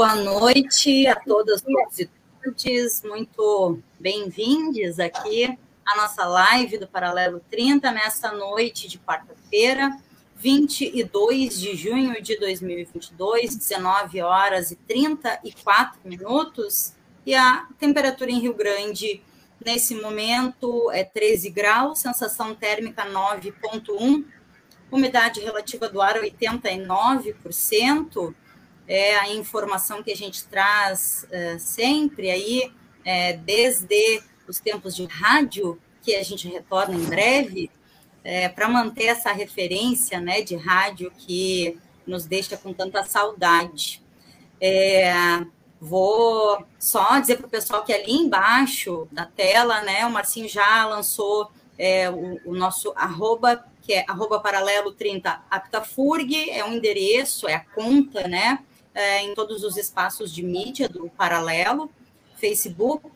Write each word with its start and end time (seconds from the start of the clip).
Boa 0.00 0.16
noite 0.16 1.06
a 1.06 1.14
todas 1.14 1.62
e 1.98 2.08
todos. 2.42 3.02
Muito 3.02 3.78
bem-vindos 3.98 4.98
aqui 4.98 5.58
à 5.84 5.94
nossa 5.94 6.24
live 6.24 6.78
do 6.78 6.88
Paralelo 6.88 7.42
30 7.50 7.92
nesta 7.92 8.32
noite 8.32 8.88
de 8.88 8.98
quarta-feira, 8.98 9.94
22 10.36 11.60
de 11.60 11.76
junho 11.76 12.22
de 12.22 12.38
2022, 12.38 13.54
19 13.54 14.22
horas 14.22 14.70
e 14.70 14.76
34 14.76 16.00
minutos. 16.02 16.94
E 17.26 17.34
a 17.34 17.68
temperatura 17.78 18.30
em 18.30 18.40
Rio 18.40 18.54
Grande 18.54 19.22
nesse 19.62 19.94
momento 19.94 20.90
é 20.92 21.04
13 21.04 21.50
graus, 21.50 21.98
sensação 21.98 22.54
térmica 22.54 23.04
9,1, 23.04 24.24
umidade 24.90 25.40
relativa 25.40 25.90
do 25.90 26.00
ar 26.00 26.14
89%. 26.14 28.34
É 28.92 29.16
a 29.16 29.32
informação 29.32 30.02
que 30.02 30.10
a 30.10 30.16
gente 30.16 30.44
traz 30.46 31.24
é, 31.30 31.58
sempre 31.58 32.28
aí, 32.28 32.72
é, 33.04 33.34
desde 33.34 34.20
os 34.48 34.58
tempos 34.58 34.96
de 34.96 35.04
rádio, 35.04 35.80
que 36.02 36.16
a 36.16 36.24
gente 36.24 36.48
retorna 36.48 36.96
em 36.96 37.04
breve, 37.04 37.70
é, 38.24 38.48
para 38.48 38.68
manter 38.68 39.04
essa 39.04 39.30
referência 39.32 40.20
né, 40.20 40.42
de 40.42 40.56
rádio 40.56 41.12
que 41.16 41.78
nos 42.04 42.24
deixa 42.24 42.56
com 42.56 42.72
tanta 42.72 43.04
saudade. 43.04 44.02
É, 44.60 45.12
Vou 45.80 46.62
só 46.78 47.18
dizer 47.18 47.38
para 47.38 47.46
o 47.46 47.50
pessoal 47.50 47.82
que 47.82 47.92
ali 47.92 48.12
embaixo 48.12 49.08
da 49.10 49.24
tela, 49.24 49.80
né, 49.80 50.04
o 50.04 50.10
Marcinho 50.10 50.46
já 50.46 50.84
lançou 50.84 51.50
é, 51.78 52.10
o, 52.10 52.38
o, 52.44 52.54
nosso 52.54 52.92
arroba, 52.94 53.64
que 53.80 53.94
é 53.94 54.04
arroba 54.06 54.38
paralelo 54.40 54.92
30 54.92 55.42
aptafurg, 55.50 56.50
é 56.50 56.62
um 56.62 56.74
endereço, 56.74 57.48
é 57.48 57.54
a 57.54 57.60
conta, 57.60 58.28
né, 58.28 58.58
é, 58.94 59.22
em 59.22 59.34
todos 59.34 59.64
os 59.64 59.76
espaços 59.76 60.32
de 60.32 60.42
mídia 60.42 60.88
do 60.88 61.08
Paralelo, 61.10 61.90
Facebook, 62.36 63.08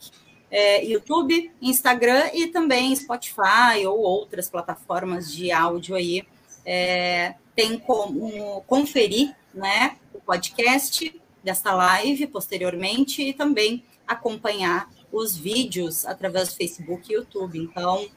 é, 0.50 0.84
YouTube, 0.84 1.50
Instagram 1.60 2.30
e 2.32 2.46
também 2.48 2.94
Spotify 2.94 3.86
ou 3.86 3.98
outras 3.98 4.48
plataformas 4.48 5.32
de 5.32 5.50
áudio 5.50 5.96
aí. 5.96 6.24
É, 6.64 7.34
tem 7.54 7.78
como 7.78 8.62
conferir 8.62 9.34
né, 9.52 9.96
o 10.12 10.20
podcast 10.20 11.20
desta 11.42 11.72
live 11.74 12.26
posteriormente 12.26 13.22
e 13.22 13.32
também 13.32 13.84
acompanhar 14.06 14.88
os 15.12 15.36
vídeos 15.36 16.04
através 16.04 16.48
do 16.48 16.56
Facebook 16.56 17.10
e 17.10 17.16
YouTube. 17.16 17.58
Então, 17.58 18.08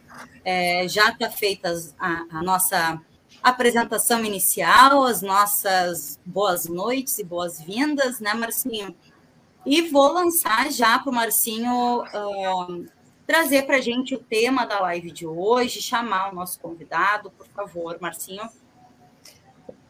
é, 0.43 0.87
já 0.87 1.09
está 1.09 1.29
feita 1.29 1.73
a, 1.99 2.25
a, 2.31 2.43
nossa 2.43 2.99
apresentação 3.49 4.23
inicial, 4.23 5.03
as 5.03 5.21
nossas 5.21 6.19
boas 6.25 6.65
noites 6.65 7.19
e 7.19 7.23
boas-vindas, 7.23 8.19
né, 8.19 8.33
Marcinho? 8.33 8.95
E 9.65 9.89
vou 9.89 10.11
lançar 10.11 10.71
já 10.71 10.97
para 10.99 11.11
o 11.11 11.13
Marcinho 11.13 12.03
uh, 12.03 12.85
trazer 13.25 13.63
para 13.63 13.77
a 13.77 13.81
gente 13.81 14.15
o 14.15 14.19
tema 14.19 14.65
da 14.65 14.79
live 14.79 15.11
de 15.11 15.27
hoje, 15.27 15.81
chamar 15.81 16.31
o 16.31 16.35
nosso 16.35 16.59
convidado, 16.59 17.29
por 17.31 17.47
favor, 17.47 17.97
Marcinho. 17.99 18.43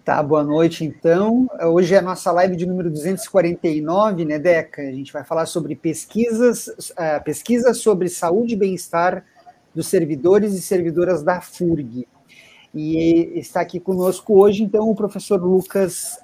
Tá, 0.03 0.23
boa 0.23 0.43
noite 0.43 0.85
então. 0.85 1.49
Hoje 1.61 1.93
é 1.93 1.97
a 1.97 2.01
nossa 2.01 2.31
live 2.31 2.55
de 2.55 2.65
número 2.65 2.89
249, 2.89 4.25
né, 4.25 4.39
Deca? 4.39 4.81
A 4.81 4.91
gente 4.91 5.11
vai 5.11 5.23
falar 5.23 5.45
sobre 5.45 5.75
pesquisas, 5.75 6.67
uh, 6.67 7.23
pesquisas 7.23 7.79
sobre 7.79 8.09
saúde 8.09 8.53
e 8.53 8.57
bem-estar 8.57 9.25
dos 9.75 9.87
servidores 9.87 10.53
e 10.53 10.61
servidoras 10.61 11.21
da 11.21 11.39
FURG. 11.39 12.07
E 12.73 13.39
está 13.39 13.61
aqui 13.61 13.79
conosco 13.79 14.39
hoje, 14.39 14.63
então, 14.63 14.89
o 14.89 14.95
professor 14.95 15.41
Lucas, 15.41 16.19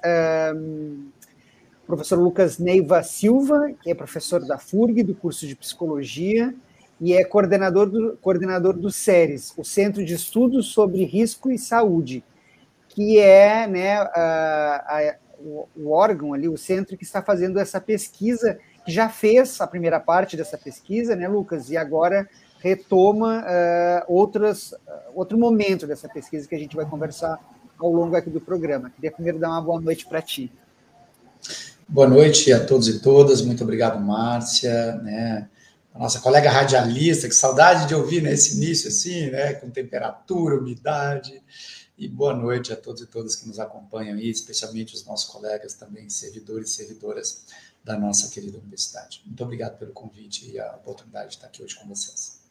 um, 0.56 1.08
professor 1.86 2.18
Lucas 2.18 2.58
Neiva 2.58 3.02
Silva, 3.02 3.72
que 3.82 3.90
é 3.90 3.94
professor 3.94 4.44
da 4.46 4.58
FURG, 4.58 5.02
do 5.02 5.14
curso 5.14 5.46
de 5.46 5.56
Psicologia, 5.56 6.54
e 7.00 7.12
é 7.12 7.24
coordenador 7.24 7.90
do, 7.90 8.16
coordenador 8.18 8.74
do 8.74 8.90
SERES, 8.90 9.52
o 9.56 9.64
Centro 9.64 10.04
de 10.04 10.14
Estudos 10.14 10.66
sobre 10.66 11.04
Risco 11.04 11.50
e 11.50 11.58
Saúde, 11.58 12.22
que 12.88 13.18
é 13.18 13.66
né, 13.66 13.96
a, 13.96 14.84
a, 14.86 15.16
o, 15.40 15.68
o, 15.76 15.90
órgão 15.90 16.32
ali, 16.32 16.48
o 16.48 16.56
centro 16.56 16.96
que 16.96 17.02
está 17.04 17.20
fazendo 17.20 17.58
essa 17.58 17.80
pesquisa, 17.80 18.58
que 18.84 18.92
já 18.92 19.08
fez 19.08 19.60
a 19.60 19.66
primeira 19.66 19.98
parte 19.98 20.36
dessa 20.36 20.56
pesquisa, 20.56 21.16
né, 21.16 21.26
Lucas? 21.26 21.70
E 21.70 21.76
agora 21.76 22.28
retoma 22.64 23.42
uh, 23.42 24.04
outras, 24.08 24.72
uh, 24.72 24.78
outro 25.14 25.38
momento 25.38 25.86
dessa 25.86 26.08
pesquisa 26.08 26.48
que 26.48 26.54
a 26.54 26.58
gente 26.58 26.74
vai 26.74 26.86
conversar 26.86 27.38
ao 27.78 27.92
longo 27.92 28.16
aqui 28.16 28.30
do 28.30 28.40
programa. 28.40 28.88
Queria 28.88 29.12
primeiro 29.12 29.38
dar 29.38 29.50
uma 29.50 29.60
boa 29.60 29.78
noite 29.78 30.06
para 30.06 30.22
ti. 30.22 30.50
Boa 31.86 32.08
noite 32.08 32.50
a 32.54 32.64
todos 32.64 32.88
e 32.88 33.00
todas, 33.00 33.42
muito 33.42 33.62
obrigado, 33.62 34.00
Márcia, 34.00 34.94
né? 35.02 35.46
A 35.92 35.98
nossa 35.98 36.20
colega 36.20 36.50
radialista, 36.50 37.28
que 37.28 37.34
saudade 37.34 37.86
de 37.86 37.94
ouvir 37.94 38.22
nesse 38.22 38.58
né, 38.58 38.64
início 38.64 38.88
assim, 38.88 39.30
né? 39.30 39.52
Com 39.52 39.68
temperatura, 39.68 40.58
umidade. 40.58 41.42
E 41.98 42.08
boa 42.08 42.32
noite 42.32 42.72
a 42.72 42.76
todos 42.76 43.02
e 43.02 43.06
todas 43.06 43.36
que 43.36 43.46
nos 43.46 43.60
acompanham 43.60 44.16
aí, 44.16 44.30
especialmente 44.30 44.94
os 44.94 45.04
nossos 45.04 45.30
colegas 45.30 45.74
também, 45.74 46.08
servidores 46.08 46.70
e 46.70 46.72
servidoras 46.72 47.44
da 47.84 47.98
nossa 47.98 48.30
querida 48.30 48.56
universidade. 48.56 49.22
Muito 49.26 49.44
obrigado 49.44 49.78
pelo 49.78 49.92
convite 49.92 50.50
e 50.50 50.58
a 50.58 50.74
oportunidade 50.76 51.28
de 51.28 51.34
estar 51.34 51.48
aqui 51.48 51.62
hoje 51.62 51.76
com 51.76 51.86
vocês. 51.86 52.43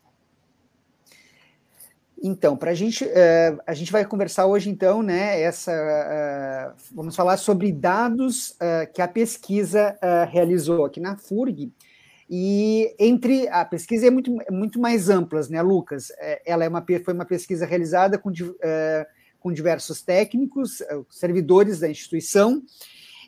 Então, 2.22 2.56
para 2.56 2.72
a 2.72 2.74
gente, 2.74 3.03
uh, 3.03 3.62
a 3.68 3.74
gente 3.74 3.91
vai 3.91 4.06
conversar 4.06 4.46
hoje, 4.46 4.69
então, 4.69 5.03
né, 5.03 5.41
essa, 5.41 5.72
uh, 5.72 6.81
vamos 6.96 7.16
falar 7.16 7.38
sobre 7.38 7.72
dados 7.72 8.51
uh, 8.51 8.91
que 8.94 9.01
a 9.01 9.07
pesquisa 9.07 9.97
realizou 10.29 10.85
aqui 10.85 11.00
na 11.00 11.18
FURG, 11.18 11.72
e 12.29 12.96
entre 12.97 13.47
a 13.50 13.66
pesquisa 13.66 14.07
é 14.07 14.09
muito, 14.09 14.35
muito 14.50 14.79
mais 14.79 15.09
ampla, 15.09 15.41
né, 15.50 15.62
Lucas? 15.62 16.07
Ela 16.46 16.63
é 16.63 16.69
uma, 16.69 16.84
foi 17.03 17.13
uma 17.13 17.25
pesquisa 17.25 17.66
realizada 17.66 18.18
com 18.18 18.31
com 19.40 19.51
diversos 19.51 20.01
técnicos, 20.01 20.81
servidores 21.09 21.81
da 21.81 21.90
instituição, 21.90 22.63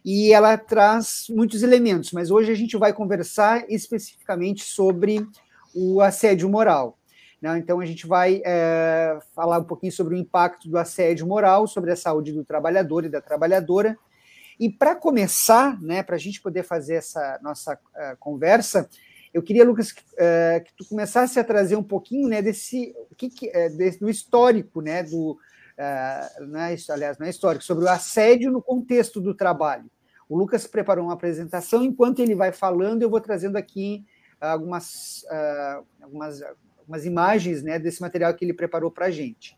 e 0.03 0.31
ela 0.31 0.57
traz 0.57 1.25
muitos 1.29 1.61
elementos, 1.61 2.13
mas 2.13 2.31
hoje 2.31 2.51
a 2.51 2.55
gente 2.55 2.77
vai 2.77 2.93
conversar 2.93 3.65
especificamente 3.69 4.63
sobre 4.63 5.27
o 5.75 5.99
assédio 5.99 6.47
moral. 6.47 6.97
Né? 7.41 7.57
Então, 7.57 7.79
a 7.79 7.85
gente 7.85 8.07
vai 8.07 8.41
é, 8.45 9.17
falar 9.33 9.59
um 9.59 9.63
pouquinho 9.63 9.91
sobre 9.91 10.15
o 10.15 10.17
impacto 10.17 10.69
do 10.69 10.77
assédio 10.77 11.27
moral 11.27 11.67
sobre 11.67 11.91
a 11.91 11.95
saúde 11.95 12.31
do 12.31 12.43
trabalhador 12.43 13.05
e 13.05 13.09
da 13.09 13.21
trabalhadora. 13.21 13.97
E 14.59 14.69
para 14.69 14.95
começar, 14.95 15.81
né, 15.81 16.01
para 16.01 16.15
a 16.15 16.19
gente 16.19 16.41
poder 16.41 16.63
fazer 16.63 16.95
essa 16.95 17.39
nossa 17.41 17.73
uh, 17.73 18.17
conversa, 18.19 18.89
eu 19.33 19.43
queria, 19.43 19.65
Lucas, 19.65 19.91
uh, 19.91 20.63
que 20.63 20.73
tu 20.77 20.87
começasse 20.87 21.37
a 21.37 21.43
trazer 21.43 21.75
um 21.75 21.83
pouquinho 21.83 22.29
né, 22.29 22.41
desse, 22.41 22.95
que, 23.17 23.29
que, 23.29 23.51
desse 23.71 23.99
do 23.99 24.09
histórico 24.09 24.79
né, 24.79 25.03
do, 25.03 25.31
uh, 25.31 26.89
aliás, 26.89 27.17
não 27.17 27.27
é 27.27 27.29
histórico, 27.29 27.65
sobre 27.65 27.83
o 27.83 27.89
assédio 27.89 28.49
no 28.49 28.61
contexto 28.61 29.19
do 29.19 29.33
trabalho. 29.33 29.91
O 30.29 30.37
Lucas 30.37 30.65
preparou 30.65 31.05
uma 31.05 31.13
apresentação, 31.13 31.83
enquanto 31.83 32.19
ele 32.19 32.33
vai 32.33 32.51
falando, 32.53 33.01
eu 33.03 33.09
vou 33.09 33.21
trazendo 33.21 33.57
aqui 33.57 34.05
algumas, 34.41 35.23
algumas, 36.01 36.41
algumas 36.85 37.05
imagens 37.05 37.63
né, 37.63 37.79
desse 37.79 38.01
material 38.01 38.33
que 38.33 38.45
ele 38.45 38.53
preparou 38.53 38.91
para 38.91 39.07
a 39.07 39.11
gente. 39.11 39.57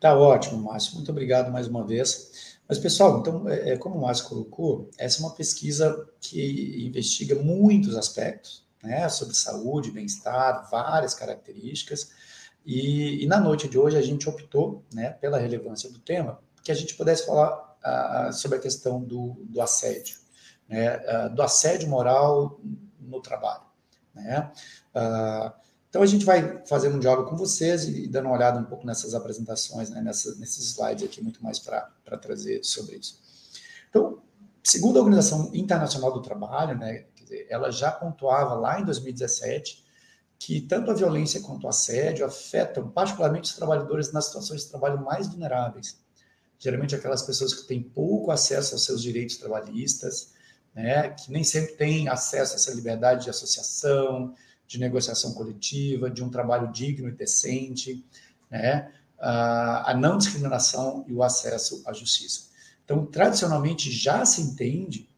Tá 0.00 0.14
ótimo, 0.14 0.60
Márcio. 0.60 0.96
Muito 0.96 1.10
obrigado 1.10 1.50
mais 1.50 1.68
uma 1.68 1.86
vez. 1.86 2.58
Mas, 2.68 2.78
pessoal, 2.78 3.20
então, 3.20 3.48
é, 3.48 3.70
é 3.70 3.76
como 3.78 3.96
o 3.96 4.02
Márcio 4.02 4.28
colocou, 4.28 4.90
essa 4.98 5.20
é 5.22 5.24
uma 5.24 5.34
pesquisa 5.34 6.08
que 6.20 6.84
investiga 6.86 7.36
muitos 7.36 7.96
aspectos, 7.96 8.64
né, 8.82 9.08
sobre 9.08 9.34
saúde, 9.34 9.90
bem-estar, 9.90 10.68
várias 10.70 11.14
características, 11.14 12.10
e, 12.66 13.22
e, 13.22 13.26
na 13.26 13.38
noite 13.38 13.68
de 13.68 13.78
hoje 13.78 13.96
a 13.96 14.02
gente 14.02 14.28
optou, 14.28 14.82
né, 14.92 15.10
pela 15.10 15.38
relevância 15.38 15.90
do 15.90 15.98
tema, 15.98 16.38
que 16.62 16.72
a 16.72 16.74
gente 16.74 16.94
pudesse 16.94 17.26
falar 17.26 17.62
sobre 18.32 18.56
a 18.56 18.60
questão 18.60 19.02
do, 19.02 19.36
do 19.44 19.60
assédio, 19.60 20.16
né, 20.66 21.28
do 21.28 21.42
assédio 21.42 21.86
moral 21.86 22.58
no 22.98 23.20
trabalho. 23.20 23.64
Né? 24.14 24.50
Uh, 24.94 25.52
então 25.88 26.02
a 26.02 26.06
gente 26.06 26.24
vai 26.24 26.60
fazer 26.66 26.88
um 26.88 26.98
diálogo 26.98 27.30
com 27.30 27.36
vocês 27.36 27.84
e, 27.84 28.08
dando 28.08 28.26
uma 28.26 28.34
olhada 28.34 28.58
um 28.58 28.64
pouco 28.64 28.84
nessas 28.86 29.14
apresentações, 29.14 29.90
né, 29.90 30.00
nessa, 30.02 30.34
nesses 30.36 30.70
slides 30.70 31.04
aqui, 31.04 31.22
muito 31.22 31.42
mais 31.42 31.58
para 31.58 31.88
trazer 32.20 32.64
sobre 32.64 32.96
isso. 32.96 33.20
Então, 33.90 34.20
segundo 34.62 34.98
a 34.98 35.02
Organização 35.02 35.50
Internacional 35.54 36.12
do 36.12 36.20
Trabalho, 36.20 36.76
né, 36.76 37.06
dizer, 37.14 37.46
ela 37.48 37.70
já 37.70 37.92
pontuava 37.92 38.54
lá 38.54 38.80
em 38.80 38.84
2017 38.84 39.84
que 40.38 40.60
tanto 40.60 40.90
a 40.90 40.94
violência 40.94 41.40
quanto 41.40 41.64
o 41.64 41.68
assédio 41.68 42.26
afetam 42.26 42.90
particularmente 42.90 43.50
os 43.50 43.56
trabalhadores 43.56 44.12
nas 44.12 44.26
situações 44.26 44.62
de 44.62 44.70
trabalho 44.70 45.02
mais 45.02 45.28
vulneráveis. 45.28 45.98
Geralmente 46.58 46.94
aquelas 46.94 47.22
pessoas 47.22 47.54
que 47.54 47.66
têm 47.66 47.82
pouco 47.82 48.30
acesso 48.30 48.74
aos 48.74 48.84
seus 48.84 49.02
direitos 49.02 49.36
trabalhistas, 49.36 50.32
né, 50.74 51.10
que 51.10 51.30
nem 51.30 51.44
sempre 51.44 51.74
têm 51.74 52.08
acesso 52.08 52.52
a 52.52 52.56
essa 52.56 52.74
liberdade 52.74 53.24
de 53.24 53.30
associação, 53.30 54.34
de 54.66 54.78
negociação 54.78 55.32
coletiva, 55.34 56.10
de 56.10 56.22
um 56.22 56.28
trabalho 56.28 56.72
digno 56.72 57.08
e 57.08 57.12
decente, 57.12 58.04
né, 58.50 58.90
a 59.18 59.94
não 59.98 60.18
discriminação 60.18 61.04
e 61.08 61.12
o 61.14 61.22
acesso 61.22 61.82
à 61.86 61.92
justiça. 61.92 62.48
Então, 62.84 63.06
tradicionalmente 63.06 63.90
já 63.90 64.26
se 64.26 64.42
entende 64.42 65.08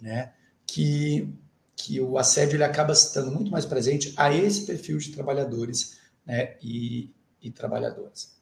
né, 0.00 0.32
que, 0.66 1.28
que 1.74 2.00
o 2.00 2.18
assédio 2.18 2.56
ele 2.56 2.64
acaba 2.64 2.92
estando 2.92 3.32
muito 3.32 3.50
mais 3.50 3.64
presente 3.64 4.12
a 4.16 4.32
esse 4.32 4.64
perfil 4.64 4.98
de 4.98 5.10
trabalhadores 5.10 5.98
né, 6.24 6.56
e, 6.62 7.10
e 7.42 7.50
trabalhadoras. 7.50 8.34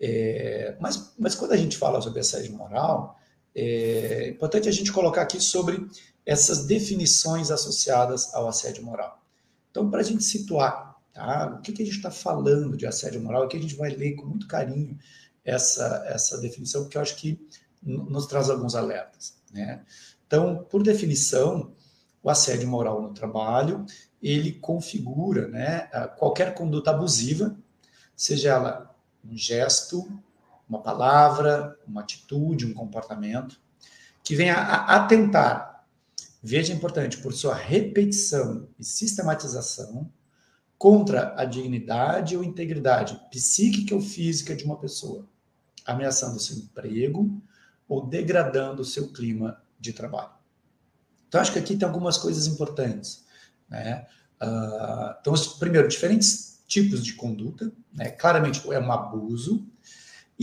É, 0.00 0.76
mas, 0.80 1.14
mas 1.16 1.34
quando 1.36 1.52
a 1.52 1.56
gente 1.56 1.76
fala 1.76 2.00
sobre 2.00 2.18
assédio 2.18 2.56
moral, 2.56 3.20
é 3.54 4.28
importante 4.28 4.68
a 4.68 4.72
gente 4.72 4.92
colocar 4.92 5.22
aqui 5.22 5.40
sobre 5.40 5.86
essas 6.24 6.66
definições 6.66 7.50
associadas 7.50 8.32
ao 8.34 8.48
assédio 8.48 8.84
moral. 8.84 9.22
Então, 9.70 9.90
para 9.90 10.00
a 10.00 10.04
gente 10.04 10.22
situar 10.22 10.96
tá, 11.12 11.56
o 11.58 11.62
que, 11.62 11.72
que 11.72 11.82
a 11.82 11.84
gente 11.84 11.96
está 11.96 12.10
falando 12.10 12.76
de 12.76 12.86
assédio 12.86 13.22
moral, 13.22 13.42
aqui 13.42 13.56
a 13.56 13.60
gente 13.60 13.74
vai 13.74 13.90
ler 13.90 14.14
com 14.14 14.26
muito 14.26 14.46
carinho 14.46 14.98
essa, 15.44 16.04
essa 16.06 16.38
definição, 16.38 16.82
porque 16.82 16.96
eu 16.96 17.02
acho 17.02 17.16
que 17.16 17.40
nos 17.82 18.26
traz 18.26 18.48
alguns 18.48 18.74
alertas. 18.74 19.34
Né? 19.52 19.84
Então, 20.26 20.64
por 20.70 20.82
definição, 20.82 21.72
o 22.22 22.30
assédio 22.30 22.68
moral 22.68 23.02
no 23.02 23.12
trabalho, 23.12 23.84
ele 24.22 24.52
configura 24.52 25.48
né, 25.48 25.88
qualquer 26.16 26.54
conduta 26.54 26.90
abusiva, 26.90 27.56
seja 28.14 28.50
ela 28.50 28.96
um 29.24 29.36
gesto, 29.36 30.08
uma 30.72 30.82
palavra, 30.82 31.78
uma 31.86 32.00
atitude, 32.00 32.64
um 32.64 32.72
comportamento, 32.72 33.60
que 34.24 34.34
venha 34.34 34.56
a 34.56 34.96
atentar, 34.96 35.84
veja 36.42 36.72
importante, 36.72 37.18
por 37.18 37.34
sua 37.34 37.54
repetição 37.54 38.66
e 38.78 38.84
sistematização, 38.84 40.10
contra 40.78 41.34
a 41.36 41.44
dignidade 41.44 42.36
ou 42.36 42.42
integridade 42.42 43.20
psíquica 43.30 43.94
ou 43.94 44.00
física 44.00 44.56
de 44.56 44.64
uma 44.64 44.78
pessoa, 44.78 45.28
ameaçando 45.84 46.40
seu 46.40 46.56
emprego 46.56 47.40
ou 47.86 48.06
degradando 48.06 48.82
seu 48.82 49.12
clima 49.12 49.62
de 49.78 49.92
trabalho. 49.92 50.32
Então, 51.28 51.40
acho 51.40 51.52
que 51.52 51.58
aqui 51.58 51.76
tem 51.76 51.86
algumas 51.86 52.16
coisas 52.16 52.46
importantes. 52.46 53.24
Né? 53.68 54.06
Uh, 54.42 55.14
então, 55.20 55.34
primeiro, 55.58 55.86
diferentes 55.86 56.62
tipos 56.66 57.04
de 57.04 57.12
conduta, 57.12 57.70
né? 57.92 58.10
claramente 58.10 58.62
é 58.72 58.78
um 58.78 58.90
abuso, 58.90 59.66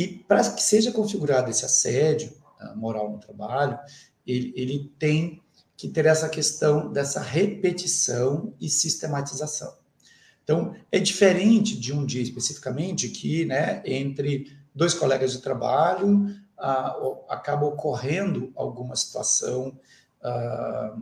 e 0.01 0.07
para 0.07 0.41
que 0.51 0.63
seja 0.63 0.91
configurado 0.91 1.51
esse 1.51 1.65
assédio 1.65 2.31
moral 2.75 3.11
no 3.11 3.19
trabalho, 3.19 3.77
ele, 4.25 4.53
ele 4.55 4.93
tem 4.97 5.41
que 5.75 5.89
ter 5.89 6.05
essa 6.05 6.29
questão 6.29 6.91
dessa 6.91 7.19
repetição 7.21 8.53
e 8.61 8.69
sistematização. 8.69 9.73
Então, 10.43 10.73
é 10.91 10.99
diferente 10.99 11.77
de 11.77 11.93
um 11.93 12.05
dia 12.05 12.21
especificamente 12.21 13.09
que, 13.09 13.43
né, 13.45 13.81
entre 13.85 14.57
dois 14.73 14.93
colegas 14.93 15.33
de 15.33 15.39
trabalho, 15.39 16.33
ah, 16.57 16.95
acaba 17.29 17.65
ocorrendo 17.65 18.51
alguma 18.55 18.95
situação 18.95 19.77
ah, 20.23 20.95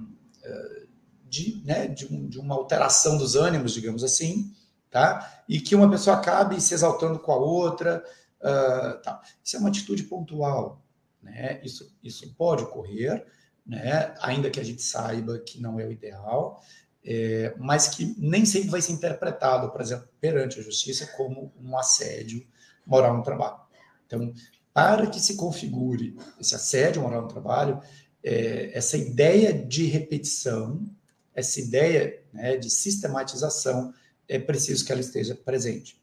de, 1.29 1.61
né, 1.65 1.87
de, 1.87 2.05
um, 2.11 2.27
de, 2.27 2.39
uma 2.39 2.55
alteração 2.55 3.17
dos 3.17 3.35
ânimos, 3.35 3.73
digamos 3.73 4.03
assim, 4.03 4.51
tá? 4.89 5.43
E 5.47 5.59
que 5.59 5.75
uma 5.75 5.89
pessoa 5.89 6.15
acabe 6.15 6.59
se 6.59 6.73
exaltando 6.73 7.19
com 7.19 7.31
a 7.31 7.37
outra, 7.37 8.03
ah, 8.41 8.99
tá. 9.03 9.21
Isso 9.43 9.55
é 9.55 9.59
uma 9.59 9.69
atitude 9.69 10.03
pontual, 10.03 10.83
né? 11.21 11.59
Isso, 11.63 11.95
isso 12.03 12.33
pode 12.35 12.63
ocorrer, 12.63 13.25
né? 13.65 14.15
Ainda 14.21 14.49
que 14.49 14.59
a 14.59 14.63
gente 14.63 14.81
saiba 14.81 15.39
que 15.39 15.61
não 15.61 15.79
é 15.79 15.85
o 15.85 15.91
ideal, 15.91 16.61
é, 17.03 17.53
mas 17.57 17.87
que 17.87 18.15
nem 18.17 18.45
sempre 18.45 18.69
vai 18.69 18.81
ser 18.81 18.91
interpretado, 18.91 19.71
por 19.71 19.81
exemplo, 19.81 20.07
perante 20.19 20.59
a 20.59 20.63
justiça 20.63 21.07
como 21.15 21.53
um 21.61 21.77
assédio 21.77 22.45
moral 22.85 23.15
no 23.17 23.23
trabalho. 23.23 23.59
Então, 24.05 24.33
para 24.73 25.07
que 25.07 25.19
se 25.19 25.35
configure 25.35 26.17
esse 26.39 26.53
assédio 26.53 27.01
moral 27.01 27.23
no 27.23 27.27
trabalho, 27.27 27.81
é, 28.23 28.77
essa 28.77 28.97
ideia 28.97 29.53
de 29.53 29.85
repetição, 29.85 30.85
essa 31.33 31.59
ideia 31.59 32.21
né, 32.33 32.57
de 32.57 32.69
sistematização, 32.69 33.93
é 34.27 34.37
preciso 34.37 34.85
que 34.85 34.91
ela 34.91 35.01
esteja 35.01 35.33
presente. 35.33 36.01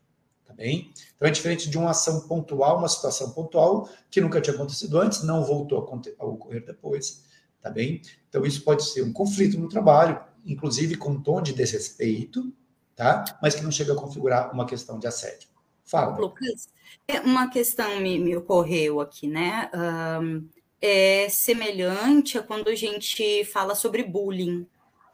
Bem? 0.56 0.93
Então 1.17 1.29
é 1.29 1.31
diferente 1.31 1.69
de 1.69 1.77
uma 1.77 1.91
ação 1.91 2.29
pontual, 2.29 2.79
uma 2.79 2.89
situação 2.89 3.31
pontual 3.31 3.89
que 4.11 4.21
nunca 4.21 4.41
tinha 4.41 4.55
acontecido 4.55 5.01
antes, 5.01 5.23
não 5.23 5.45
voltou 5.45 5.79
a, 5.79 6.25
ocorrer 6.25 6.65
depois. 6.65 7.25
Tá 7.61 7.71
bem? 7.71 8.03
Então 8.29 8.45
isso 8.45 8.62
pode 8.62 8.85
ser 8.85 9.03
um 9.03 9.12
conflito 9.12 9.59
no 9.59 9.69
trabalho, 9.69 10.21
inclusive 10.45 10.97
com 10.97 11.11
um 11.11 11.21
tom 11.23 11.41
de 11.41 11.53
desrespeito, 11.53 12.53
tá? 12.95 13.25
Mas 13.41 13.55
que 13.55 13.62
não 13.62 13.71
chega 13.71 13.95
a 13.95 13.97
configurar 13.97 14.53
uma 14.53 14.67
questão 14.67 14.99
de 14.99 15.06
assédio. 15.06 15.49
Fala. 15.85 16.17
Lucas, 16.19 16.69
é, 17.07 17.21
uma 17.21 17.49
questão 17.50 18.00
me, 18.00 18.19
me 18.19 18.37
ocorreu 18.37 19.00
aqui, 19.00 19.27
né? 19.27 19.71
Um, 19.75 20.47
é 20.81 21.29
semelhante 21.31 22.37
a 22.37 22.43
quando 22.43 22.69
a 22.69 22.75
gente 22.75 23.45
fala 23.47 23.75
sobre 23.75 24.03
bullying, 24.03 24.67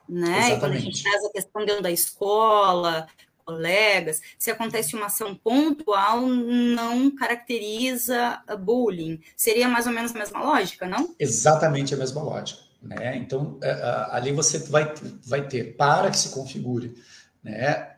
né? 0.08 0.58
quando 0.58 0.72
a 0.72 0.78
gente 0.78 1.02
traz 1.02 1.24
a 1.24 1.30
questão 1.30 1.64
dentro 1.64 1.82
da 1.82 1.90
escola, 1.92 3.06
colegas, 3.50 4.20
se 4.38 4.50
acontece 4.50 4.94
uma 4.94 5.06
ação 5.06 5.34
pontual, 5.34 6.20
não 6.22 7.10
caracteriza 7.14 8.40
bullying. 8.60 9.20
Seria 9.36 9.68
mais 9.68 9.86
ou 9.86 9.92
menos 9.92 10.14
a 10.14 10.18
mesma 10.18 10.42
lógica, 10.42 10.86
não? 10.86 11.14
Exatamente 11.18 11.92
a 11.92 11.96
mesma 11.96 12.22
lógica. 12.22 12.62
Né? 12.80 13.16
Então, 13.16 13.58
é, 13.62 13.72
ali 14.10 14.32
você 14.32 14.58
vai, 14.58 14.94
vai 15.24 15.46
ter, 15.46 15.76
para 15.76 16.10
que 16.10 16.18
se 16.18 16.30
configure 16.30 16.94
né, 17.42 17.94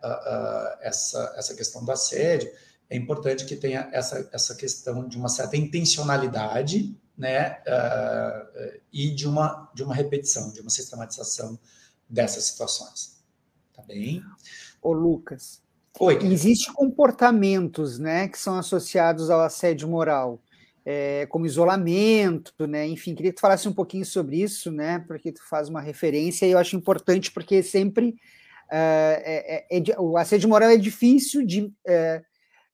essa, 0.81 1.35
essa 1.37 1.55
questão 1.55 1.85
do 1.85 1.93
assédio, 1.93 2.51
é 2.89 2.97
importante 2.97 3.45
que 3.45 3.57
tenha 3.57 3.89
essa, 3.93 4.29
essa 4.33 4.55
questão 4.55 5.07
de 5.07 5.17
uma 5.17 5.29
certa 5.29 5.57
intencionalidade 5.57 6.97
né, 7.17 7.59
uh, 7.67 8.81
e 8.93 9.11
de 9.11 9.27
uma, 9.27 9.71
de 9.75 9.83
uma 9.83 9.95
repetição, 9.95 10.53
de 10.53 10.61
uma 10.61 10.71
sistematização 10.71 11.59
dessas 12.09 12.45
situações. 12.45 13.22
Tá 13.75 13.83
bem? 13.83 14.23
Ô, 14.81 14.93
Lucas. 14.93 15.63
Oi. 15.99 16.19
Existem 16.25 16.73
comportamentos 16.73 17.99
né, 17.99 18.29
que 18.29 18.39
são 18.39 18.57
associados 18.59 19.31
ao 19.31 19.41
assédio 19.41 19.89
moral, 19.89 20.43
é, 20.85 21.27
como 21.27 21.47
isolamento, 21.47 22.67
né? 22.67 22.87
Enfim, 22.87 23.15
queria 23.15 23.31
que 23.31 23.37
tu 23.37 23.43
falasse 23.43 23.69
um 23.69 23.73
pouquinho 23.73 24.05
sobre 24.05 24.41
isso, 24.43 24.73
né? 24.73 24.99
Porque 25.07 25.31
tu 25.31 25.47
faz 25.49 25.69
uma 25.69 25.81
referência 25.81 26.47
e 26.47 26.51
eu 26.51 26.59
acho 26.59 26.75
importante, 26.75 27.31
porque 27.31 27.63
sempre 27.63 28.09
uh, 28.09 28.15
é, 28.71 29.67
é, 29.71 30.01
o 30.01 30.17
assédio 30.17 30.49
moral 30.49 30.71
é 30.71 30.77
difícil 30.77 31.47
de 31.47 31.73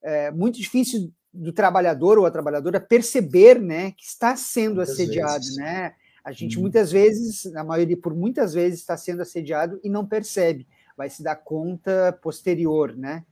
é 0.00 0.30
muito 0.30 0.58
difícil 0.58 1.12
do 1.32 1.52
trabalhador 1.52 2.18
ou 2.18 2.24
a 2.24 2.30
trabalhadora 2.30 2.80
perceber, 2.80 3.60
né, 3.60 3.92
que 3.92 4.04
está 4.04 4.36
sendo 4.36 4.76
muitas 4.76 4.94
assediado, 4.94 5.40
vezes. 5.40 5.56
né? 5.56 5.92
A 6.24 6.32
gente 6.32 6.58
hum. 6.58 6.62
muitas 6.62 6.90
vezes, 6.90 7.44
na 7.52 7.64
maioria 7.64 7.96
por 7.96 8.14
muitas 8.14 8.54
vezes 8.54 8.80
está 8.80 8.96
sendo 8.96 9.22
assediado 9.22 9.80
e 9.82 9.90
não 9.90 10.06
percebe, 10.06 10.66
vai 10.98 11.08
se 11.08 11.22
dar 11.22 11.36
conta 11.36 12.12
posterior, 12.20 12.96
né? 12.96 13.24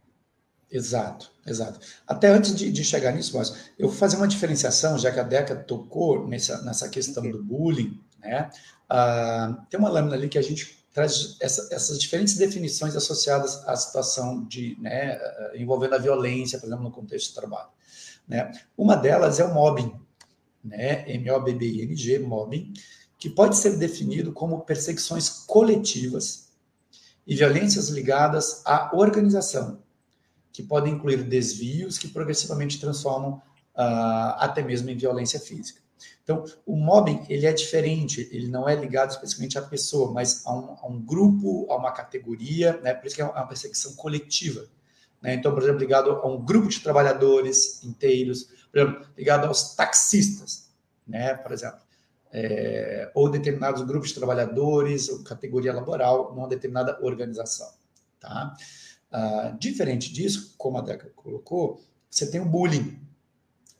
Exato, 0.70 1.32
exato. 1.44 1.80
Até 2.06 2.28
antes 2.28 2.54
de, 2.54 2.70
de 2.70 2.84
chegar 2.84 3.12
nisso, 3.12 3.36
mas 3.36 3.70
eu 3.76 3.88
vou 3.88 3.96
fazer 3.96 4.16
uma 4.16 4.28
diferenciação, 4.28 4.96
já 4.96 5.10
que 5.10 5.18
a 5.18 5.24
Deca 5.24 5.56
tocou 5.56 6.28
nessa, 6.28 6.62
nessa 6.62 6.88
questão 6.88 7.28
do 7.28 7.42
bullying, 7.42 8.00
né? 8.20 8.48
Uh, 8.88 9.66
tem 9.68 9.80
uma 9.80 9.88
lâmina 9.88 10.14
ali 10.14 10.28
que 10.28 10.38
a 10.38 10.42
gente 10.42 10.78
traz 10.92 11.36
essa, 11.40 11.74
essas 11.74 11.98
diferentes 11.98 12.36
definições 12.36 12.94
associadas 12.94 13.66
à 13.66 13.74
situação 13.74 14.44
de, 14.44 14.78
né, 14.80 15.18
envolvendo 15.54 15.94
a 15.94 15.98
violência, 15.98 16.58
por 16.58 16.66
exemplo, 16.66 16.84
no 16.84 16.90
contexto 16.92 17.28
de 17.28 17.34
trabalho. 17.34 17.68
Né? 18.26 18.50
Uma 18.78 18.96
delas 18.96 19.40
é 19.40 19.44
o 19.44 19.52
mobbing, 19.52 19.92
né? 20.64 21.04
M-O-B-B-I-N-G, 21.10 22.20
mobbing, 22.20 22.72
que 23.18 23.28
pode 23.28 23.56
ser 23.56 23.76
definido 23.76 24.32
como 24.32 24.60
perseguições 24.60 25.28
coletivas 25.28 26.45
e 27.26 27.34
violências 27.34 27.88
ligadas 27.88 28.62
à 28.64 28.90
organização, 28.94 29.82
que 30.52 30.62
podem 30.62 30.94
incluir 30.94 31.24
desvios 31.24 31.98
que 31.98 32.08
progressivamente 32.08 32.80
transformam 32.80 33.42
uh, 33.74 34.36
até 34.38 34.62
mesmo 34.62 34.88
em 34.88 34.96
violência 34.96 35.40
física. 35.40 35.80
Então, 36.22 36.44
o 36.64 36.76
mobbing, 36.76 37.24
ele 37.28 37.46
é 37.46 37.52
diferente, 37.52 38.28
ele 38.32 38.48
não 38.48 38.68
é 38.68 38.74
ligado 38.74 39.10
especificamente 39.10 39.58
à 39.58 39.62
pessoa, 39.62 40.12
mas 40.12 40.44
a 40.44 40.52
um, 40.52 40.76
a 40.80 40.86
um 40.86 41.00
grupo, 41.00 41.66
a 41.70 41.76
uma 41.76 41.92
categoria, 41.92 42.80
né? 42.82 42.94
por 42.94 43.06
isso 43.06 43.16
que 43.16 43.22
é 43.22 43.24
uma 43.24 43.46
perseguição 43.46 43.94
coletiva. 43.94 44.66
Né? 45.22 45.34
Então, 45.34 45.54
por 45.54 45.62
exemplo, 45.62 45.80
ligado 45.80 46.10
a 46.10 46.26
um 46.26 46.44
grupo 46.44 46.68
de 46.68 46.80
trabalhadores 46.80 47.82
inteiros, 47.84 48.48
por 48.70 48.80
exemplo, 48.80 49.06
ligado 49.16 49.46
aos 49.46 49.74
taxistas, 49.74 50.68
né? 51.06 51.34
por 51.34 51.52
exemplo, 51.52 51.80
é, 52.32 53.10
ou 53.14 53.30
determinados 53.30 53.82
grupos 53.82 54.10
de 54.10 54.16
trabalhadores, 54.16 55.08
ou 55.08 55.22
categoria 55.22 55.72
laboral, 55.72 56.34
numa 56.34 56.48
determinada 56.48 56.98
organização. 57.02 57.70
Tá? 58.20 58.56
Ah, 59.10 59.54
diferente 59.58 60.12
disso, 60.12 60.54
como 60.58 60.78
a 60.78 60.82
Deca 60.82 61.10
colocou, 61.16 61.80
você 62.10 62.30
tem 62.30 62.40
o 62.40 62.44
bullying, 62.44 63.00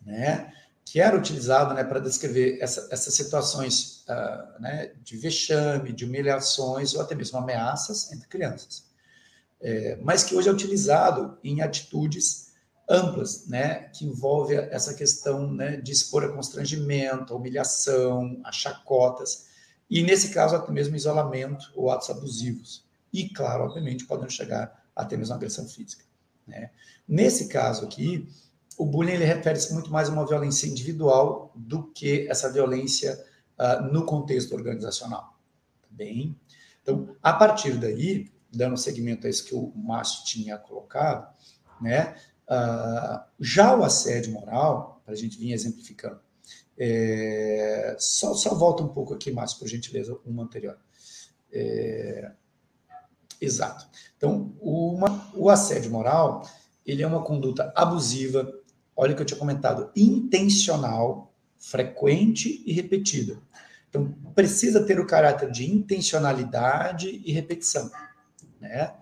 né? 0.04 0.52
que 0.84 1.00
era 1.00 1.16
utilizado 1.16 1.74
né, 1.74 1.82
para 1.82 1.98
descrever 1.98 2.58
essa, 2.60 2.88
essas 2.92 3.12
situações 3.12 4.04
uh, 4.08 4.62
né, 4.62 4.92
de 5.02 5.16
vexame, 5.16 5.92
de 5.92 6.04
humilhações 6.04 6.94
ou 6.94 7.02
até 7.02 7.12
mesmo 7.12 7.38
ameaças 7.38 8.12
entre 8.12 8.28
crianças. 8.28 8.86
É, 9.60 9.96
mas 9.96 10.22
que 10.22 10.34
hoje 10.36 10.48
é 10.48 10.52
utilizado 10.52 11.38
em 11.42 11.60
atitudes 11.60 12.45
amplas, 12.88 13.46
né, 13.48 13.88
que 13.92 14.04
envolve 14.04 14.54
essa 14.54 14.94
questão 14.94 15.52
né, 15.52 15.76
de 15.76 15.92
expor 15.92 16.24
a 16.24 16.28
constrangimento, 16.28 17.32
a 17.32 17.36
humilhação, 17.36 18.40
a 18.44 18.52
chacotas, 18.52 19.46
e, 19.88 20.02
nesse 20.02 20.30
caso, 20.30 20.56
até 20.56 20.70
mesmo 20.72 20.96
isolamento 20.96 21.72
ou 21.74 21.90
atos 21.90 22.10
abusivos. 22.10 22.84
E, 23.12 23.28
claro, 23.28 23.64
obviamente, 23.64 24.04
podem 24.04 24.28
chegar 24.28 24.84
até 24.94 25.16
mesmo 25.16 25.34
agressão 25.34 25.66
física. 25.66 26.04
Né? 26.46 26.70
Nesse 27.06 27.48
caso 27.48 27.84
aqui, 27.84 28.28
o 28.76 28.84
bullying 28.84 29.16
refere-se 29.16 29.72
muito 29.72 29.90
mais 29.90 30.08
a 30.08 30.12
uma 30.12 30.26
violência 30.26 30.66
individual 30.66 31.52
do 31.54 31.84
que 31.84 32.28
essa 32.28 32.52
violência 32.52 33.24
uh, 33.58 33.82
no 33.92 34.04
contexto 34.04 34.54
organizacional. 34.54 35.38
Tá 35.82 35.88
bem? 35.90 36.36
Então, 36.82 37.16
a 37.22 37.32
partir 37.32 37.78
daí, 37.78 38.30
dando 38.52 38.76
seguimento 38.76 39.26
a 39.26 39.30
isso 39.30 39.44
que 39.44 39.54
o 39.54 39.72
Márcio 39.74 40.24
tinha 40.24 40.58
colocado, 40.58 41.32
né, 41.80 42.16
uh, 42.48 43.24
já 43.38 43.76
o 43.76 43.84
assédio 43.84 44.32
moral, 44.32 45.00
para 45.04 45.14
a 45.14 45.16
gente 45.16 45.38
vir 45.38 45.52
exemplificando, 45.52 46.20
é, 46.78 47.96
só, 47.98 48.34
só 48.34 48.54
volta 48.54 48.82
um 48.82 48.88
pouco 48.88 49.14
aqui, 49.14 49.30
Márcio, 49.30 49.58
por 49.58 49.68
gentileza, 49.68 50.18
uma 50.26 50.42
anterior. 50.42 50.78
É, 51.50 52.32
exato. 53.40 53.88
Então, 54.16 54.54
uma, 54.60 55.30
o 55.34 55.48
assédio 55.48 55.90
moral, 55.90 56.46
ele 56.84 57.02
é 57.02 57.06
uma 57.06 57.22
conduta 57.22 57.72
abusiva, 57.74 58.52
olha 58.94 59.12
o 59.12 59.16
que 59.16 59.22
eu 59.22 59.26
tinha 59.26 59.38
comentado, 59.38 59.90
intencional, 59.96 61.32
frequente 61.58 62.62
e 62.66 62.72
repetida. 62.72 63.38
Então, 63.88 64.12
precisa 64.34 64.84
ter 64.84 65.00
o 65.00 65.06
caráter 65.06 65.50
de 65.50 65.70
intencionalidade 65.70 67.22
e 67.24 67.32
repetição, 67.32 67.90
né? 68.60 68.92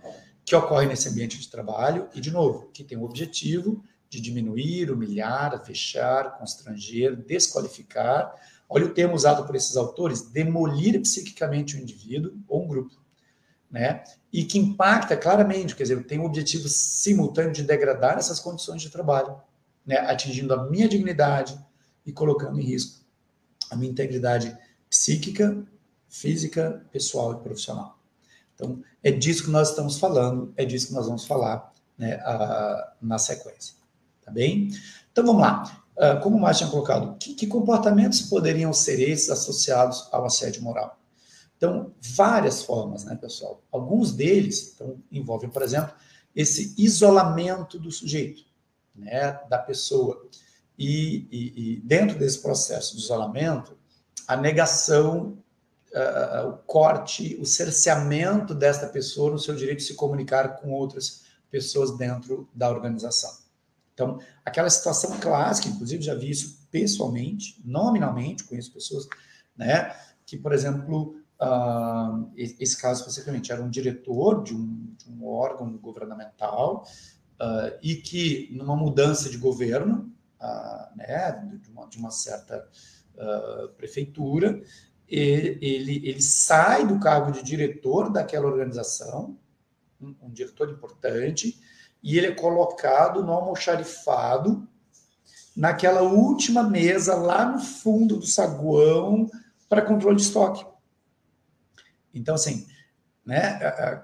Que 0.45 0.55
ocorre 0.55 0.87
nesse 0.87 1.09
ambiente 1.09 1.39
de 1.39 1.49
trabalho 1.49 2.09
e, 2.15 2.21
de 2.21 2.31
novo, 2.31 2.69
que 2.73 2.85
tem 2.85 2.99
o 2.99 3.05
objetivo 3.05 3.83
de 4.09 4.21
diminuir, 4.21 4.91
humilhar, 4.91 5.65
fechar, 5.65 6.39
constranger, 6.39 7.17
desqualificar. 7.17 8.35
Olha 8.69 8.87
o 8.87 8.95
termo 8.95 9.15
usado 9.15 9.45
por 9.47 9.57
esses 9.57 9.77
autores: 9.77 10.23
demolir 10.31 11.01
psiquicamente 11.01 11.77
o 11.77 11.81
indivíduo 11.81 12.39
ou 12.47 12.65
um 12.65 12.69
grupo, 12.69 12.95
né? 13.71 14.05
E 14.33 14.45
que 14.45 14.59
impacta 14.59 15.17
claramente, 15.17 15.75
quer 15.75 15.85
dizer, 15.85 16.05
tem 16.07 16.19
o 16.19 16.25
objetivo 16.25 16.69
simultâneo 16.69 17.53
de 17.53 17.63
degradar 17.63 18.19
essas 18.19 18.39
condições 18.39 18.83
de 18.83 18.91
trabalho, 18.91 19.41
né? 19.85 19.97
Atingindo 19.99 20.55
a 20.55 20.69
minha 20.69 20.89
dignidade 20.89 21.59
e 22.05 22.13
colocando 22.13 22.61
em 22.61 22.65
risco 22.65 23.05
a 23.71 23.77
minha 23.77 23.91
integridade 23.91 24.57
psíquica, 24.89 25.65
física, 26.09 26.87
pessoal 26.93 27.33
e 27.33 27.43
profissional. 27.43 27.94
Então, 28.55 28.83
é 29.03 29.11
disso 29.11 29.45
que 29.45 29.51
nós 29.51 29.71
estamos 29.71 29.99
falando, 29.99 30.53
é 30.57 30.65
disso 30.65 30.89
que 30.89 30.95
nós 30.95 31.07
vamos 31.07 31.27
falar 31.27 31.73
né, 31.99 32.15
a, 32.23 32.93
na 33.01 33.19
sequência. 33.19 33.75
Tá 34.25 34.31
bem? 34.31 34.71
Então, 35.13 35.25
vamos 35.25 35.43
lá. 35.43 35.85
Uh, 35.97 36.21
como 36.23 36.37
o 36.37 36.41
Márcio 36.41 36.67
tinha 36.67 36.71
colocado, 36.73 37.17
que, 37.19 37.35
que 37.35 37.47
comportamentos 37.47 38.23
poderiam 38.23 38.73
ser 38.73 38.99
esses 39.01 39.31
associados 39.31 40.09
ao 40.11 40.25
assédio 40.25 40.63
moral? 40.63 40.99
Então, 41.57 41.93
várias 42.01 42.63
formas, 42.63 43.05
né, 43.05 43.15
pessoal? 43.15 43.63
Alguns 43.71 44.13
deles 44.13 44.73
então, 44.75 44.99
envolvem, 45.11 45.49
por 45.49 45.63
exemplo, 45.63 45.95
esse 46.35 46.75
isolamento 46.77 47.79
do 47.79 47.93
sujeito, 47.93 48.43
né, 48.95 49.41
da 49.49 49.59
pessoa. 49.59 50.29
E, 50.77 51.29
e, 51.31 51.75
e 51.75 51.81
dentro 51.81 52.19
desse 52.19 52.43
processo 52.43 52.97
de 52.97 53.03
isolamento, 53.03 53.79
a 54.27 54.37
negação, 54.37 55.39
uh, 55.95 56.49
o 56.49 56.53
corte, 56.59 57.37
o 57.41 57.47
cerceamento 57.47 58.55
desta 58.55 58.87
pessoa 58.89 59.31
no 59.31 59.39
seu 59.39 59.55
direito 59.55 59.79
de 59.79 59.85
se 59.85 59.95
comunicar 59.95 60.61
com 60.61 60.73
outras 60.73 61.23
pessoas 61.51 61.97
dentro 61.97 62.49
da 62.53 62.69
organização. 62.69 63.31
Então, 63.95 64.19
aquela 64.45 64.69
situação 64.69 65.19
clássica, 65.21 65.69
inclusive 65.69 66.03
já 66.03 66.15
vi 66.15 66.31
isso 66.31 66.67
pessoalmente, 66.71 67.63
nominalmente, 67.65 68.43
conheço 68.43 68.73
pessoas, 68.73 69.07
né, 69.57 69.95
que, 70.27 70.37
por 70.37 70.53
exemplo, 70.53 71.17
uh, 71.41 72.29
esse 72.37 72.77
caso 72.77 73.01
especificamente 73.01 73.53
era 73.53 73.63
um 73.63 73.71
diretor 73.71 74.43
de 74.43 74.53
um, 74.53 74.93
de 74.97 75.09
um 75.09 75.25
órgão 75.25 75.71
governamental 75.79 76.85
uh, 77.41 77.79
e 77.81 77.95
que, 77.95 78.49
numa 78.53 78.75
mudança 78.75 79.31
de 79.31 79.39
governo, 79.39 80.13
uh, 80.41 80.97
né, 80.97 81.59
de 81.63 81.71
uma, 81.71 81.87
de 81.87 81.99
uma 81.99 82.11
certa 82.11 82.69
prefeitura, 83.77 84.61
ele, 85.19 86.09
ele, 86.09 86.23
sai 86.23 86.87
do 86.87 86.99
cargo 86.99 87.31
de 87.31 87.43
diretor 87.43 88.11
daquela 88.11 88.47
organização, 88.47 89.37
um, 90.01 90.15
um 90.23 90.31
diretor 90.31 90.71
importante, 90.71 91.61
e 92.03 92.19
ele 92.19 92.29
é 92.29 92.35
colocado 92.35 93.23
no 93.23 93.33
almoxarifado, 93.33 94.69
naquela 95.57 96.03
última 96.03 96.63
mesa 96.63 97.15
lá 97.15 97.47
no 97.47 97.61
fundo 97.61 98.17
do 98.17 98.27
saguão 98.27 99.31
para 99.69 99.83
controle 99.83 100.17
de 100.17 100.23
estoque. 100.23 100.67
Então, 102.13 102.35
assim, 102.35 102.67
né, 103.25 103.59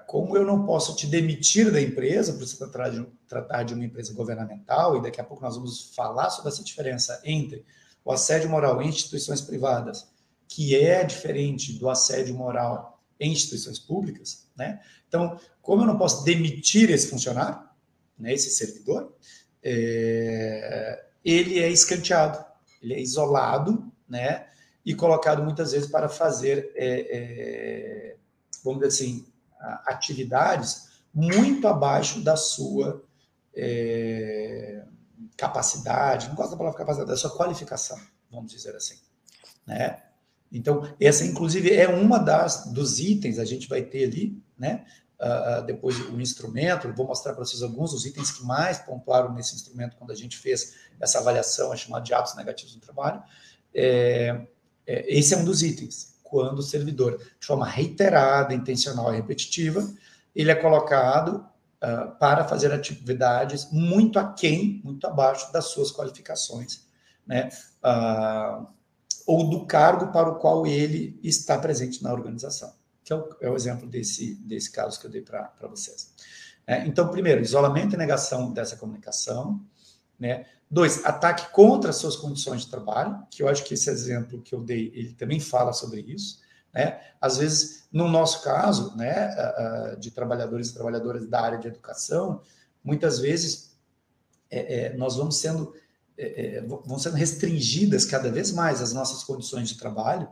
como 0.07 0.35
eu 0.35 0.45
não 0.45 0.65
posso 0.65 0.95
te 0.95 1.07
demitir 1.07 1.71
da 1.71 1.81
empresa, 1.81 2.33
por 2.33 2.45
se 2.45 2.57
tratar 2.57 2.89
de, 2.89 3.05
tratar 3.27 3.63
de 3.63 3.73
uma 3.73 3.85
empresa 3.85 4.13
governamental, 4.13 4.97
e 4.97 5.01
daqui 5.01 5.21
a 5.21 5.23
pouco 5.23 5.43
nós 5.43 5.55
vamos 5.55 5.93
falar 5.95 6.29
sobre 6.29 6.51
essa 6.51 6.63
diferença 6.63 7.21
entre 7.23 7.65
o 8.03 8.11
assédio 8.11 8.49
moral 8.49 8.81
em 8.81 8.89
instituições 8.89 9.41
privadas, 9.41 10.10
que 10.51 10.75
é 10.75 11.01
diferente 11.01 11.79
do 11.79 11.89
assédio 11.89 12.35
moral 12.35 13.01
em 13.17 13.31
instituições 13.31 13.79
públicas, 13.79 14.49
né? 14.53 14.81
Então, 15.07 15.39
como 15.61 15.83
eu 15.83 15.87
não 15.87 15.97
posso 15.97 16.25
demitir 16.25 16.91
esse 16.91 17.07
funcionário, 17.07 17.63
né, 18.19 18.33
esse 18.33 18.49
servidor, 18.49 19.15
é, 19.63 21.05
ele 21.23 21.57
é 21.57 21.69
escanteado, 21.69 22.43
ele 22.81 22.95
é 22.95 22.99
isolado, 22.99 23.89
né? 24.09 24.47
E 24.85 24.93
colocado 24.93 25.41
muitas 25.41 25.71
vezes 25.71 25.89
para 25.89 26.09
fazer, 26.09 26.69
é, 26.75 26.99
é, 27.17 28.17
vamos 28.61 28.81
dizer 28.81 29.05
assim, 29.05 29.25
atividades 29.85 30.89
muito 31.13 31.65
abaixo 31.65 32.19
da 32.21 32.35
sua 32.35 33.05
é, 33.55 34.83
capacidade, 35.37 36.27
não 36.27 36.35
gosto 36.35 36.51
da 36.51 36.57
palavra 36.57 36.77
capacidade, 36.77 37.09
da 37.09 37.15
sua 37.15 37.37
qualificação, 37.37 37.97
vamos 38.29 38.51
dizer 38.51 38.75
assim. 38.75 38.99
Né? 39.65 40.10
Então, 40.51 40.87
essa, 40.99 41.25
inclusive, 41.25 41.73
é 41.73 41.87
uma 41.87 42.17
das 42.17 42.65
dos 42.71 42.99
itens, 42.99 43.39
a 43.39 43.45
gente 43.45 43.69
vai 43.69 43.81
ter 43.81 44.05
ali, 44.05 44.37
né? 44.57 44.85
Uh, 45.19 45.63
depois 45.65 45.99
o 46.09 46.19
instrumento, 46.19 46.91
vou 46.93 47.05
mostrar 47.05 47.33
para 47.33 47.45
vocês 47.45 47.61
alguns 47.61 47.91
dos 47.91 48.07
itens 48.07 48.31
que 48.31 48.43
mais 48.43 48.79
pontuaram 48.79 49.31
nesse 49.31 49.55
instrumento 49.55 49.95
quando 49.95 50.09
a 50.09 50.15
gente 50.15 50.35
fez 50.35 50.73
essa 50.99 51.19
avaliação, 51.19 51.71
é 51.71 51.77
chamada 51.77 52.03
de 52.03 52.11
atos 52.11 52.35
negativos 52.35 52.73
no 52.73 52.81
trabalho. 52.81 53.21
É, 53.73 54.47
é, 54.85 55.17
esse 55.17 55.35
é 55.35 55.37
um 55.37 55.45
dos 55.45 55.61
itens, 55.61 56.15
quando 56.23 56.59
o 56.59 56.63
servidor, 56.63 57.19
de 57.39 57.45
forma 57.45 57.67
reiterada, 57.67 58.53
intencional 58.53 59.13
e 59.13 59.17
repetitiva, 59.17 59.87
ele 60.35 60.49
é 60.49 60.55
colocado 60.55 61.45
uh, 61.83 62.17
para 62.17 62.43
fazer 62.45 62.71
atividades 62.73 63.69
muito 63.71 64.17
aquém, 64.17 64.81
muito 64.83 65.05
abaixo 65.05 65.51
das 65.53 65.65
suas 65.65 65.91
qualificações, 65.91 66.87
né? 67.27 67.49
Uh, 67.83 68.65
ou 69.25 69.49
do 69.49 69.65
cargo 69.65 70.11
para 70.11 70.29
o 70.29 70.35
qual 70.35 70.65
ele 70.65 71.19
está 71.23 71.57
presente 71.57 72.03
na 72.03 72.11
organização, 72.11 72.73
que 73.03 73.13
é 73.13 73.15
o, 73.15 73.29
é 73.41 73.49
o 73.49 73.55
exemplo 73.55 73.87
desse, 73.87 74.35
desse 74.35 74.71
caso 74.71 74.99
que 74.99 75.05
eu 75.05 75.11
dei 75.11 75.21
para 75.21 75.51
vocês. 75.69 76.13
É, 76.65 76.85
então, 76.85 77.09
primeiro, 77.09 77.41
isolamento 77.41 77.95
e 77.95 77.97
negação 77.97 78.51
dessa 78.51 78.75
comunicação. 78.75 79.61
Né? 80.19 80.45
Dois, 80.69 81.03
ataque 81.03 81.51
contra 81.51 81.89
as 81.89 81.97
suas 81.97 82.15
condições 82.15 82.61
de 82.61 82.69
trabalho, 82.69 83.25
que 83.29 83.43
eu 83.43 83.49
acho 83.49 83.63
que 83.63 83.73
esse 83.73 83.89
exemplo 83.89 84.41
que 84.41 84.53
eu 84.53 84.61
dei, 84.61 84.91
ele 84.95 85.13
também 85.13 85.39
fala 85.39 85.73
sobre 85.73 86.01
isso. 86.01 86.39
Né? 86.73 87.01
Às 87.19 87.37
vezes, 87.37 87.87
no 87.91 88.07
nosso 88.07 88.43
caso, 88.43 88.95
né, 88.95 89.35
de 89.99 90.11
trabalhadores 90.11 90.69
e 90.69 90.73
trabalhadoras 90.73 91.27
da 91.27 91.41
área 91.41 91.57
de 91.57 91.67
educação, 91.67 92.41
muitas 92.83 93.19
vezes 93.19 93.71
é, 94.49 94.85
é, 94.85 94.97
nós 94.97 95.15
vamos 95.15 95.37
sendo, 95.37 95.73
é, 96.25 96.57
é 96.57 96.61
vão 96.61 96.99
sendo 96.99 97.15
restringidas 97.15 98.05
cada 98.05 98.31
vez 98.31 98.51
mais 98.51 98.81
as 98.81 98.93
nossas 98.93 99.23
condições 99.23 99.69
de 99.69 99.77
trabalho, 99.77 100.29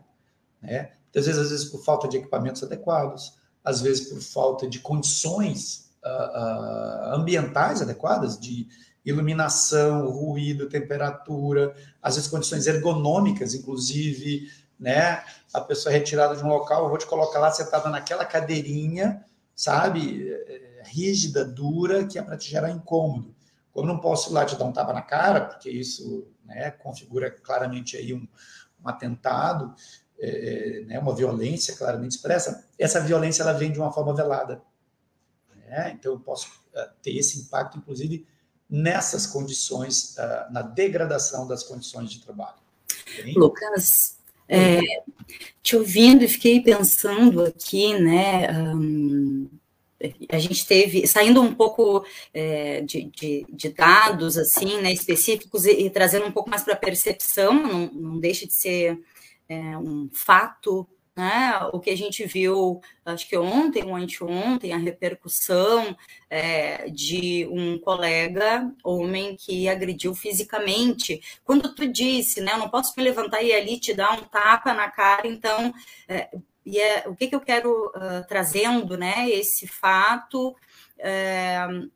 né? 0.62 0.92
Muitas 1.06 1.26
vezes, 1.26 1.42
às 1.42 1.50
vezes 1.50 1.66
por 1.66 1.84
falta 1.84 2.08
de 2.08 2.18
equipamentos 2.18 2.62
adequados, 2.62 3.34
às 3.64 3.82
vezes 3.82 4.10
por 4.10 4.22
falta 4.22 4.68
de 4.68 4.80
condições 4.80 5.90
uh, 6.06 6.10
uh, 6.10 7.16
ambientais 7.16 7.82
adequadas, 7.82 8.40
de 8.40 8.68
iluminação, 9.04 10.10
ruído, 10.10 10.70
temperatura, 10.70 11.74
às 12.02 12.16
vezes 12.16 12.30
condições 12.30 12.68
ergonômicas, 12.68 13.56
inclusive, 13.56 14.50
né? 14.80 15.24
A 15.54 15.62
pessoa 15.62 15.94
é 15.94 15.98
retirada 15.98 16.36
de 16.36 16.44
um 16.44 16.48
local, 16.48 16.84
eu 16.84 16.90
vou 16.90 16.98
te 16.98 17.08
colocar 17.08 17.40
lá 17.40 17.52
sentada 17.52 17.90
naquela 17.90 18.24
cadeirinha, 18.24 19.26
sabe? 19.56 20.32
É, 20.32 20.84
rígida, 20.86 21.44
dura, 21.44 22.06
que 22.06 22.20
é 22.20 22.22
para 22.22 22.38
te 22.38 22.50
gerar 22.50 22.70
incômodo. 22.70 23.36
Como 23.80 23.94
não 23.94 24.00
posso 24.02 24.30
ir 24.30 24.34
lá 24.34 24.44
te 24.44 24.58
dar 24.58 24.66
um 24.66 24.74
tapa 24.74 24.92
na 24.92 25.02
cara, 25.02 25.40
porque 25.40 25.70
isso 25.70 26.28
né, 26.44 26.70
configura 26.72 27.32
claramente 27.32 27.96
aí 27.96 28.14
um, 28.14 28.28
um 28.84 28.90
atentado, 28.90 29.74
é, 30.20 30.84
né, 30.86 31.00
uma 31.00 31.16
violência 31.16 31.78
claramente 31.78 32.12
expressa, 32.12 32.68
essa 32.78 33.00
violência 33.00 33.42
ela 33.42 33.54
vem 33.54 33.72
de 33.72 33.80
uma 33.80 33.90
forma 33.90 34.14
velada. 34.14 34.62
Né? 35.66 35.96
Então 35.98 36.12
eu 36.12 36.20
posso 36.20 36.50
uh, 36.76 36.92
ter 37.02 37.16
esse 37.16 37.40
impacto, 37.40 37.78
inclusive, 37.78 38.28
nessas 38.70 39.26
condições, 39.26 40.18
uh, 40.18 40.52
na 40.52 40.62
degradação 40.62 41.48
das 41.48 41.64
condições 41.64 42.12
de 42.12 42.20
trabalho. 42.20 42.60
Lucas, 43.34 44.18
É, 44.52 44.82
te 45.64 45.78
ouvindo 45.78 46.24
e 46.24 46.28
fiquei 46.28 46.60
pensando 46.60 47.46
aqui, 47.46 47.98
né? 47.98 48.52
Um, 48.52 49.48
a 50.30 50.40
gente 50.40 50.66
teve, 50.66 51.06
saindo 51.08 51.42
um 51.42 51.54
pouco 51.54 52.06
é, 52.34 52.82
de, 52.82 53.12
de, 53.12 53.46
de, 53.50 53.70
dados 53.70 54.38
assim, 54.38 54.82
né, 54.82 54.94
específicos 54.94 55.66
e, 55.66 55.72
e 55.72 55.90
trazendo 55.90 56.26
um 56.26 56.32
pouco 56.32 56.50
mais 56.50 56.64
para 56.64 56.74
a 56.74 56.78
percepção, 56.78 57.54
não, 57.54 57.92
não 57.94 58.20
deixa 58.20 58.48
de 58.48 58.54
ser 58.54 59.00
é, 59.48 59.78
um 59.78 60.10
fato 60.14 60.88
né? 61.20 61.60
O 61.74 61.82
que 61.82 61.90
a 61.90 61.98
gente 61.98 62.26
viu, 62.26 62.80
acho 63.06 63.28
que 63.28 63.38
ontem 63.38 63.84
ou 63.84 63.94
anteontem, 63.94 64.72
a 64.72 64.78
repercussão 64.78 65.96
é, 66.30 66.90
de 66.90 67.46
um 67.52 67.78
colega 67.78 68.72
homem 68.86 69.36
que 69.36 69.68
agrediu 69.68 70.16
fisicamente. 70.16 71.22
Quando 71.44 71.76
tu 71.76 71.86
disse, 71.86 72.40
né, 72.40 72.54
eu 72.54 72.58
não 72.58 72.70
posso 72.70 72.94
me 72.96 73.04
levantar 73.04 73.44
e 73.44 73.52
ali 73.52 73.78
te 73.78 73.94
dar 73.94 74.14
um 74.14 74.24
tapa 74.24 74.74
na 74.74 74.90
cara, 74.90 75.28
então, 75.28 75.74
é, 76.08 76.30
e 76.70 76.80
é, 76.80 77.08
o 77.08 77.16
que, 77.16 77.28
que 77.28 77.36
eu 77.36 77.42
quero 77.42 77.88
uh, 77.88 78.26
trazendo, 78.28 78.96
né, 78.96 79.28
esse 79.30 79.68
fato 79.68 80.56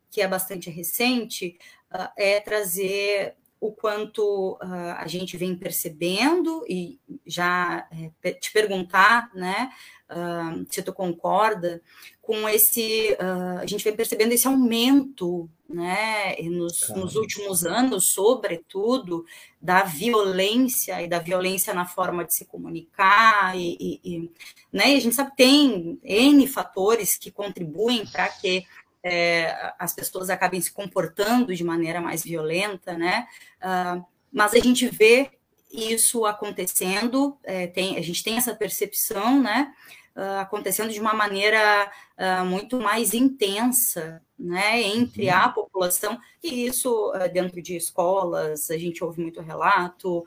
que 0.09 0.21
é 0.21 0.27
bastante 0.29 0.69
recente, 0.69 1.57
uh, 1.93 2.07
é 2.15 2.39
trazer 2.39 3.35
o 3.63 3.71
quanto 3.71 4.57
uh, 4.61 4.97
a 4.97 5.07
gente 5.07 5.37
vem 5.37 5.55
percebendo 5.55 6.65
e 6.67 6.99
já 7.25 7.87
é, 8.21 8.33
te 8.33 8.51
perguntar, 8.51 9.29
né, 9.33 9.71
uh, 10.11 10.65
se 10.69 10.83
tu 10.83 10.91
concorda 10.91 11.81
com 12.21 12.47
esse, 12.49 13.15
uh, 13.21 13.59
a 13.59 13.65
gente 13.65 13.81
vem 13.85 13.95
percebendo 13.95 14.33
esse 14.33 14.45
aumento, 14.45 15.49
né, 15.69 16.35
nos, 16.41 16.89
nos, 16.89 17.15
últimos 17.15 17.65
anos, 17.65 18.09
sobretudo, 18.09 19.25
da 19.61 19.83
violência 19.83 21.01
e 21.01 21.07
da 21.07 21.19
violência 21.19 21.73
na 21.73 21.85
forma 21.85 22.25
de 22.25 22.33
se 22.33 22.43
comunicar 22.43 23.57
e, 23.57 23.77
e, 23.79 23.99
e 24.03 24.31
né, 24.73 24.91
e 24.91 24.97
a 24.97 24.99
gente 24.99 25.15
sabe 25.15 25.29
que 25.29 25.37
tem 25.37 25.97
N 26.03 26.47
fatores 26.47 27.17
que 27.17 27.31
contribuem 27.31 28.05
para 28.05 28.27
que 28.27 28.65
é, 29.03 29.73
as 29.77 29.93
pessoas 29.93 30.29
acabem 30.29 30.61
se 30.61 30.71
comportando 30.71 31.53
de 31.53 31.63
maneira 31.63 31.99
mais 31.99 32.23
violenta, 32.23 32.97
né? 32.97 33.27
Uh, 33.61 34.03
mas 34.31 34.53
a 34.53 34.59
gente 34.59 34.87
vê 34.87 35.29
isso 35.73 36.25
acontecendo, 36.25 37.37
é, 37.43 37.65
tem, 37.65 37.97
a 37.97 38.01
gente 38.01 38.23
tem 38.23 38.37
essa 38.37 38.55
percepção, 38.55 39.41
né? 39.41 39.73
Uh, 40.15 40.39
acontecendo 40.41 40.93
de 40.93 40.99
uma 40.99 41.15
maneira 41.15 41.91
uh, 42.19 42.45
muito 42.45 42.79
mais 42.79 43.15
intensa, 43.15 44.21
né, 44.37 44.79
entre 44.79 45.27
uhum. 45.27 45.35
a 45.35 45.49
população, 45.49 46.19
e 46.43 46.67
isso 46.67 47.11
uh, 47.15 47.33
dentro 47.33 47.59
de 47.59 47.75
escolas, 47.75 48.69
a 48.69 48.77
gente 48.77 49.03
ouve 49.03 49.19
muito 49.19 49.41
relato 49.41 50.23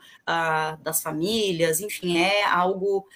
das 0.82 1.00
famílias, 1.00 1.80
enfim, 1.80 2.18
é 2.18 2.44
algo 2.44 3.06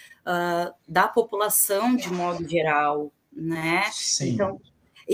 da 0.86 1.08
população 1.08 1.96
de 1.96 2.08
modo 2.12 2.48
geral, 2.48 3.10
né? 3.32 3.90
Sim. 3.90 4.34
Então, 4.34 4.60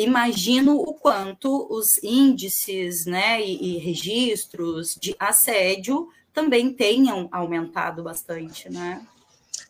imagino 0.05 0.77
o 0.77 0.95
quanto 0.95 1.67
os 1.71 2.03
índices 2.03 3.07
né, 3.07 3.41
e, 3.41 3.77
e 3.77 3.79
registros 3.79 4.95
de 5.01 5.17
assédio 5.19 6.09
também 6.33 6.73
tenham 6.73 7.29
aumentado 7.33 8.03
bastante, 8.03 8.71
né? 8.71 9.07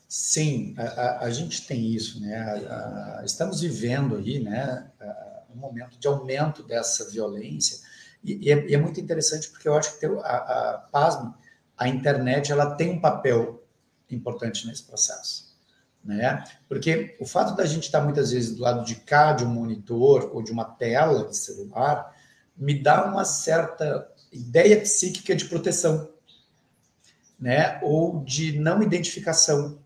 Sim, 0.08 0.74
a, 0.76 1.24
a, 1.24 1.30
gente 1.30 1.66
tem 1.66 1.92
isso, 1.92 2.20
né? 2.20 2.36
A, 2.36 3.22
estamos 3.24 3.60
vivendo 3.60 4.16
aí, 4.16 4.40
né, 4.40 4.90
um 5.54 5.58
momento 5.58 5.98
de 5.98 6.06
aumento 6.06 6.62
dessa 6.62 7.08
violência 7.10 7.78
e, 8.22 8.48
e, 8.48 8.52
é, 8.52 8.66
e 8.68 8.74
é, 8.74 8.78
muito 8.78 9.00
interessante 9.00 9.48
porque 9.48 9.68
eu 9.68 9.74
acho 9.74 9.94
que 9.94 10.00
tem, 10.00 10.10
a, 10.10 10.36
a, 10.36 10.78
pasme, 10.90 11.32
a 11.76 11.88
internet 11.88 12.50
ela 12.50 12.74
tem 12.74 12.90
um 12.90 13.00
papel 13.00 13.64
importante 14.10 14.66
nesse 14.66 14.82
processo 14.82 15.45
né? 16.06 16.44
Porque 16.68 17.16
o 17.20 17.26
fato 17.26 17.56
da 17.56 17.66
gente 17.66 17.84
estar 17.84 18.00
muitas 18.00 18.30
vezes 18.30 18.54
do 18.54 18.62
lado 18.62 18.84
de 18.84 18.94
cá 18.94 19.32
de 19.32 19.44
um 19.44 19.48
monitor 19.48 20.30
ou 20.32 20.40
de 20.40 20.52
uma 20.52 20.64
tela 20.64 21.26
de 21.26 21.36
celular 21.36 22.14
me 22.56 22.80
dá 22.80 23.04
uma 23.04 23.24
certa 23.24 24.08
ideia 24.32 24.80
psíquica 24.80 25.34
de 25.34 25.46
proteção, 25.46 26.08
né? 27.38 27.80
Ou 27.82 28.22
de 28.24 28.58
não 28.58 28.82
identificação, 28.82 29.78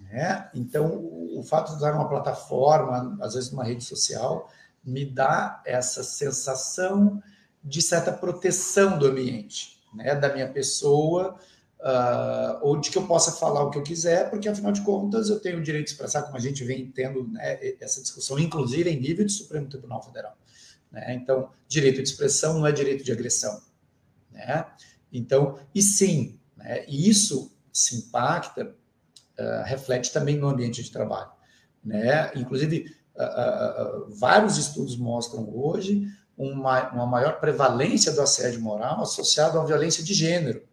né? 0.00 0.48
Então, 0.54 0.98
o 1.36 1.42
fato 1.42 1.70
de 1.70 1.76
usar 1.76 1.94
uma 1.94 2.08
plataforma, 2.08 3.18
às 3.20 3.34
vezes 3.34 3.52
uma 3.52 3.64
rede 3.64 3.84
social, 3.84 4.50
me 4.82 5.04
dá 5.04 5.62
essa 5.66 6.02
sensação 6.02 7.22
de 7.62 7.82
certa 7.82 8.10
proteção 8.10 8.98
do 8.98 9.06
ambiente, 9.06 9.78
né? 9.92 10.14
Da 10.14 10.32
minha 10.32 10.48
pessoa 10.48 11.38
uh, 11.80 12.58
ou 12.62 12.78
de 12.78 12.90
que 12.90 12.98
eu 12.98 13.06
possa 13.06 13.32
falar 13.32 13.62
o 13.62 13.70
que 13.70 13.78
eu 13.78 13.82
quiser, 13.82 14.28
porque 14.30 14.48
afinal 14.48 14.72
de 14.72 14.82
contas 14.82 15.28
eu 15.28 15.40
tenho 15.40 15.58
o 15.58 15.62
direito 15.62 15.86
de 15.86 15.92
expressar, 15.92 16.22
como 16.22 16.36
a 16.36 16.40
gente 16.40 16.62
vem 16.64 16.90
tendo 16.90 17.26
né, 17.28 17.74
essa 17.80 18.00
discussão, 18.00 18.38
inclusive 18.38 18.90
em 18.90 19.00
nível 19.00 19.24
de 19.24 19.32
Supremo 19.32 19.68
Tribunal 19.68 20.02
Federal. 20.02 20.36
Né? 20.90 21.14
Então, 21.14 21.50
direito 21.68 22.02
de 22.02 22.08
expressão 22.08 22.58
não 22.58 22.66
é 22.66 22.72
direito 22.72 23.04
de 23.04 23.12
agressão. 23.12 23.60
Né? 24.30 24.66
Então, 25.12 25.58
e 25.74 25.82
sim, 25.82 26.38
né, 26.56 26.84
e 26.86 27.08
isso 27.08 27.52
se 27.72 27.96
impacta, 27.96 28.74
uh, 29.38 29.64
reflete 29.64 30.12
também 30.12 30.36
no 30.36 30.48
ambiente 30.48 30.82
de 30.82 30.90
trabalho. 30.90 31.30
Né? 31.84 32.30
Inclusive, 32.34 32.94
uh, 33.16 34.14
vários 34.14 34.58
estudos 34.58 34.96
mostram 34.96 35.48
hoje 35.56 36.06
uma, 36.36 36.90
uma 36.90 37.06
maior 37.06 37.38
prevalência 37.38 38.12
do 38.12 38.20
assédio 38.20 38.60
moral 38.60 39.02
associado 39.02 39.58
à 39.58 39.64
violência 39.64 40.02
de 40.02 40.14
gênero 40.14 40.69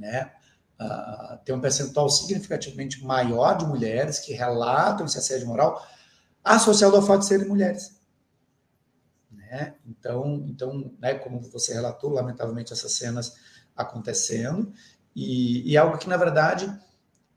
né? 0.00 0.32
Uh, 0.80 1.38
tem 1.44 1.54
um 1.54 1.60
percentual 1.60 2.08
significativamente 2.08 3.04
maior 3.04 3.58
de 3.58 3.66
mulheres 3.66 4.18
que 4.18 4.32
relatam 4.32 5.04
esse 5.04 5.18
assédio 5.18 5.46
moral 5.46 5.86
associado 6.42 6.96
ao 6.96 7.02
fato 7.02 7.20
de 7.20 7.26
serem 7.26 7.46
mulheres. 7.46 8.00
Né? 9.30 9.74
Então, 9.86 10.46
então 10.48 10.90
né, 10.98 11.14
como 11.14 11.38
você 11.40 11.74
relatou, 11.74 12.10
lamentavelmente, 12.10 12.72
essas 12.72 12.92
cenas 12.92 13.36
acontecendo, 13.76 14.72
e, 15.14 15.70
e 15.70 15.76
algo 15.76 15.98
que, 15.98 16.08
na 16.08 16.16
verdade, 16.16 16.64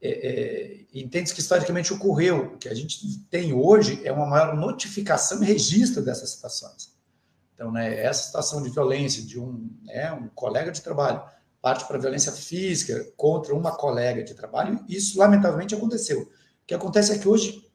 é, 0.01 0.09
é, 0.09 0.85
entende 0.93 1.33
que 1.33 1.41
historicamente 1.41 1.91
ocorreu. 1.91 2.53
O 2.53 2.57
que 2.57 2.69
a 2.69 2.73
gente 2.73 3.19
tem 3.29 3.51
hoje 3.51 4.01
é 4.05 4.11
uma 4.11 4.25
maior 4.25 4.55
notificação 4.55 5.43
e 5.43 5.45
registro 5.45 6.01
dessas 6.01 6.29
situações. 6.29 6.93
Então, 7.55 7.71
né, 7.71 8.01
essa 8.01 8.23
situação 8.23 8.61
de 8.61 8.69
violência 8.69 9.21
de 9.21 9.37
um, 9.39 9.69
né, 9.83 10.13
um 10.13 10.29
colega 10.29 10.71
de 10.71 10.81
trabalho 10.81 11.21
parte 11.63 11.87
para 11.87 11.97
violência 11.97 12.33
física 12.33 13.07
contra 13.15 13.55
uma 13.55 13.71
colega 13.71 14.21
de 14.21 14.33
trabalho. 14.33 14.83
Isso, 14.89 15.17
lamentavelmente, 15.17 15.73
aconteceu. 15.73 16.23
O 16.23 16.27
que 16.67 16.73
acontece 16.73 17.13
é 17.13 17.17
que 17.17 17.25
hoje, 17.25 17.65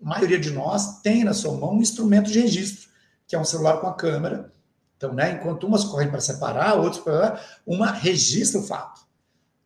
a 0.00 0.08
maioria 0.08 0.38
de 0.38 0.52
nós 0.52 1.00
tem 1.00 1.24
na 1.24 1.34
sua 1.34 1.56
mão 1.56 1.74
um 1.74 1.82
instrumento 1.82 2.30
de 2.30 2.38
registro, 2.38 2.88
que 3.26 3.34
é 3.34 3.38
um 3.38 3.44
celular 3.44 3.80
com 3.80 3.88
a 3.88 3.94
câmera. 3.94 4.54
Então, 4.96 5.12
né, 5.12 5.32
enquanto 5.32 5.66
umas 5.66 5.82
correm 5.82 6.08
para 6.08 6.20
separar, 6.20 6.76
outras 6.76 7.02
para. 7.02 7.44
Uma 7.66 7.90
registra 7.90 8.60
o 8.60 8.64
fato. 8.64 9.00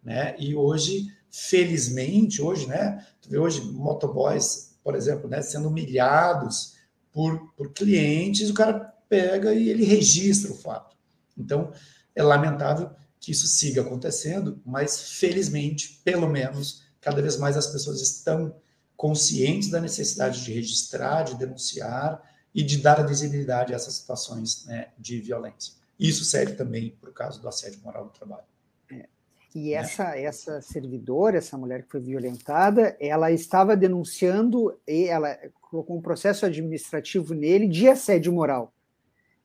Né? 0.03 0.35
E 0.39 0.55
hoje, 0.55 1.09
felizmente, 1.31 2.41
hoje, 2.41 2.67
né, 2.67 3.07
tu 3.21 3.29
vê 3.29 3.37
hoje 3.37 3.61
motoboys, 3.61 4.79
por 4.83 4.95
exemplo, 4.95 5.29
né, 5.29 5.43
sendo 5.43 5.69
humilhados 5.69 6.77
por, 7.13 7.53
por 7.55 7.75
clientes, 7.75 8.49
o 8.49 8.55
cara 8.55 8.95
pega 9.07 9.53
e 9.53 9.69
ele 9.69 9.85
registra 9.85 10.51
o 10.51 10.57
fato. 10.57 10.97
Então, 11.37 11.71
é 12.15 12.23
lamentável 12.23 12.91
que 13.21 13.33
isso 13.33 13.47
siga 13.47 13.83
acontecendo, 13.83 14.61
mas 14.65 15.13
felizmente, 15.13 16.01
pelo 16.05 16.29
menos, 16.29 16.85
cada 17.01 17.21
vez 17.21 17.37
mais 17.37 17.57
as 17.57 17.67
pessoas 17.67 18.01
estão 18.01 18.55
conscientes 18.97 19.71
da 19.71 19.81
necessidade 19.81 20.45
de 20.45 20.53
registrar, 20.53 21.23
de 21.23 21.37
denunciar 21.37 22.23
e 22.55 22.63
de 22.63 22.79
dar 22.79 22.99
a 22.99 23.07
visibilidade 23.07 23.73
a 23.73 23.77
essas 23.77 23.95
situações 23.95 24.65
né, 24.67 24.89
de 24.99 25.21
violência. 25.21 25.75
Isso 25.99 26.25
serve 26.25 26.55
também 26.55 26.97
para 27.01 27.11
o 27.11 27.13
caso 27.13 27.41
do 27.41 27.49
assédio 27.49 27.81
moral 27.83 28.05
do 28.05 28.11
trabalho. 28.11 28.45
É. 28.91 29.07
E 29.55 29.73
essa, 29.73 30.17
essa 30.17 30.61
servidora, 30.61 31.39
essa 31.39 31.57
mulher 31.57 31.83
que 31.83 31.91
foi 31.91 32.01
violentada, 32.01 32.97
ela 33.01 33.31
estava 33.31 33.77
denunciando, 33.77 34.79
e 34.87 35.05
ela 35.05 35.37
colocou 35.61 35.97
um 35.97 36.03
processo 36.03 36.47
administrativo 36.47 37.35
nele 37.35 37.67
de 37.67 37.89
assédio 37.89 38.33
moral. 38.33 38.73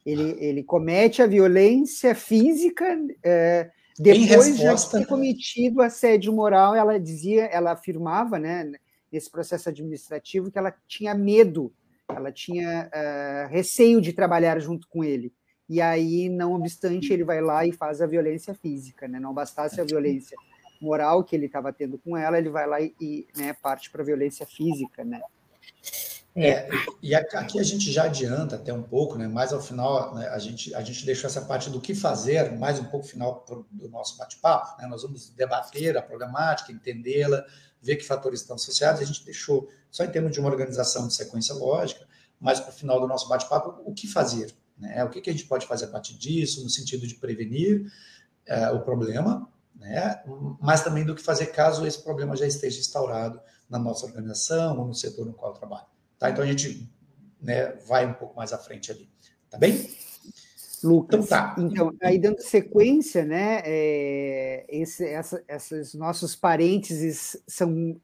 Ele, 0.06 0.36
ele 0.40 0.64
comete 0.64 1.22
a 1.22 1.28
violência 1.28 2.14
física 2.14 2.86
é, 3.24 3.70
depois 3.98 4.58
de 4.58 4.92
ter 4.92 5.00
né? 5.00 5.06
cometido 5.06 5.82
assédio 5.82 6.34
moral. 6.34 6.76
Ela 6.76 7.00
dizia, 7.00 7.46
ela 7.46 7.72
afirmava, 7.72 8.38
né, 8.38 8.72
nesse 9.12 9.30
processo 9.30 9.70
administrativo, 9.70 10.52
que 10.52 10.58
ela 10.58 10.74
tinha 10.88 11.14
medo, 11.14 11.74
ela 12.10 12.32
tinha 12.32 12.90
uh, 12.90 13.50
receio 13.50 14.02
de 14.02 14.12
trabalhar 14.12 14.60
junto 14.60 14.88
com 14.88 15.04
ele. 15.04 15.32
E 15.70 15.80
aí, 15.80 16.28
não 16.28 16.54
obstante, 16.54 17.14
ele 17.14 17.24
vai 17.24 17.42
lá 17.42 17.66
e 17.66 17.72
faz 17.72 18.02
a 18.02 18.06
violência 18.06 18.54
física, 18.54 19.08
né? 19.08 19.20
Não 19.20 19.34
bastasse 19.34 19.80
a 19.80 19.86
violência 19.86 20.38
moral 20.82 21.24
que 21.24 21.36
ele 21.36 21.46
estava 21.46 21.72
tendo 21.72 21.98
com 21.98 22.18
ela, 22.18 22.38
ele 22.38 22.50
vai 22.50 22.68
lá 22.68 22.82
e, 22.82 22.94
e 23.00 23.28
né, 23.38 23.54
parte 23.54 23.90
para 23.90 24.02
a 24.02 24.06
violência 24.06 24.46
física, 24.46 25.04
né? 25.04 25.22
É, 26.36 26.68
e 27.00 27.14
aqui 27.14 27.60
a 27.60 27.64
gente 27.64 27.92
já 27.92 28.06
adianta 28.06 28.56
até 28.56 28.74
um 28.74 28.82
pouco, 28.82 29.18
né? 29.18 29.28
Mais 29.28 29.54
ao 29.54 29.62
final, 29.62 30.16
né, 30.16 30.28
a, 30.30 30.40
gente, 30.40 30.74
a 30.74 30.82
gente 30.82 31.06
deixou 31.06 31.28
essa 31.28 31.42
parte 31.42 31.70
do 31.70 31.80
que 31.80 31.94
fazer, 31.94 32.52
mais 32.58 32.80
um 32.80 32.86
pouco 32.86 33.06
final 33.06 33.46
do 33.72 33.90
nosso 33.90 34.18
bate-papo. 34.18 34.82
Né? 34.82 34.88
Nós 34.88 35.04
vamos 35.04 35.30
debater 35.30 35.96
a 35.96 36.02
programática, 36.02 36.72
entendê-la, 36.72 37.46
ver 37.80 37.98
que 37.98 38.04
fatores 38.04 38.42
estão 38.42 38.56
associados. 38.56 39.02
A 39.02 39.06
gente 39.06 39.24
deixou 39.24 39.70
só 39.92 40.04
em 40.04 40.10
termos 40.10 40.32
de 40.32 40.40
uma 40.40 40.50
organização 40.50 41.08
de 41.08 41.14
sequência 41.14 41.54
lógica, 41.54 42.08
mas 42.40 42.60
para 42.60 42.72
o 42.72 42.74
final 42.74 43.00
do 43.00 43.08
nosso 43.08 43.30
bate-papo, 43.30 43.82
o 43.86 43.94
que 43.94 44.08
fazer? 44.08 44.52
Né? 44.76 45.04
O 45.04 45.10
que, 45.10 45.22
que 45.22 45.30
a 45.30 45.34
gente 45.34 45.46
pode 45.46 45.68
fazer 45.68 45.86
a 45.86 45.90
partir 45.90 46.16
disso, 46.16 46.64
no 46.64 46.70
sentido 46.70 47.06
de 47.06 47.14
prevenir 47.14 47.86
é, 48.48 48.72
o 48.72 48.82
problema, 48.82 49.48
né? 49.76 50.24
mas 50.60 50.84
também 50.84 51.06
do 51.06 51.14
que 51.14 51.22
fazer 51.22 51.48
caso 51.48 51.86
esse 51.86 52.02
problema 52.02 52.36
já 52.36 52.48
esteja 52.48 52.80
instaurado 52.80 53.40
na 53.70 53.78
nossa 53.78 54.06
organização 54.06 54.80
ou 54.80 54.88
no 54.88 54.96
setor 54.96 55.28
no 55.28 55.34
qual 55.34 55.52
eu 55.52 55.60
trabalho. 55.60 55.93
Tá? 56.24 56.30
Então 56.30 56.42
a 56.42 56.48
gente 56.48 56.90
né, 57.42 57.74
vai 57.86 58.06
um 58.06 58.14
pouco 58.14 58.34
mais 58.38 58.54
à 58.54 58.58
frente 58.58 58.90
ali. 58.90 59.10
Tá 59.50 59.58
bem? 59.58 59.90
Lucas, 60.82 61.26
então, 61.26 61.28
tá. 61.28 61.56
então 61.58 61.96
aí 62.02 62.18
dando 62.18 62.40
sequência, 62.40 63.26
né, 63.26 63.62
é, 63.66 64.66
esse, 64.70 65.06
essa, 65.06 65.44
esses 65.50 65.94
nossos 65.94 66.34
parênteses 66.34 67.38
são 67.46 68.00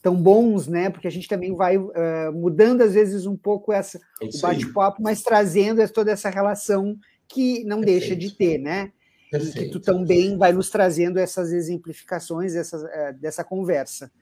tão 0.00 0.14
bons, 0.14 0.68
né, 0.68 0.88
porque 0.88 1.08
a 1.08 1.10
gente 1.10 1.26
também 1.26 1.54
vai 1.54 1.76
uh, 1.76 1.92
mudando 2.32 2.82
às 2.82 2.94
vezes 2.94 3.26
um 3.26 3.36
pouco 3.36 3.72
essa, 3.72 4.00
é 4.20 4.26
o 4.26 4.40
bate-papo, 4.40 5.02
mas 5.02 5.22
trazendo 5.22 5.88
toda 5.90 6.12
essa 6.12 6.30
relação 6.30 6.96
que 7.26 7.64
não 7.64 7.80
Perfeito. 7.80 8.00
deixa 8.00 8.16
de 8.16 8.36
ter, 8.36 8.58
né? 8.58 8.92
Perfeito. 9.32 9.58
E 9.58 9.64
que 9.64 9.70
tu 9.70 9.80
também 9.80 10.36
vai 10.36 10.52
nos 10.52 10.70
trazendo 10.70 11.18
essas 11.18 11.52
exemplificações 11.52 12.52
dessa, 12.54 12.76
uh, 12.78 13.20
dessa 13.20 13.42
conversa. 13.42 14.12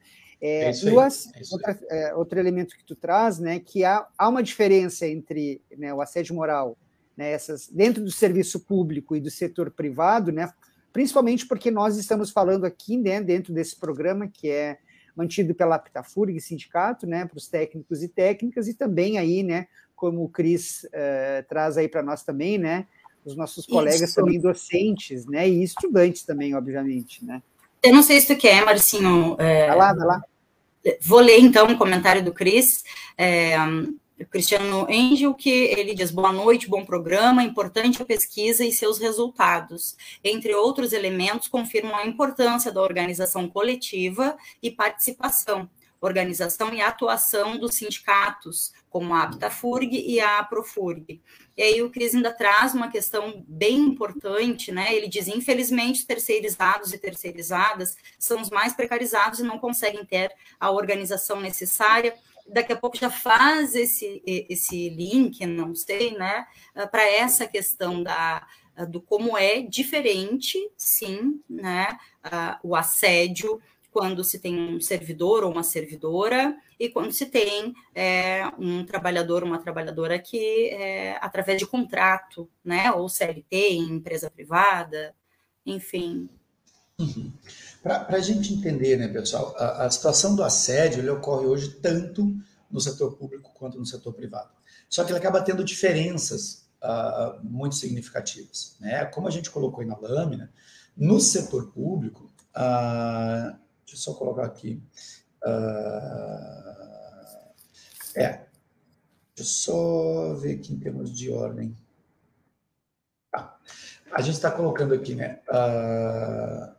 É, 0.45 0.65
é 0.65 0.71
o, 0.71 0.99
é 0.99 1.09
outra, 1.53 1.79
é, 1.89 2.15
outro 2.15 2.37
elemento 2.37 2.75
que 2.75 2.83
tu 2.83 2.97
traz, 2.97 3.39
né, 3.39 3.59
que 3.59 3.85
há, 3.85 4.05
há 4.17 4.27
uma 4.27 4.43
diferença 4.43 5.07
entre 5.07 5.61
né, 5.77 5.93
o 5.93 6.01
assédio 6.01 6.35
moral, 6.35 6.77
né, 7.15 7.31
essas, 7.31 7.69
dentro 7.69 8.03
do 8.03 8.11
serviço 8.11 8.59
público 8.59 9.15
e 9.15 9.21
do 9.21 9.31
setor 9.31 9.71
privado, 9.71 10.33
né, 10.33 10.51
principalmente 10.91 11.47
porque 11.47 11.71
nós 11.71 11.95
estamos 11.95 12.29
falando 12.29 12.65
aqui, 12.65 12.97
né, 12.97 13.21
dentro 13.21 13.53
desse 13.53 13.77
programa 13.77 14.27
que 14.27 14.49
é 14.49 14.79
mantido 15.15 15.55
pela 15.55 15.79
Pitafurg 15.79 16.37
Sindicato, 16.41 17.07
né, 17.07 17.25
para 17.25 17.37
os 17.37 17.47
técnicos 17.47 18.03
e 18.03 18.09
técnicas, 18.09 18.67
e 18.67 18.73
também 18.73 19.17
aí, 19.17 19.43
né, 19.43 19.67
como 19.95 20.25
o 20.25 20.29
Cris 20.29 20.83
uh, 20.83 21.47
traz 21.47 21.77
aí 21.77 21.87
para 21.87 22.03
nós 22.03 22.21
também, 22.21 22.57
né, 22.57 22.85
os 23.23 23.37
nossos 23.37 23.65
colegas 23.65 24.09
Isso. 24.09 24.15
também 24.15 24.41
docentes, 24.41 25.25
né, 25.25 25.47
e 25.47 25.63
estudantes 25.63 26.23
também, 26.23 26.53
obviamente, 26.53 27.23
né. 27.23 27.41
Eu 27.81 27.93
não 27.93 28.03
sei 28.03 28.19
se 28.21 28.33
tu 28.33 28.39
quer, 28.39 28.63
Marcinho. 28.63 29.35
É... 29.37 29.67
Vai 29.67 29.77
lá, 29.77 29.93
vai 29.93 30.07
lá. 30.07 30.23
Vou 31.01 31.19
ler 31.19 31.39
então 31.39 31.67
o 31.67 31.77
comentário 31.77 32.23
do 32.23 32.33
Cris. 32.33 32.83
É, 33.17 33.55
Cristiano 34.29 34.87
Angel, 34.89 35.33
que 35.33 35.49
ele 35.49 35.93
diz: 35.93 36.11
boa 36.11 36.31
noite, 36.31 36.69
bom 36.69 36.85
programa, 36.85 37.43
importante 37.43 38.01
a 38.01 38.05
pesquisa 38.05 38.65
e 38.65 38.71
seus 38.71 38.99
resultados. 38.99 39.95
Entre 40.23 40.53
outros 40.53 40.93
elementos, 40.93 41.47
confirmam 41.47 41.95
a 41.95 42.05
importância 42.05 42.71
da 42.71 42.81
organização 42.81 43.47
coletiva 43.49 44.37
e 44.61 44.71
participação, 44.71 45.69
organização 46.03 46.73
e 46.73 46.81
atuação 46.81 47.57
dos 47.57 47.75
sindicatos, 47.75 48.73
como 48.89 49.13
a 49.13 49.23
Aptafurg 49.23 49.89
e 49.95 50.19
a 50.19 50.43
Profurg. 50.43 51.21
E 51.55 51.61
aí 51.61 51.81
o 51.81 51.89
Cris 51.89 52.13
ainda 52.13 52.31
traz 52.31 52.73
uma 52.73 52.91
questão 52.91 53.43
bem 53.47 53.77
importante, 53.79 54.71
né? 54.71 54.93
Ele 54.93 55.07
diz, 55.07 55.27
infelizmente, 55.27 56.05
terceirizados 56.05 56.93
e 56.93 56.97
terceirizadas 56.97 57.95
são 58.19 58.41
os 58.41 58.49
mais 58.49 58.73
precarizados 58.73 59.39
e 59.39 59.43
não 59.43 59.57
conseguem 59.57 60.05
ter 60.05 60.31
a 60.59 60.69
organização 60.71 61.39
necessária. 61.39 62.13
Daqui 62.47 62.73
a 62.73 62.77
pouco 62.77 62.97
já 62.97 63.09
faz 63.09 63.73
esse, 63.73 64.21
esse 64.25 64.89
link, 64.89 65.45
não 65.45 65.73
sei, 65.73 66.17
né? 66.17 66.45
Para 66.91 67.09
essa 67.09 67.47
questão 67.47 68.03
da, 68.03 68.45
do 68.89 69.01
como 69.01 69.37
é 69.37 69.61
diferente, 69.61 70.59
sim, 70.75 71.41
né? 71.49 71.97
O 72.61 72.75
assédio 72.75 73.61
quando 73.93 74.23
se 74.23 74.39
tem 74.39 74.59
um 74.59 74.81
servidor 74.81 75.43
ou 75.43 75.51
uma 75.51 75.63
servidora 75.63 76.57
e 76.79 76.89
quando 76.89 77.13
se 77.13 77.27
tem 77.27 77.73
é, 77.93 78.45
um 78.57 78.83
trabalhador, 78.83 79.43
uma 79.43 79.59
trabalhadora 79.59 80.17
que 80.17 80.69
é, 80.69 81.17
através 81.21 81.59
de 81.59 81.67
contrato, 81.67 82.49
né, 82.65 82.91
ou 82.91 83.07
CLT 83.07 83.55
em 83.55 83.83
empresa 83.83 84.31
privada, 84.31 85.13
enfim. 85.63 86.27
Uhum. 86.99 87.31
Para 87.81 88.07
a 88.09 88.19
gente 88.19 88.53
entender, 88.53 88.97
né, 88.97 89.07
pessoal, 89.07 89.55
a, 89.57 89.85
a, 89.85 89.91
situação 89.91 90.35
do 90.35 90.43
assédio 90.43 91.13
ocorre 91.13 91.45
hoje 91.45 91.69
tanto 91.81 92.35
no 92.69 92.81
setor 92.81 93.15
público 93.15 93.51
quanto 93.53 93.77
no 93.77 93.85
setor 93.85 94.13
privado. 94.13 94.49
Só 94.89 95.03
que 95.03 95.11
ele 95.11 95.19
acaba 95.19 95.41
tendo 95.41 95.63
diferenças 95.63 96.65
uh, 96.81 97.39
muito 97.43 97.75
significativas. 97.75 98.75
Né? 98.79 99.05
Como 99.05 99.27
a 99.27 99.31
gente 99.31 99.51
colocou 99.51 99.81
aí 99.81 99.87
na 99.87 99.97
lâmina, 99.97 100.51
no 100.95 101.19
setor 101.19 101.71
público, 101.71 102.31
uh, 102.55 103.62
Deixa 103.85 103.95
eu 103.95 103.97
só 103.97 104.13
colocar 104.13 104.45
aqui. 104.45 104.81
Uh, 105.43 106.83
é. 108.15 108.47
Deixa 109.35 109.39
eu 109.39 109.45
só 109.45 110.33
ver 110.35 110.59
aqui 110.59 110.73
em 110.73 110.79
termos 110.79 111.11
de 111.15 111.31
ordem. 111.31 111.75
Ah, 113.35 113.57
a 114.11 114.21
gente 114.21 114.35
está 114.35 114.51
colocando 114.51 114.93
aqui, 114.93 115.15
né? 115.15 115.41
Uh, 115.49 116.73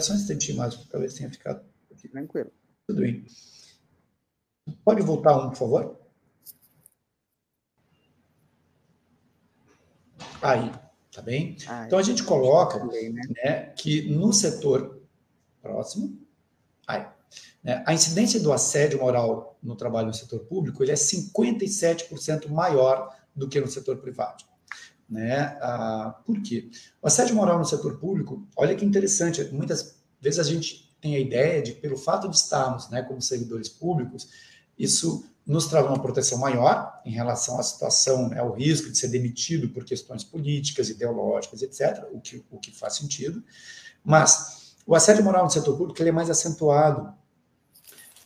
só 0.00 0.12
um 0.12 0.16
instantinho 0.16 0.58
mais, 0.58 0.76
para 0.76 1.00
ver 1.00 1.10
se 1.10 1.18
tenha 1.18 1.30
ficado 1.30 1.64
aqui. 1.90 2.08
Tranquilo. 2.08 2.52
Tudo 2.86 3.00
bem. 3.00 3.26
Pode 4.84 5.02
voltar 5.02 5.36
um, 5.36 5.50
por 5.50 5.56
favor? 5.56 6.00
Aí. 10.42 10.89
Tá 11.12 11.20
bem? 11.20 11.56
Ah, 11.66 11.86
então 11.86 11.98
a 11.98 12.02
gente 12.02 12.22
coloca 12.22 12.78
também, 12.78 13.12
né? 13.12 13.22
Né, 13.42 13.60
que 13.76 14.08
no 14.10 14.32
setor 14.32 15.00
próximo, 15.60 16.16
aí, 16.86 17.04
né, 17.62 17.82
a 17.86 17.92
incidência 17.92 18.38
do 18.40 18.52
assédio 18.52 19.00
moral 19.00 19.58
no 19.62 19.74
trabalho 19.74 20.06
no 20.06 20.14
setor 20.14 20.40
público 20.40 20.82
ele 20.82 20.92
é 20.92 20.94
57% 20.94 22.48
maior 22.48 23.14
do 23.34 23.48
que 23.48 23.60
no 23.60 23.66
setor 23.66 23.98
privado. 23.98 24.44
Né? 25.08 25.58
Ah, 25.60 26.20
por 26.24 26.40
quê? 26.40 26.70
O 27.02 27.08
assédio 27.08 27.34
moral 27.34 27.58
no 27.58 27.64
setor 27.64 27.98
público, 27.98 28.46
olha 28.56 28.76
que 28.76 28.84
interessante, 28.84 29.42
muitas 29.52 30.00
vezes 30.20 30.38
a 30.38 30.44
gente 30.44 30.94
tem 31.00 31.16
a 31.16 31.18
ideia 31.18 31.60
de, 31.60 31.72
pelo 31.72 31.96
fato 31.96 32.28
de 32.28 32.36
estarmos 32.36 32.88
né, 32.88 33.02
como 33.02 33.20
servidores 33.20 33.68
públicos, 33.68 34.28
isso 34.78 35.24
nos 35.50 35.66
traz 35.66 35.84
uma 35.84 36.00
proteção 36.00 36.38
maior 36.38 37.00
em 37.04 37.10
relação 37.10 37.58
à 37.58 37.62
situação, 37.64 38.28
né, 38.28 38.38
ao 38.38 38.52
risco 38.52 38.88
de 38.88 38.96
ser 38.96 39.08
demitido 39.08 39.68
por 39.70 39.84
questões 39.84 40.22
políticas, 40.22 40.88
ideológicas, 40.88 41.60
etc., 41.60 42.04
o 42.12 42.20
que, 42.20 42.44
o 42.52 42.58
que 42.58 42.70
faz 42.70 42.94
sentido. 42.94 43.42
Mas 44.04 44.76
o 44.86 44.94
assédio 44.94 45.24
moral 45.24 45.42
no 45.42 45.50
setor 45.50 45.76
público 45.76 46.00
ele 46.00 46.10
é 46.10 46.12
mais 46.12 46.30
acentuado, 46.30 47.12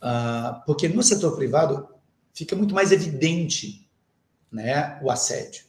uh, 0.02 0.62
porque 0.66 0.86
no 0.86 1.02
setor 1.02 1.34
privado 1.34 1.88
fica 2.34 2.54
muito 2.54 2.74
mais 2.74 2.92
evidente 2.92 3.88
né, 4.52 5.00
o 5.02 5.10
assédio. 5.10 5.64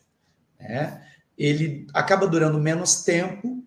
Né? 0.60 1.08
Ele 1.38 1.88
acaba 1.94 2.28
durando 2.28 2.60
menos 2.60 3.02
tempo, 3.04 3.64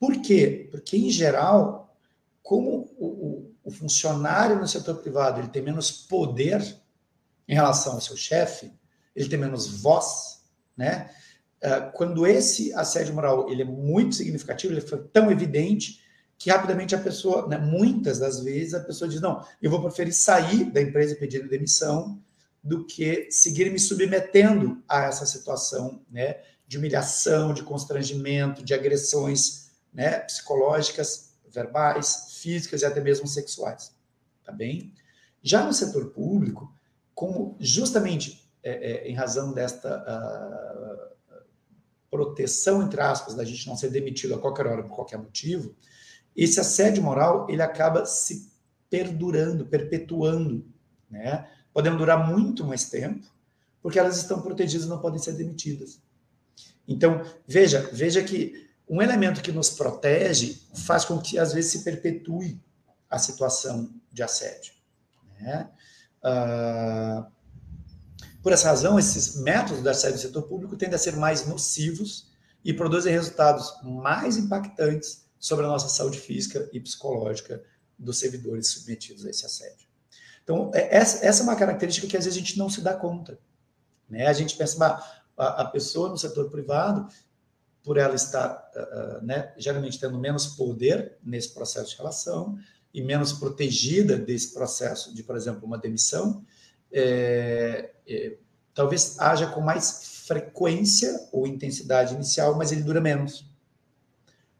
por 0.00 0.22
quê? 0.22 0.68
Porque, 0.70 0.96
em 0.96 1.10
geral, 1.10 1.94
como 2.42 2.90
o, 2.96 3.06
o, 3.06 3.54
o 3.64 3.70
funcionário 3.70 4.58
no 4.58 4.66
setor 4.66 4.96
privado 4.96 5.38
ele 5.38 5.48
tem 5.48 5.60
menos 5.60 5.90
poder 5.90 6.85
em 7.48 7.54
relação 7.54 7.94
ao 7.94 8.00
seu 8.00 8.16
chefe, 8.16 8.72
ele 9.14 9.28
tem 9.28 9.38
menos 9.38 9.80
voz, 9.80 10.42
né? 10.76 11.10
É, 11.60 11.80
quando 11.80 12.26
esse 12.26 12.72
assédio 12.74 13.14
moral 13.14 13.50
ele 13.50 13.62
é 13.62 13.64
muito 13.64 14.14
significativo, 14.14 14.74
ele 14.74 14.80
foi 14.80 15.02
tão 15.12 15.30
evidente 15.30 16.02
que 16.38 16.50
rapidamente 16.50 16.94
a 16.94 16.98
pessoa, 16.98 17.48
né, 17.48 17.56
muitas 17.56 18.18
das 18.18 18.40
vezes 18.40 18.74
a 18.74 18.80
pessoa 18.80 19.08
diz 19.08 19.20
não, 19.20 19.42
eu 19.62 19.70
vou 19.70 19.80
preferir 19.80 20.12
sair 20.12 20.70
da 20.70 20.82
empresa 20.82 21.16
pedindo 21.16 21.48
demissão 21.48 22.22
do 22.62 22.84
que 22.84 23.28
seguir 23.30 23.70
me 23.70 23.78
submetendo 23.78 24.82
a 24.86 25.04
essa 25.04 25.24
situação, 25.24 26.02
né, 26.10 26.40
de 26.68 26.76
humilhação, 26.76 27.54
de 27.54 27.62
constrangimento, 27.62 28.62
de 28.62 28.74
agressões, 28.74 29.70
né, 29.94 30.18
psicológicas, 30.20 31.30
verbais, 31.48 32.38
físicas 32.42 32.82
e 32.82 32.84
até 32.84 33.00
mesmo 33.00 33.26
sexuais, 33.26 33.94
tá 34.44 34.52
bem? 34.52 34.92
Já 35.42 35.64
no 35.64 35.72
setor 35.72 36.10
público, 36.10 36.70
como 37.16 37.56
justamente 37.58 38.46
é, 38.62 38.72
é, 38.72 39.08
em 39.08 39.14
razão 39.14 39.54
desta 39.54 40.04
uh, 40.06 41.32
proteção, 42.10 42.82
entre 42.82 43.00
aspas, 43.00 43.34
da 43.34 43.42
gente 43.42 43.66
não 43.66 43.74
ser 43.74 43.88
demitido 43.88 44.34
a 44.34 44.38
qualquer 44.38 44.66
hora 44.66 44.82
por 44.82 44.94
qualquer 44.94 45.16
motivo, 45.16 45.74
esse 46.36 46.60
assédio 46.60 47.02
moral 47.02 47.46
ele 47.48 47.62
acaba 47.62 48.04
se 48.04 48.52
perdurando, 48.90 49.64
perpetuando, 49.64 50.66
né? 51.10 51.48
Podendo 51.72 51.96
durar 51.96 52.30
muito 52.30 52.64
mais 52.66 52.90
tempo, 52.90 53.26
porque 53.80 53.98
elas 53.98 54.18
estão 54.18 54.42
protegidas 54.42 54.86
não 54.86 55.00
podem 55.00 55.18
ser 55.18 55.32
demitidas. 55.32 55.98
Então, 56.86 57.22
veja, 57.46 57.88
veja 57.92 58.22
que 58.22 58.68
um 58.86 59.00
elemento 59.00 59.40
que 59.40 59.52
nos 59.52 59.70
protege 59.70 60.60
faz 60.74 61.06
com 61.06 61.18
que 61.18 61.38
às 61.38 61.54
vezes 61.54 61.72
se 61.72 61.82
perpetue 61.82 62.60
a 63.08 63.18
situação 63.18 63.90
de 64.12 64.22
assédio. 64.22 64.74
Né? 65.40 65.70
Uh, 66.26 67.24
por 68.42 68.52
essa 68.52 68.68
razão, 68.68 68.98
esses 68.98 69.36
métodos 69.36 69.82
da 69.82 69.94
sede 69.94 70.14
do 70.14 70.20
setor 70.20 70.42
público 70.42 70.76
tendem 70.76 70.96
a 70.96 70.98
ser 70.98 71.16
mais 71.16 71.46
nocivos 71.46 72.32
e 72.64 72.72
produzem 72.72 73.12
resultados 73.12 73.72
mais 73.84 74.36
impactantes 74.36 75.24
sobre 75.38 75.64
a 75.64 75.68
nossa 75.68 75.88
saúde 75.88 76.18
física 76.18 76.68
e 76.72 76.80
psicológica 76.80 77.62
dos 77.96 78.18
servidores 78.18 78.68
submetidos 78.68 79.24
a 79.24 79.30
esse 79.30 79.46
assédio. 79.46 79.86
Então, 80.42 80.70
é, 80.74 80.96
essa 80.96 81.42
é 81.42 81.42
uma 81.42 81.56
característica 81.56 82.06
que 82.06 82.16
às 82.16 82.24
vezes 82.24 82.36
a 82.36 82.40
gente 82.40 82.58
não 82.58 82.68
se 82.68 82.80
dá 82.80 82.94
conta. 82.94 83.38
Né? 84.08 84.26
A 84.26 84.32
gente 84.32 84.56
pensa, 84.56 85.02
a, 85.36 85.64
pessoa 85.64 86.08
no 86.08 86.18
setor 86.18 86.50
privado, 86.50 87.08
por 87.82 87.96
ela 87.96 88.14
estar 88.14 88.68
uh, 88.74 89.24
né, 89.24 89.52
geralmente 89.56 89.98
tendo 89.98 90.18
menos 90.18 90.46
poder 90.48 91.18
nesse 91.22 91.54
processo 91.54 91.90
de 91.90 91.96
relação 91.96 92.58
e 92.96 93.02
menos 93.02 93.30
protegida 93.30 94.16
desse 94.16 94.54
processo 94.54 95.14
de, 95.14 95.22
por 95.22 95.36
exemplo, 95.36 95.66
uma 95.66 95.76
demissão, 95.76 96.42
é, 96.90 97.90
é, 98.08 98.38
talvez 98.72 99.20
haja 99.20 99.48
com 99.48 99.60
mais 99.60 100.22
frequência 100.26 101.28
ou 101.30 101.46
intensidade 101.46 102.14
inicial, 102.14 102.56
mas 102.56 102.72
ele 102.72 102.82
dura 102.82 102.98
menos. 102.98 103.44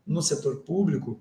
No 0.07 0.21
setor 0.21 0.57
público, 0.57 1.19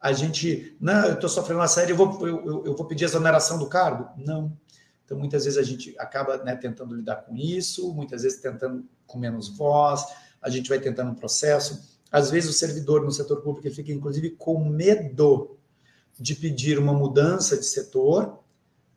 a 0.00 0.12
gente, 0.12 0.76
não, 0.80 1.04
eu 1.06 1.14
estou 1.14 1.28
sofrendo 1.28 1.58
uma 1.58 1.66
série, 1.66 1.90
eu 1.90 1.96
vou, 1.96 2.28
eu, 2.28 2.64
eu 2.64 2.76
vou 2.76 2.86
pedir 2.86 3.06
exoneração 3.06 3.58
do 3.58 3.66
cargo? 3.66 4.08
Não. 4.16 4.56
Então, 5.04 5.18
muitas 5.18 5.44
vezes 5.44 5.58
a 5.58 5.64
gente 5.64 5.98
acaba 5.98 6.44
né, 6.44 6.54
tentando 6.54 6.94
lidar 6.94 7.22
com 7.22 7.36
isso, 7.36 7.92
muitas 7.92 8.22
vezes 8.22 8.40
tentando 8.40 8.88
com 9.04 9.18
menos 9.18 9.48
voz, 9.48 10.06
a 10.40 10.48
gente 10.48 10.68
vai 10.68 10.78
tentando 10.78 11.10
um 11.10 11.16
processo. 11.16 11.98
Às 12.08 12.30
vezes 12.30 12.48
o 12.48 12.52
servidor 12.52 13.04
no 13.04 13.10
setor 13.10 13.42
público 13.42 13.68
fica, 13.74 13.90
inclusive, 13.90 14.30
com 14.30 14.64
medo 14.64 15.58
de 16.18 16.34
pedir 16.34 16.78
uma 16.78 16.92
mudança 16.92 17.56
de 17.56 17.64
setor, 17.64 18.38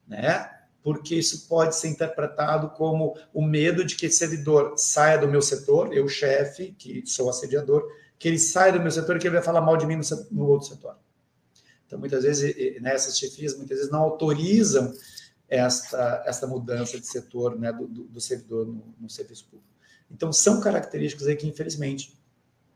né? 0.07 0.51
Porque 0.83 1.15
isso 1.15 1.47
pode 1.47 1.75
ser 1.75 1.87
interpretado 1.87 2.69
como 2.69 3.17
o 3.33 3.41
medo 3.41 3.83
de 3.83 3.95
que 3.95 4.05
esse 4.05 4.17
servidor 4.17 4.77
saia 4.77 5.17
do 5.17 5.27
meu 5.27 5.41
setor, 5.41 5.91
eu, 5.91 6.07
chefe, 6.07 6.75
que 6.77 7.03
sou 7.07 7.29
assediador, 7.29 7.83
que 8.19 8.27
ele 8.27 8.37
saia 8.37 8.71
do 8.71 8.79
meu 8.79 8.91
setor 8.91 9.15
e 9.15 9.19
que 9.19 9.27
ele 9.27 9.35
vai 9.35 9.43
falar 9.43 9.61
mal 9.61 9.77
de 9.77 9.85
mim 9.85 9.95
no, 9.95 10.03
no 10.31 10.47
outro 10.47 10.67
setor. 10.67 10.95
Então, 11.85 11.99
muitas 11.99 12.23
vezes, 12.23 12.81
nessas 12.81 13.17
chefias, 13.17 13.55
muitas 13.55 13.77
vezes 13.77 13.91
não 13.91 14.01
autorizam 14.01 14.93
esta, 15.47 16.23
esta 16.25 16.47
mudança 16.47 16.99
de 16.99 17.05
setor 17.05 17.57
né, 17.57 17.71
do, 17.71 17.87
do 17.87 18.21
servidor 18.21 18.65
no, 18.65 18.93
no, 18.99 19.09
serviço 19.09 19.45
público. 19.45 19.69
Então, 20.09 20.31
são 20.33 20.59
características 20.59 21.27
aí 21.27 21.35
que, 21.35 21.47
infelizmente, 21.47 22.17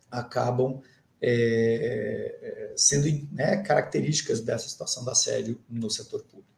acabam 0.09 0.81
é, 1.21 2.71
é 2.71 2.73
sendo 2.75 3.07
né, 3.31 3.57
características 3.63 4.41
dessa 4.41 4.67
situação 4.69 5.03
do 5.03 5.09
assédio 5.09 5.59
no 5.69 5.89
setor 5.89 6.23
público. 6.23 6.49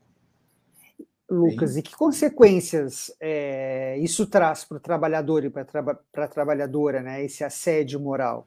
Lucas, 1.29 1.71
Bem, 1.71 1.79
e 1.79 1.81
que 1.83 1.95
consequências 1.95 3.09
é, 3.19 3.97
isso 3.99 4.25
traz 4.25 4.65
para 4.65 4.77
o 4.77 4.79
trabalhador 4.81 5.45
e 5.45 5.49
para 5.49 5.97
a 6.17 6.27
trabalhadora, 6.27 7.01
né, 7.01 7.23
esse 7.23 7.41
assédio 7.41 7.99
moral? 8.01 8.45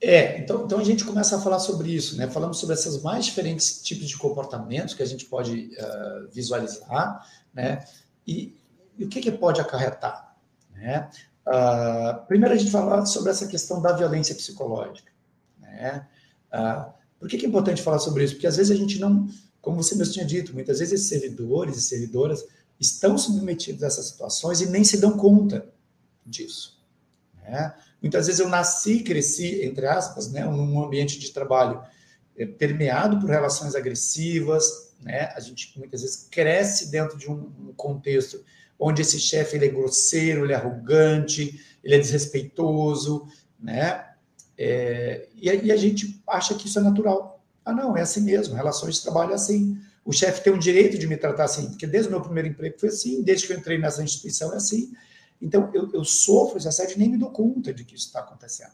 É, 0.00 0.38
então, 0.38 0.64
então 0.64 0.78
a 0.78 0.84
gente 0.84 1.04
começa 1.04 1.36
a 1.36 1.40
falar 1.40 1.58
sobre 1.58 1.94
isso, 1.94 2.16
né? 2.16 2.26
Falamos 2.26 2.58
sobre 2.58 2.74
esses 2.74 3.02
mais 3.02 3.26
diferentes 3.26 3.82
tipos 3.82 4.08
de 4.08 4.16
comportamentos 4.16 4.94
que 4.94 5.02
a 5.02 5.06
gente 5.06 5.26
pode 5.26 5.70
uh, 5.76 6.30
visualizar, 6.32 7.26
né? 7.52 7.84
E, 8.26 8.56
e, 8.96 9.04
o 9.04 9.08
que, 9.08 9.20
que 9.20 9.30
pode 9.30 9.60
acarretar, 9.60 10.36
né? 10.72 11.10
Uh, 11.46 12.26
primeiro 12.26 12.54
a 12.54 12.58
gente 12.58 12.70
falar 12.70 13.04
sobre 13.06 13.30
essa 13.30 13.46
questão 13.46 13.80
da 13.80 13.92
violência 13.92 14.34
psicológica, 14.34 15.10
né? 15.58 16.06
Uh, 16.52 16.92
por 17.18 17.28
que, 17.28 17.36
que 17.36 17.44
é 17.44 17.48
importante 17.48 17.82
falar 17.82 17.98
sobre 17.98 18.24
isso? 18.24 18.34
Porque 18.34 18.46
às 18.46 18.56
vezes 18.56 18.70
a 18.72 18.78
gente 18.78 18.98
não, 18.98 19.28
como 19.60 19.82
você 19.82 19.94
mesmo 19.94 20.14
tinha 20.14 20.24
dito, 20.24 20.54
muitas 20.54 20.78
vezes 20.78 20.94
esses 20.94 21.08
servidores 21.08 21.76
e 21.76 21.82
servidoras 21.82 22.44
estão 22.78 23.18
submetidos 23.18 23.82
a 23.82 23.88
essas 23.88 24.06
situações 24.06 24.60
e 24.60 24.66
nem 24.66 24.84
se 24.84 24.98
dão 24.98 25.16
conta 25.16 25.66
disso, 26.24 26.80
né? 27.42 27.74
Muitas 28.00 28.26
vezes 28.26 28.40
eu 28.40 28.48
nasci 28.48 28.94
e 28.94 29.02
cresci, 29.02 29.62
entre 29.62 29.86
aspas, 29.86 30.30
né, 30.32 30.44
num 30.44 30.82
ambiente 30.82 31.18
de 31.18 31.30
trabalho 31.30 31.82
é, 32.36 32.46
permeado 32.46 33.20
por 33.20 33.28
relações 33.28 33.74
agressivas, 33.74 34.94
né? 35.00 35.32
A 35.36 35.40
gente 35.40 35.78
muitas 35.78 36.00
vezes 36.00 36.26
cresce 36.30 36.90
dentro 36.90 37.18
de 37.18 37.30
um 37.30 37.72
contexto 37.76 38.42
onde 38.80 39.02
esse 39.02 39.20
chefe 39.20 39.56
ele 39.56 39.66
é 39.66 39.68
grosseiro, 39.68 40.44
ele 40.44 40.54
é 40.54 40.56
arrogante, 40.56 41.60
ele 41.84 41.94
é 41.94 41.98
desrespeitoso, 41.98 43.28
né? 43.58 44.06
É, 44.56 45.28
e, 45.36 45.48
e, 45.48 45.72
a 45.72 45.76
gente 45.76 46.20
acha 46.26 46.54
que 46.54 46.66
isso 46.66 46.78
é 46.78 46.82
natural. 46.82 47.42
Ah, 47.64 47.72
não, 47.72 47.96
é 47.96 48.00
assim 48.00 48.22
mesmo, 48.22 48.54
relações 48.54 48.96
de 48.96 49.02
trabalho 49.02 49.32
é 49.32 49.34
assim. 49.34 49.78
O 50.04 50.12
chefe 50.12 50.42
tem 50.42 50.52
o 50.52 50.58
direito 50.58 50.98
de 50.98 51.06
me 51.06 51.16
tratar 51.16 51.44
assim, 51.44 51.68
porque 51.68 51.86
desde 51.86 52.08
o 52.08 52.10
meu 52.12 52.22
primeiro 52.22 52.48
emprego 52.48 52.78
foi 52.78 52.88
assim, 52.88 53.22
desde 53.22 53.46
que 53.46 53.52
eu 53.52 53.58
entrei 53.58 53.78
nessa 53.78 54.02
instituição 54.02 54.52
é 54.52 54.56
assim. 54.56 54.92
Então, 55.40 55.70
eu, 55.72 55.90
eu 55.92 56.04
sofro 56.04 56.58
esse 56.58 56.68
assédio 56.68 56.96
e 56.96 56.98
nem 56.98 57.08
me 57.08 57.18
dou 57.18 57.30
conta 57.30 57.72
de 57.72 57.84
que 57.84 57.94
isso 57.94 58.06
está 58.06 58.20
acontecendo. 58.20 58.72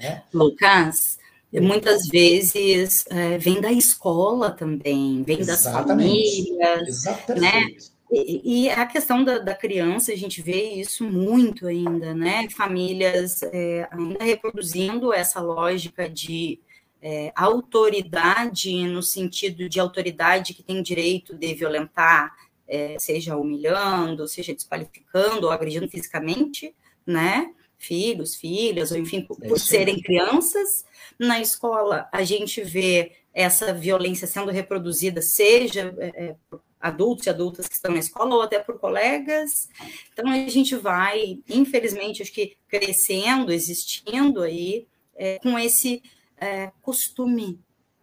Né? 0.00 0.22
Lucas, 0.32 1.18
muitas 1.52 2.08
vezes 2.08 3.04
é, 3.10 3.38
vem 3.38 3.60
da 3.60 3.70
escola 3.70 4.50
também, 4.50 5.22
vem 5.22 5.44
das 5.44 5.64
famílias, 5.64 6.88
Exatamente. 6.88 7.40
né? 7.40 7.91
E, 8.14 8.64
e, 8.64 8.70
a 8.70 8.84
questão 8.84 9.24
da, 9.24 9.38
da, 9.38 9.54
criança, 9.54 10.12
a 10.12 10.16
gente 10.16 10.42
vê 10.42 10.74
isso 10.74 11.02
muito 11.02 11.66
ainda, 11.66 12.14
né? 12.14 12.46
Famílias 12.50 13.42
é, 13.42 13.88
ainda 13.90 14.22
reproduzindo 14.22 15.14
essa 15.14 15.40
lógica 15.40 16.10
de 16.10 16.60
é, 17.00 17.32
autoridade, 17.34 18.86
no 18.86 19.02
sentido 19.02 19.66
de 19.66 19.80
autoridade 19.80 20.52
que 20.52 20.62
tem 20.62 20.82
direito 20.82 21.34
de 21.34 21.54
violentar, 21.54 22.36
é, 22.68 22.98
seja 22.98 23.34
humilhando, 23.34 24.28
seja 24.28 24.54
desqualificando 24.54 25.46
ou 25.46 25.50
agredindo 25.50 25.88
fisicamente, 25.88 26.74
né? 27.06 27.50
Filhos, 27.78 28.34
filhas, 28.34 28.92
ou 28.92 28.98
enfim, 28.98 29.22
por, 29.22 29.38
por 29.38 29.58
serem 29.58 29.98
crianças. 30.02 30.84
Na 31.18 31.40
escola, 31.40 32.10
a 32.12 32.22
gente 32.22 32.62
vê 32.62 33.12
essa 33.32 33.72
violência 33.72 34.26
sendo 34.26 34.50
reproduzida, 34.50 35.22
seja 35.22 35.94
é, 35.96 36.26
é, 36.26 36.36
por 36.50 36.60
adultos 36.82 37.26
e 37.26 37.30
adultas 37.30 37.68
que 37.68 37.74
estão 37.74 37.92
na 37.92 37.98
escola, 37.98 38.34
ou 38.34 38.42
até 38.42 38.58
por 38.58 38.78
colegas. 38.78 39.68
Então, 40.12 40.30
a 40.30 40.48
gente 40.48 40.74
vai, 40.76 41.38
infelizmente, 41.48 42.22
acho 42.22 42.32
que 42.32 42.56
crescendo, 42.68 43.52
existindo 43.52 44.42
aí, 44.42 44.86
é, 45.14 45.38
com 45.38 45.58
esse 45.58 46.02
é, 46.36 46.72
costume 46.82 47.60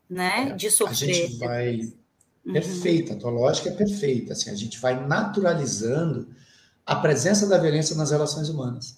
né, 0.09 0.51
é, 0.51 0.55
de 0.55 0.71
sofrer. 0.71 1.09
A 1.09 1.13
gente 1.13 1.37
vai 1.37 1.79
Uhum. 2.49 2.53
Perfeita, 2.53 3.13
a 3.13 3.15
tua 3.15 3.31
lógica 3.31 3.69
é 3.69 3.73
perfeita. 3.73 4.33
Assim, 4.33 4.49
a 4.49 4.55
gente 4.55 4.79
vai 4.79 5.05
naturalizando 5.05 6.27
a 6.85 6.95
presença 6.95 7.47
da 7.47 7.57
violência 7.57 7.95
nas 7.95 8.11
relações 8.11 8.49
humanas. 8.49 8.97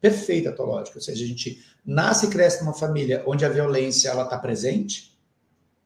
Perfeita 0.00 0.50
a 0.50 0.52
tua 0.52 0.66
lógica. 0.66 0.98
Ou 0.98 1.02
seja, 1.02 1.24
a 1.24 1.26
gente 1.26 1.64
nasce 1.84 2.26
e 2.26 2.30
cresce 2.30 2.60
numa 2.60 2.74
família 2.74 3.22
onde 3.26 3.44
a 3.44 3.48
violência 3.48 4.08
ela 4.08 4.24
está 4.24 4.38
presente, 4.38 5.15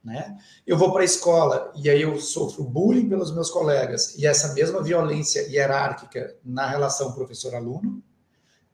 né? 0.03 0.39
Eu 0.67 0.79
vou 0.79 0.93
para 0.93 1.03
a 1.03 1.05
escola 1.05 1.73
e 1.77 1.91
aí 1.91 2.03
eu 2.03 2.19
sofro 2.19 2.65
bullying 2.65 3.09
pelos 3.09 3.33
meus 3.33 3.51
colegas 3.51 4.17
e 4.17 4.27
essa 4.27 4.55
mesma 4.55 4.83
violência 4.83 5.43
hierárquica 5.49 6.37
na 6.45 6.67
relação 6.67 7.13
professor-aluno, 7.13 8.03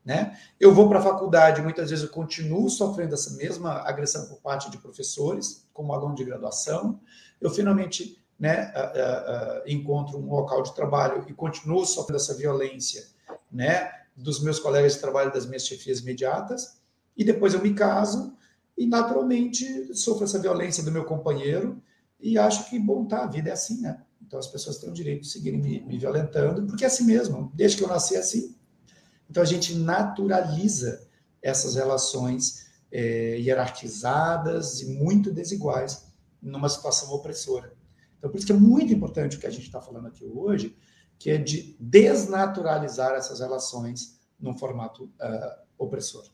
né? 0.05 0.37
Eu 0.59 0.73
vou 0.73 0.87
para 0.87 0.99
a 0.99 1.03
faculdade, 1.03 1.61
muitas 1.61 1.89
vezes 1.89 2.05
eu 2.05 2.11
continuo 2.11 2.69
sofrendo 2.69 3.13
essa 3.13 3.35
mesma 3.35 3.81
agressão 3.81 4.25
por 4.27 4.37
parte 4.37 4.71
de 4.71 4.77
professores, 4.77 5.67
como 5.73 5.93
aluno 5.93 6.15
de 6.15 6.23
graduação 6.23 6.99
eu 7.39 7.49
finalmente 7.49 8.21
né, 8.39 8.71
uh, 8.75 9.59
uh, 9.59 9.71
encontro 9.71 10.17
um 10.17 10.29
local 10.29 10.61
de 10.61 10.73
trabalho 10.75 11.25
e 11.27 11.33
continuo 11.33 11.85
sofrendo 11.85 12.17
essa 12.17 12.35
violência 12.35 13.05
né, 13.51 13.91
dos 14.15 14.41
meus 14.41 14.59
colegas 14.59 14.93
de 14.93 14.99
trabalho, 14.99 15.31
das 15.31 15.45
minhas 15.45 15.65
chefias 15.65 15.99
imediatas, 15.99 16.79
e 17.15 17.23
depois 17.23 17.53
eu 17.53 17.61
me 17.61 17.73
caso 17.73 18.35
e 18.77 18.85
naturalmente 18.85 19.93
sofro 19.95 20.25
essa 20.25 20.39
violência 20.39 20.83
do 20.83 20.91
meu 20.91 21.03
companheiro 21.03 21.81
e 22.19 22.37
acho 22.37 22.69
que, 22.69 22.77
bom, 22.79 23.05
tá, 23.05 23.23
a 23.23 23.27
vida 23.27 23.49
é 23.49 23.53
assim, 23.53 23.81
né? 23.81 24.03
Então 24.21 24.37
as 24.37 24.47
pessoas 24.47 24.77
têm 24.77 24.89
o 24.89 24.93
direito 24.93 25.21
de 25.21 25.29
seguirem 25.29 25.61
me, 25.61 25.79
me 25.81 25.97
violentando, 25.97 26.65
porque 26.65 26.83
é 26.83 26.87
assim 26.87 27.05
mesmo, 27.05 27.51
desde 27.55 27.77
que 27.77 27.83
eu 27.83 27.87
nasci 27.87 28.15
é 28.15 28.19
assim. 28.19 28.55
Então 29.29 29.41
a 29.41 29.45
gente 29.45 29.75
naturaliza 29.75 31.07
essas 31.41 31.75
relações 31.75 32.67
é, 32.91 33.39
hierarquizadas 33.39 34.81
e 34.81 34.87
muito 34.87 35.31
desiguais 35.31 36.05
numa 36.41 36.69
situação 36.69 37.11
opressora. 37.13 37.73
Então, 38.17 38.29
por 38.29 38.37
isso 38.37 38.47
que 38.47 38.53
é 38.53 38.55
muito 38.55 38.93
importante 38.93 39.37
o 39.37 39.39
que 39.39 39.47
a 39.47 39.51
gente 39.51 39.65
está 39.65 39.81
falando 39.81 40.07
aqui 40.07 40.25
hoje, 40.25 40.75
que 41.19 41.29
é 41.29 41.37
de 41.37 41.75
desnaturalizar 41.79 43.13
essas 43.13 43.39
relações 43.39 44.19
num 44.39 44.55
formato 44.57 45.05
uh, 45.05 45.63
opressor. 45.77 46.25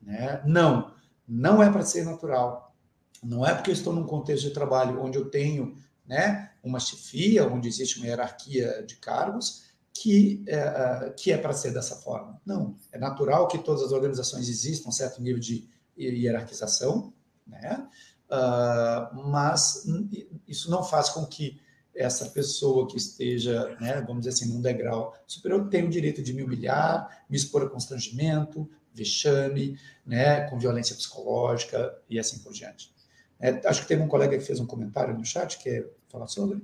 Né? 0.00 0.42
Não, 0.46 0.92
não 1.28 1.62
é 1.62 1.70
para 1.70 1.84
ser 1.84 2.04
natural. 2.04 2.74
Não 3.22 3.46
é 3.46 3.54
porque 3.54 3.70
eu 3.70 3.74
estou 3.74 3.92
num 3.92 4.06
contexto 4.06 4.44
de 4.44 4.54
trabalho 4.54 5.02
onde 5.02 5.18
eu 5.18 5.28
tenho 5.28 5.76
né, 6.06 6.50
uma 6.62 6.80
chefia, 6.80 7.46
onde 7.46 7.68
existe 7.68 7.98
uma 7.98 8.06
hierarquia 8.06 8.82
de 8.86 8.96
cargos, 8.96 9.64
que, 9.92 10.44
uh, 10.48 11.12
que 11.14 11.32
é 11.32 11.36
para 11.36 11.52
ser 11.52 11.72
dessa 11.72 11.96
forma. 11.96 12.40
Não, 12.46 12.76
é 12.92 12.98
natural 12.98 13.48
que 13.48 13.58
todas 13.58 13.82
as 13.82 13.92
organizações 13.92 14.48
existam 14.48 14.88
um 14.88 14.92
certo 14.92 15.20
nível 15.20 15.40
de 15.40 15.68
hierarquização, 15.98 17.12
né? 17.46 17.88
Uh, 18.30 19.28
mas 19.28 19.86
isso 20.46 20.70
não 20.70 20.84
faz 20.84 21.08
com 21.08 21.26
que 21.26 21.60
essa 21.94 22.26
pessoa 22.26 22.86
que 22.86 22.96
esteja, 22.96 23.76
né, 23.80 24.00
vamos 24.02 24.24
dizer 24.24 24.30
assim, 24.30 24.52
num 24.52 24.60
degrau 24.60 25.14
superior, 25.26 25.68
tem 25.68 25.84
o 25.84 25.90
direito 25.90 26.22
de 26.22 26.32
me 26.32 26.44
humilhar, 26.44 27.24
me 27.28 27.36
expor 27.36 27.62
a 27.62 27.68
constrangimento, 27.68 28.70
vexame, 28.94 29.78
né, 30.04 30.42
com 30.48 30.58
violência 30.58 30.96
psicológica 30.96 31.96
e 32.08 32.18
assim 32.18 32.38
por 32.38 32.52
diante. 32.52 32.92
É, 33.40 33.60
acho 33.68 33.82
que 33.82 33.88
teve 33.88 34.02
um 34.02 34.08
colega 34.08 34.36
que 34.36 34.44
fez 34.44 34.58
um 34.58 34.66
comentário 34.66 35.16
no 35.16 35.24
chat, 35.24 35.58
quer 35.58 35.88
falar 36.08 36.26
sobre? 36.26 36.62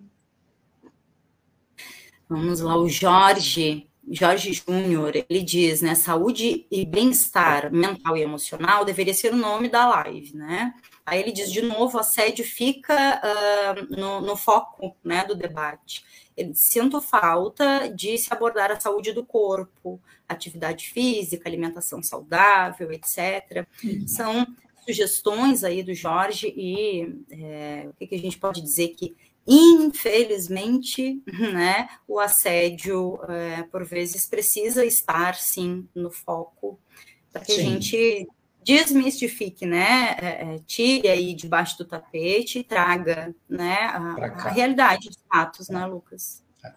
Vamos 2.29 2.61
lá, 2.61 2.77
o 2.77 2.89
Jorge, 2.89 3.89
Jorge 4.11 4.53
Júnior, 4.53 5.13
ele 5.15 5.43
diz, 5.43 5.83
né, 5.83 5.95
saúde 5.95 6.67
e 6.71 6.85
bem-estar 6.85 7.73
mental 7.73 8.17
e 8.17 8.23
emocional 8.23 8.85
deveria 8.85 9.15
ser 9.15 9.33
o 9.33 9.37
nome 9.37 9.69
da 9.69 9.89
live, 9.89 10.35
né? 10.35 10.75
Aí 11.07 11.21
ele 11.21 11.33
diz 11.33 11.53
de 11.53 11.61
novo, 11.61 11.99
assédio 11.99 12.45
fica 12.45 13.21
uh, 13.23 14.01
no, 14.01 14.21
no, 14.21 14.37
foco, 14.37 14.97
né, 15.05 15.25
do 15.25 15.35
debate. 15.35 16.05
Ele 16.37 16.55
sinto 16.55 17.01
falta 17.01 17.89
de 17.89 18.17
se 18.17 18.33
abordar 18.33 18.71
a 18.71 18.81
saúde 18.81 19.13
do 19.13 19.25
corpo, 19.25 20.01
atividade 20.29 20.89
física, 20.91 21.49
alimentação 21.49 22.03
saudável, 22.03 22.91
etc. 22.91 23.67
Uhum. 23.83 24.09
São 24.09 24.47
sugestões 24.85 25.63
aí 25.63 25.83
do 25.83 25.95
Jorge 25.95 26.53
e 26.57 27.15
é, 27.31 27.87
o 27.89 27.93
que, 27.95 28.07
que 28.07 28.15
a 28.15 28.19
gente 28.19 28.39
pode 28.39 28.61
dizer 28.61 28.89
que 28.89 29.15
Infelizmente, 29.47 31.23
né, 31.53 31.89
o 32.09 32.19
assédio, 32.19 33.21
é, 33.29 33.63
por 33.65 33.85
vezes, 33.85 34.27
precisa 34.27 34.85
estar, 34.85 35.35
sim, 35.35 35.87
no 35.95 36.11
foco, 36.11 36.79
para 37.31 37.45
que 37.45 37.53
sim. 37.53 37.61
a 37.61 37.65
gente 37.65 38.29
desmistifique, 38.65 39.67
né, 39.67 40.17
é, 40.21 40.55
é, 40.55 40.59
tire 40.67 41.09
aí 41.09 41.35
debaixo 41.35 41.79
do 41.79 41.85
tapete 41.85 42.61
e 42.61 42.65
traga, 42.65 43.35
né, 43.49 43.77
a, 43.83 44.17
a 44.47 44.49
realidade 44.51 45.09
dos 45.09 45.19
fatos, 45.31 45.69
né, 45.69 45.85
Lucas? 45.87 46.43
É. 46.65 46.73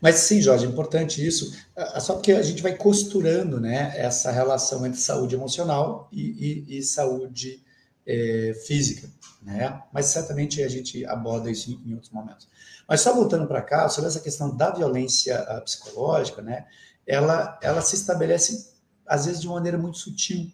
Mas 0.00 0.16
sim, 0.16 0.40
Jorge, 0.40 0.66
é 0.66 0.68
importante 0.68 1.26
isso, 1.26 1.52
só 2.00 2.14
porque 2.14 2.32
a 2.32 2.42
gente 2.42 2.62
vai 2.62 2.76
costurando, 2.76 3.60
né, 3.60 3.92
essa 3.96 4.30
relação 4.30 4.86
entre 4.86 5.00
saúde 5.00 5.34
emocional 5.34 6.08
e, 6.12 6.64
e, 6.68 6.78
e 6.78 6.82
saúde 6.82 7.62
é, 8.06 8.54
física 8.66 9.08
né? 9.42 9.82
Mas 9.92 10.06
certamente 10.06 10.62
a 10.62 10.68
gente 10.68 11.04
aborda 11.04 11.50
isso 11.50 11.70
em, 11.70 11.90
em 11.90 11.94
outros 11.94 12.12
momentos. 12.12 12.48
Mas 12.88 13.00
só 13.00 13.14
voltando 13.14 13.46
para 13.46 13.62
cá, 13.62 13.88
sobre 13.88 14.08
essa 14.08 14.20
questão 14.20 14.56
da 14.56 14.70
violência 14.70 15.38
ah, 15.38 15.60
psicológica, 15.60 16.40
né? 16.40 16.66
Ela, 17.06 17.58
ela 17.62 17.82
se 17.82 17.96
estabelece 17.96 18.72
às 19.06 19.26
vezes 19.26 19.40
de 19.40 19.48
uma 19.48 19.56
maneira 19.56 19.76
muito 19.76 19.98
sutil, 19.98 20.52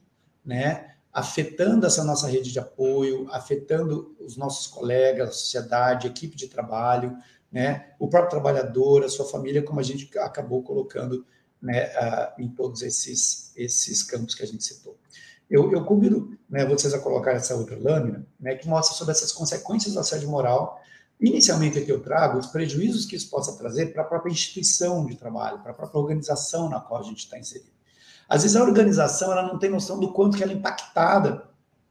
né? 0.48 0.94
Afetando 1.12 1.86
essa 1.86 2.02
nossa 2.02 2.26
rede 2.26 2.50
de 2.50 2.58
apoio, 2.58 3.28
afetando 3.30 4.16
os 4.18 4.36
nossos 4.38 4.66
colegas, 4.66 5.28
a 5.28 5.32
sociedade, 5.32 6.06
a 6.06 6.10
equipe 6.10 6.34
de 6.34 6.48
trabalho, 6.48 7.16
né? 7.52 7.90
O 7.98 8.08
próprio 8.08 8.30
trabalhador, 8.30 9.04
a 9.04 9.08
sua 9.10 9.26
família, 9.26 9.62
como 9.62 9.78
a 9.78 9.82
gente 9.82 10.10
acabou 10.18 10.62
colocando, 10.62 11.26
né? 11.60 11.90
Em 12.38 12.48
todos 12.48 12.80
esses 12.80 13.52
esses 13.54 14.02
campos 14.02 14.34
que 14.34 14.42
a 14.42 14.46
gente 14.46 14.64
citou. 14.64 14.96
Eu, 15.50 15.70
eu 15.72 15.84
convido 15.84 16.38
né, 16.48 16.64
vocês 16.64 16.94
a 16.94 16.98
colocar 16.98 17.32
essa 17.32 17.54
outra 17.54 17.76
lâmina, 17.78 18.26
né, 18.38 18.54
que 18.54 18.68
mostra 18.68 18.96
sobre 18.96 19.12
essas 19.12 19.32
consequências 19.32 19.94
do 19.94 20.00
assédio 20.00 20.28
moral. 20.28 20.80
Inicialmente, 21.18 21.78
aqui 21.78 21.90
eu 21.90 22.00
trago 22.00 22.38
os 22.38 22.46
prejuízos 22.46 23.06
que 23.06 23.16
isso 23.16 23.28
possa 23.30 23.56
trazer 23.56 23.92
para 23.92 24.02
a 24.02 24.04
própria 24.04 24.30
instituição 24.30 25.04
de 25.06 25.16
trabalho, 25.16 25.58
para 25.60 25.72
a 25.72 25.74
própria 25.74 25.98
organização 25.98 26.68
na 26.68 26.80
qual 26.80 27.00
a 27.00 27.04
gente 27.04 27.18
está 27.18 27.38
inserido. 27.38 27.77
Às 28.28 28.42
vezes, 28.42 28.56
a 28.56 28.62
organização 28.62 29.32
ela 29.32 29.42
não 29.42 29.58
tem 29.58 29.70
noção 29.70 29.98
do 29.98 30.12
quanto 30.12 30.36
que 30.36 30.42
ela 30.42 30.52
é 30.52 30.54
impactada 30.54 31.48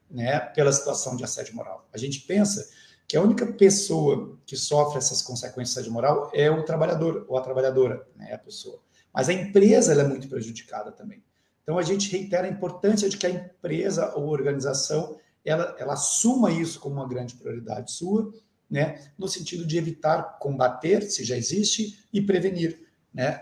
né, 0.10 0.40
pela 0.40 0.72
situação 0.72 1.16
de 1.16 1.24
assédio 1.24 1.56
moral. 1.56 1.88
A 1.92 1.98
gente 1.98 2.22
pensa 2.22 2.70
que 3.08 3.18
a 3.18 3.22
única 3.22 3.46
pessoa 3.46 4.38
que 4.46 4.56
sofre 4.56 4.98
essas 4.98 5.22
consequências 5.22 5.74
de 5.74 5.80
assédio 5.80 5.94
moral 5.94 6.30
é 6.34 6.52
o 6.52 6.64
trabalhador 6.64 7.26
ou 7.28 7.38
a 7.38 7.42
trabalhadora, 7.42 8.06
né, 8.16 8.34
a 8.34 8.38
pessoa. 8.38 8.80
Mas 9.14 9.30
a 9.30 9.34
empresa 9.34 9.92
ela 9.92 10.04
é 10.04 10.08
muito 10.08 10.28
prejudicada 10.28 10.92
também. 10.92 11.24
Então, 11.64 11.78
a 11.78 11.82
gente 11.82 12.10
reitera 12.12 12.48
a 12.48 12.52
importância 12.52 13.10
de 13.10 13.18
que 13.18 13.26
a 13.26 13.30
empresa 13.30 14.14
ou 14.16 14.28
organização 14.28 15.18
ela, 15.44 15.76
ela 15.80 15.94
assuma 15.94 16.52
isso 16.52 16.80
como 16.80 16.96
uma 16.96 17.08
grande 17.08 17.36
prioridade 17.36 17.92
sua, 17.92 18.34
né, 18.70 19.12
no 19.18 19.28
sentido 19.28 19.66
de 19.66 19.78
evitar 19.78 20.38
combater, 20.40 21.02
se 21.04 21.24
já 21.24 21.38
existe, 21.38 22.06
e 22.12 22.22
prevenir. 22.22 22.86
Né? 23.14 23.42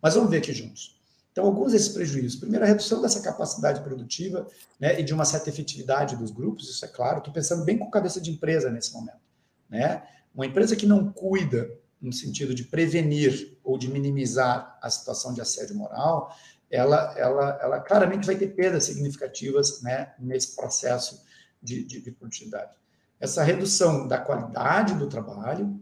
Mas 0.00 0.14
vamos 0.14 0.30
ver 0.30 0.38
aqui 0.38 0.52
juntos. 0.52 0.95
Então, 1.36 1.44
alguns 1.44 1.72
desses 1.72 1.90
prejuízos. 1.90 2.40
Primeiro, 2.40 2.64
a 2.64 2.68
redução 2.68 3.02
dessa 3.02 3.20
capacidade 3.20 3.82
produtiva 3.82 4.48
né, 4.80 4.98
e 4.98 5.02
de 5.02 5.12
uma 5.12 5.26
certa 5.26 5.50
efetividade 5.50 6.16
dos 6.16 6.30
grupos, 6.30 6.70
isso 6.70 6.82
é 6.82 6.88
claro. 6.88 7.18
Estou 7.18 7.30
pensando 7.30 7.62
bem 7.62 7.76
com 7.76 7.90
cabeça 7.90 8.18
de 8.18 8.30
empresa 8.30 8.70
nesse 8.70 8.94
momento. 8.94 9.20
Né? 9.68 10.02
Uma 10.34 10.46
empresa 10.46 10.74
que 10.74 10.86
não 10.86 11.12
cuida 11.12 11.70
no 12.00 12.10
sentido 12.10 12.54
de 12.54 12.64
prevenir 12.64 13.58
ou 13.62 13.76
de 13.76 13.86
minimizar 13.86 14.78
a 14.80 14.88
situação 14.88 15.34
de 15.34 15.42
assédio 15.42 15.76
moral, 15.76 16.34
ela, 16.70 17.14
ela, 17.18 17.58
ela 17.60 17.80
claramente 17.80 18.24
vai 18.24 18.36
ter 18.36 18.54
perdas 18.54 18.84
significativas 18.84 19.82
né, 19.82 20.14
nesse 20.18 20.56
processo 20.56 21.22
de, 21.62 21.84
de, 21.84 22.00
de 22.00 22.12
produtividade. 22.12 22.72
Essa 23.20 23.42
redução 23.42 24.08
da 24.08 24.16
qualidade 24.16 24.94
do 24.94 25.06
trabalho, 25.06 25.78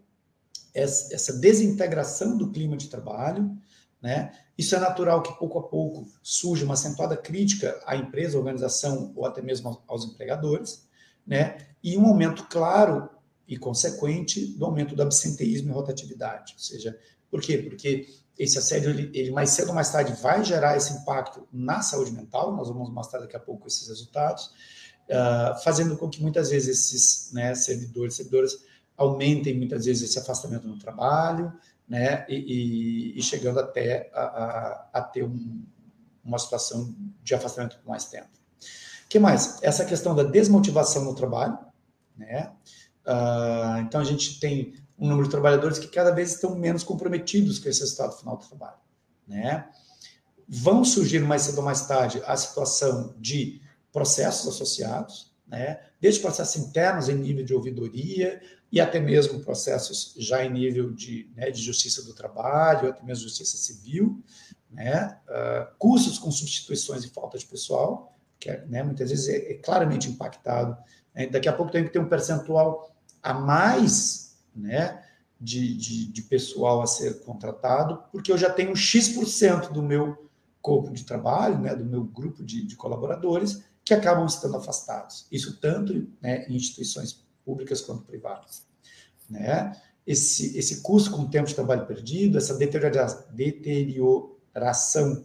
essa 0.74 1.32
desintegração 1.38 2.36
do 2.36 2.50
clima 2.50 2.76
de 2.76 2.88
trabalho, 2.88 3.56
né? 4.04 4.32
Isso 4.56 4.76
é 4.76 4.78
natural 4.78 5.22
que 5.22 5.32
pouco 5.38 5.58
a 5.58 5.62
pouco 5.62 6.06
surja 6.22 6.66
uma 6.66 6.74
acentuada 6.74 7.16
crítica 7.16 7.80
à 7.86 7.96
empresa, 7.96 8.36
à 8.36 8.38
organização 8.38 9.10
ou 9.16 9.24
até 9.24 9.40
mesmo 9.40 9.82
aos 9.88 10.04
empregadores, 10.04 10.86
né? 11.26 11.56
E 11.82 11.96
um 11.96 12.06
aumento 12.06 12.44
claro 12.44 13.08
e 13.48 13.56
consequente 13.56 14.44
do 14.58 14.66
aumento 14.66 14.94
do 14.94 15.02
absenteísmo 15.02 15.70
e 15.70 15.72
rotatividade. 15.72 16.52
Ou 16.52 16.62
seja, 16.62 16.98
por 17.30 17.40
quê? 17.40 17.56
Porque 17.56 18.06
esse 18.38 18.58
assédio, 18.58 18.90
ele, 18.90 19.10
ele, 19.14 19.30
mais 19.30 19.50
cedo 19.50 19.68
ou 19.68 19.74
mais 19.74 19.90
tarde 19.90 20.12
vai 20.20 20.44
gerar 20.44 20.76
esse 20.76 20.92
impacto 20.92 21.48
na 21.50 21.80
saúde 21.80 22.12
mental, 22.12 22.54
nós 22.54 22.68
vamos 22.68 22.90
mostrar 22.90 23.20
daqui 23.20 23.36
a 23.36 23.40
pouco 23.40 23.66
esses 23.68 23.88
resultados, 23.88 24.50
uh, 25.08 25.62
fazendo 25.62 25.96
com 25.96 26.10
que 26.10 26.20
muitas 26.20 26.50
vezes 26.50 26.92
esses 26.92 27.32
né, 27.32 27.54
servidores, 27.54 28.16
servidoras 28.16 28.58
aumentem 28.98 29.56
muitas 29.56 29.86
vezes 29.86 30.10
esse 30.10 30.18
afastamento 30.18 30.68
no 30.68 30.78
trabalho, 30.78 31.50
né, 31.88 32.24
e, 32.28 32.34
e, 33.14 33.18
e 33.18 33.22
chegando 33.22 33.60
até 33.60 34.10
a, 34.14 34.22
a, 34.22 34.88
a 34.94 35.02
ter 35.02 35.24
um, 35.24 35.64
uma 36.24 36.38
situação 36.38 36.94
de 37.22 37.34
afastamento 37.34 37.78
por 37.78 37.88
mais 37.88 38.06
tempo. 38.06 38.28
O 39.04 39.08
que 39.08 39.18
mais? 39.18 39.62
Essa 39.62 39.84
questão 39.84 40.14
da 40.14 40.22
desmotivação 40.22 41.04
no 41.04 41.14
trabalho, 41.14 41.58
né, 42.16 42.52
uh, 43.06 43.78
então 43.80 44.00
a 44.00 44.04
gente 44.04 44.40
tem 44.40 44.74
um 44.98 45.08
número 45.08 45.24
de 45.24 45.30
trabalhadores 45.30 45.78
que 45.78 45.88
cada 45.88 46.10
vez 46.10 46.32
estão 46.32 46.54
menos 46.54 46.84
comprometidos 46.84 47.58
com 47.58 47.68
esse 47.68 47.80
resultado 47.80 48.16
final 48.16 48.36
do 48.36 48.46
trabalho. 48.46 48.78
Né? 49.26 49.68
Vão 50.48 50.84
surgir 50.84 51.20
mais 51.20 51.42
cedo 51.42 51.58
ou 51.58 51.64
mais 51.64 51.86
tarde 51.86 52.22
a 52.26 52.36
situação 52.36 53.14
de 53.18 53.60
processos 53.92 54.48
associados, 54.48 55.32
né? 55.46 55.80
desde 56.00 56.20
processos 56.20 56.62
internos 56.62 57.08
em 57.08 57.14
nível 57.14 57.44
de 57.44 57.54
ouvidoria 57.54 58.40
e 58.74 58.80
até 58.80 58.98
mesmo 58.98 59.38
processos 59.38 60.16
já 60.18 60.44
em 60.44 60.50
nível 60.50 60.90
de, 60.90 61.30
né, 61.36 61.48
de 61.48 61.62
justiça 61.62 62.02
do 62.02 62.12
trabalho, 62.12 62.88
até 62.88 63.04
mesmo 63.04 63.22
justiça 63.22 63.56
civil, 63.56 64.20
né? 64.68 65.16
Uh, 65.28 65.72
custos 65.78 66.18
com 66.18 66.28
substituições 66.32 67.04
e 67.04 67.08
falta 67.08 67.38
de 67.38 67.46
pessoal, 67.46 68.18
que 68.40 68.50
é, 68.50 68.66
né, 68.66 68.82
muitas 68.82 69.10
vezes 69.10 69.28
é, 69.28 69.52
é 69.52 69.54
claramente 69.54 70.10
impactado. 70.10 70.76
Né? 71.14 71.28
Daqui 71.28 71.48
a 71.48 71.52
pouco 71.52 71.70
tem 71.70 71.84
que 71.84 71.90
ter 71.90 72.00
um 72.00 72.08
percentual 72.08 72.92
a 73.22 73.32
mais 73.32 74.36
né, 74.52 75.00
de, 75.40 75.76
de, 75.76 76.06
de, 76.06 76.22
pessoal 76.22 76.82
a 76.82 76.86
ser 76.88 77.20
contratado, 77.20 78.02
porque 78.10 78.32
eu 78.32 78.36
já 78.36 78.50
tenho 78.50 78.74
X% 78.74 79.72
do 79.72 79.84
meu 79.84 80.28
corpo 80.60 80.90
de 80.90 81.04
trabalho, 81.04 81.60
né, 81.60 81.76
do 81.76 81.84
meu 81.84 82.02
grupo 82.02 82.42
de, 82.42 82.66
de 82.66 82.74
colaboradores, 82.74 83.62
que 83.84 83.94
acabam 83.94 84.26
estando 84.26 84.56
afastados. 84.56 85.28
Isso 85.30 85.60
tanto 85.60 86.08
né, 86.20 86.44
em 86.48 86.56
instituições 86.56 87.23
públicas 87.44 87.80
quanto 87.80 88.04
privadas. 88.04 88.64
Né? 89.28 89.72
Esse, 90.06 90.56
esse 90.58 90.82
custo 90.82 91.10
com 91.10 91.22
o 91.22 91.28
tempo 91.28 91.48
de 91.48 91.54
trabalho 91.54 91.86
perdido, 91.86 92.38
essa 92.38 92.56
deterioração 92.56 95.24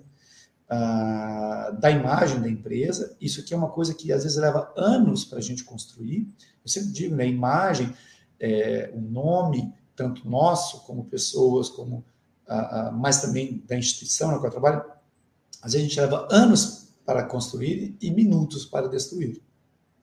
ah, 0.70 1.76
da 1.80 1.92
imagem 1.92 2.42
da 2.42 2.50
empresa, 2.50 3.16
isso 3.20 3.42
aqui 3.42 3.54
é 3.54 3.58
uma 3.58 3.70
coisa 3.70 3.94
que 3.94 4.14
às 4.14 4.24
vezes 4.24 4.38
leva 4.38 4.72
anos 4.78 5.26
para 5.26 5.40
a 5.40 5.42
gente 5.42 5.64
construir. 5.64 6.32
Eu 6.64 6.70
sempre 6.70 6.92
digo, 6.92 7.16
né, 7.16 7.24
a 7.24 7.28
imagem 7.28 7.92
é, 8.40 8.92
o 8.94 9.02
nome, 9.02 9.74
tanto 9.96 10.30
nosso, 10.30 10.86
como 10.86 11.06
pessoas, 11.06 11.70
como 11.70 12.06
mas 12.94 13.22
também 13.22 13.64
da 13.68 13.78
instituição 13.78 14.30
na 14.30 14.40
qual 14.40 14.46
eu 14.46 14.52
trabalho, 14.52 14.84
às 15.62 15.74
vezes 15.74 15.86
a 15.86 15.90
gente 15.90 16.00
leva 16.00 16.28
anos 16.32 16.88
para 17.06 17.24
construir 17.24 17.96
e 18.02 18.10
minutos 18.10 18.66
para 18.66 18.88
destruir. 18.88 19.40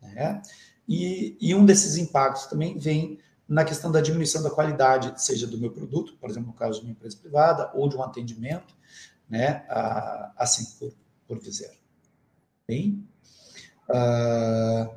Né? 0.01 0.41
E, 0.89 1.37
e, 1.41 1.55
um 1.55 1.65
desses 1.65 1.97
impactos 1.97 2.47
também 2.47 2.79
vem 2.79 3.19
na 3.49 3.65
questão 3.65 3.91
da 3.91 4.01
diminuição 4.01 4.43
da 4.43 4.51
qualidade, 4.51 5.21
seja 5.23 5.47
do 5.47 5.59
meu 5.59 5.71
produto, 5.71 6.17
por 6.21 6.31
exemplo, 6.31 6.49
no 6.49 6.55
caso 6.55 6.81
de 6.81 6.87
uma 6.87 6.93
empresa 6.93 7.17
privada, 7.17 7.71
ou 7.75 7.89
de 7.89 7.97
um 7.97 8.03
atendimento, 8.03 8.75
né, 9.29 9.65
assim 10.37 10.65
por, 10.79 10.93
por 11.27 11.39
dizer. 11.41 11.71
Bem, 12.67 13.05
uh, 13.89 14.97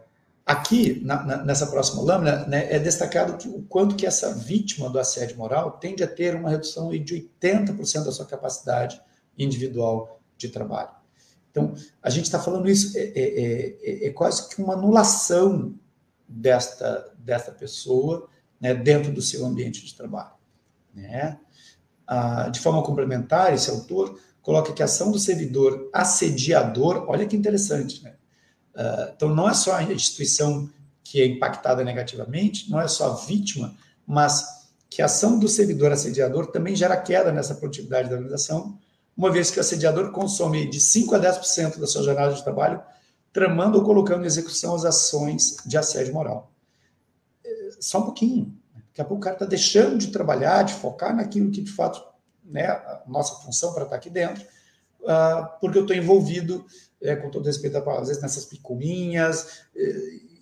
Aqui, 0.49 0.99
na, 1.05 1.23
na, 1.23 1.37
nessa 1.43 1.67
próxima 1.67 2.01
lâmina, 2.01 2.43
né, 2.47 2.73
é 2.73 2.79
destacado 2.79 3.37
que, 3.37 3.47
o 3.47 3.61
quanto 3.69 3.95
que 3.95 4.07
essa 4.07 4.33
vítima 4.33 4.89
do 4.89 4.97
assédio 4.97 5.37
moral 5.37 5.73
tende 5.73 6.01
a 6.01 6.07
ter 6.07 6.35
uma 6.35 6.49
redução 6.49 6.89
de 6.89 7.29
80% 7.45 8.05
da 8.05 8.11
sua 8.11 8.25
capacidade 8.25 8.99
individual 9.37 10.19
de 10.35 10.49
trabalho. 10.49 10.89
Então, 11.51 11.73
a 12.01 12.09
gente 12.09 12.25
está 12.25 12.39
falando 12.39 12.69
isso, 12.69 12.97
é, 12.97 13.01
é, 13.01 13.77
é, 13.81 14.07
é, 14.07 14.09
quase 14.11 14.49
que 14.49 14.61
uma 14.61 14.73
anulação 14.73 15.75
desta, 16.27 17.11
desta 17.17 17.51
pessoa 17.51 18.27
né, 18.59 18.73
dentro 18.73 19.11
do 19.11 19.21
seu 19.21 19.45
ambiente 19.45 19.85
de 19.85 19.95
trabalho. 19.95 20.31
Né? 20.93 21.39
Ah, 22.07 22.49
de 22.49 22.59
forma 22.59 22.83
complementar, 22.83 23.53
esse 23.53 23.69
autor 23.69 24.19
coloca 24.41 24.73
que 24.73 24.81
a 24.81 24.85
ação 24.85 25.11
do 25.11 25.19
servidor 25.19 25.89
assediador, 25.93 27.05
olha 27.07 27.25
que 27.25 27.35
interessante, 27.35 28.03
né? 28.03 28.15
Uh, 28.73 29.11
então, 29.15 29.35
não 29.35 29.49
é 29.49 29.53
só 29.53 29.75
a 29.75 29.83
instituição 29.83 30.69
que 31.03 31.21
é 31.21 31.25
impactada 31.25 31.83
negativamente, 31.83 32.69
não 32.69 32.79
é 32.79 32.87
só 32.87 33.11
a 33.11 33.15
vítima, 33.15 33.75
mas 34.07 34.69
que 34.89 35.01
a 35.01 35.05
ação 35.05 35.37
do 35.37 35.47
servidor 35.47 35.91
assediador 35.91 36.47
também 36.47 36.75
gera 36.75 36.95
queda 36.97 37.31
nessa 37.31 37.55
produtividade 37.55 38.09
da 38.09 38.15
organização, 38.15 38.77
uma 39.19 39.29
vez 39.29 39.51
que 39.51 39.57
o 39.57 39.59
assediador 39.59 40.13
consome 40.13 40.69
de 40.69 40.79
5% 40.79 41.13
a 41.13 41.19
10% 41.19 41.77
da 41.77 41.85
sua 41.85 42.03
jornada 42.03 42.33
de 42.33 42.41
trabalho, 42.41 42.81
tramando 43.33 43.77
ou 43.77 43.83
colocando 43.83 44.23
em 44.23 44.25
execução 44.25 44.73
as 44.73 44.85
ações 44.85 45.57
de 45.65 45.77
assédio 45.77 46.13
moral. 46.13 46.53
Só 47.81 47.99
um 47.99 48.05
pouquinho. 48.05 48.57
Daqui 48.73 49.01
a 49.01 49.03
pouco 49.03 49.17
o 49.17 49.23
cara 49.23 49.35
está 49.35 49.45
deixando 49.45 49.97
de 49.97 50.07
trabalhar, 50.07 50.63
de 50.63 50.73
focar 50.73 51.13
naquilo 51.13 51.51
que 51.51 51.61
de 51.61 51.69
fato 51.69 52.01
né, 52.45 52.67
a 52.67 53.03
nossa 53.07 53.35
função 53.43 53.73
para 53.73 53.83
estar 53.83 53.97
aqui 53.97 54.09
dentro, 54.09 54.41
uh, 55.01 55.59
porque 55.59 55.77
eu 55.77 55.81
estou 55.81 55.97
envolvido 55.97 56.65
é, 57.01 57.13
com 57.13 57.29
todo 57.29 57.45
respeito, 57.45 57.75
às 57.75 58.07
vezes 58.07 58.21
nessas 58.21 58.45
picuinhas, 58.45 59.65
é, 59.75 59.81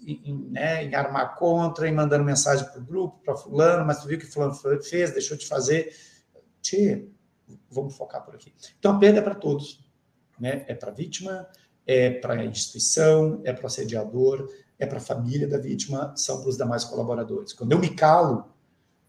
em, 0.06 0.50
né, 0.52 0.84
em 0.84 0.94
armar 0.94 1.36
contra, 1.36 1.88
em 1.88 1.92
mandando 1.92 2.24
mensagem 2.24 2.64
para 2.64 2.80
o 2.80 2.86
grupo, 2.86 3.20
para 3.26 3.36
fulano, 3.36 3.84
mas 3.88 4.04
tu 4.04 4.08
viu 4.08 4.20
que 4.20 4.28
fulano 4.28 4.54
fez, 4.84 5.12
deixou 5.14 5.36
de 5.36 5.48
fazer. 5.48 5.92
Tchê, 6.62 7.08
vamos 7.70 7.96
focar 7.96 8.24
por 8.24 8.36
aqui. 8.36 8.54
Então 8.80 8.96
a 8.96 9.00
perda 9.00 9.20
é 9.20 9.22
para 9.22 9.36
todos. 9.36 9.86
Né? 10.40 10.66
É 10.68 10.76
para 10.76 10.92
a 10.92 10.94
vítima, 10.94 11.48
é 11.86 12.12
para 12.12 12.34
a 12.34 12.46
instituição, 12.46 13.42
é 13.44 13.54
para 13.54 13.64
o 13.64 13.68
assediador, 13.68 14.50
é 14.78 14.86
para 14.86 14.98
a 14.98 15.02
família 15.02 15.48
da 15.48 15.58
vítima, 15.58 16.14
são 16.16 16.42
para 16.42 16.50
os 16.50 16.58
demais 16.58 16.84
colaboradores. 16.84 17.54
Quando 17.54 17.72
eu 17.72 17.80
me 17.80 17.90
calo 17.90 18.54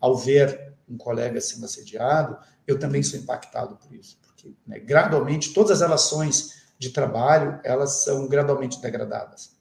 ao 0.01 0.17
ver 0.17 0.75
um 0.89 0.97
colega 0.97 1.41
sendo 1.41 1.67
assediado, 1.67 2.39
eu 2.67 2.79
também 2.79 3.03
sou 3.03 3.19
impactado 3.19 3.77
por 3.77 3.95
isso, 3.95 4.19
porque 4.23 4.55
né, 4.67 4.79
gradualmente 4.79 5.53
todas 5.53 5.73
as 5.73 5.81
relações 5.81 6.59
de 6.79 6.91
trabalho, 6.91 7.61
elas 7.65 8.05
são 8.05 8.29
gradualmente 8.29 8.81
degradadas. 8.81 9.59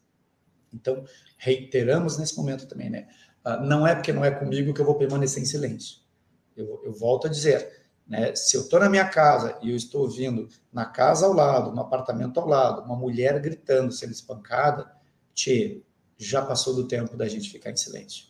Então, 0.71 1.03
reiteramos 1.38 2.17
nesse 2.17 2.38
momento 2.38 2.67
também, 2.67 2.89
né? 2.89 3.07
Uh, 3.45 3.63
não 3.63 3.88
é 3.88 3.95
porque 3.95 4.13
não 4.13 4.23
é 4.23 4.30
comigo 4.30 4.73
que 4.73 4.80
eu 4.80 4.86
vou 4.86 4.95
permanecer 4.95 5.41
em 5.41 5.45
silêncio. 5.45 5.99
Eu, 6.55 6.82
eu 6.84 6.93
volto 6.93 7.28
a 7.28 7.30
dizer, 7.30 7.86
né? 8.08 8.34
Se 8.36 8.55
eu 8.55 8.62
estou 8.62 8.80
na 8.80 8.89
minha 8.89 9.08
casa 9.08 9.58
e 9.62 9.72
eu 9.72 9.76
estou 9.76 10.01
ouvindo 10.01 10.47
na 10.72 10.86
casa 10.86 11.26
ao 11.26 11.34
lado, 11.34 11.72
no 11.74 11.82
apartamento 11.82 12.39
ao 12.39 12.47
lado, 12.47 12.84
uma 12.84 12.95
mulher 12.95 13.39
gritando, 13.39 13.91
sendo 13.91 14.12
espancada, 14.12 14.89
tchê, 15.34 15.82
já 16.18 16.41
passou 16.41 16.74
do 16.74 16.88
tempo 16.88 17.18
da 17.18 17.28
gente 17.28 17.49
ficar 17.49 17.72
em 17.72 17.76
silêncio. 17.76 18.28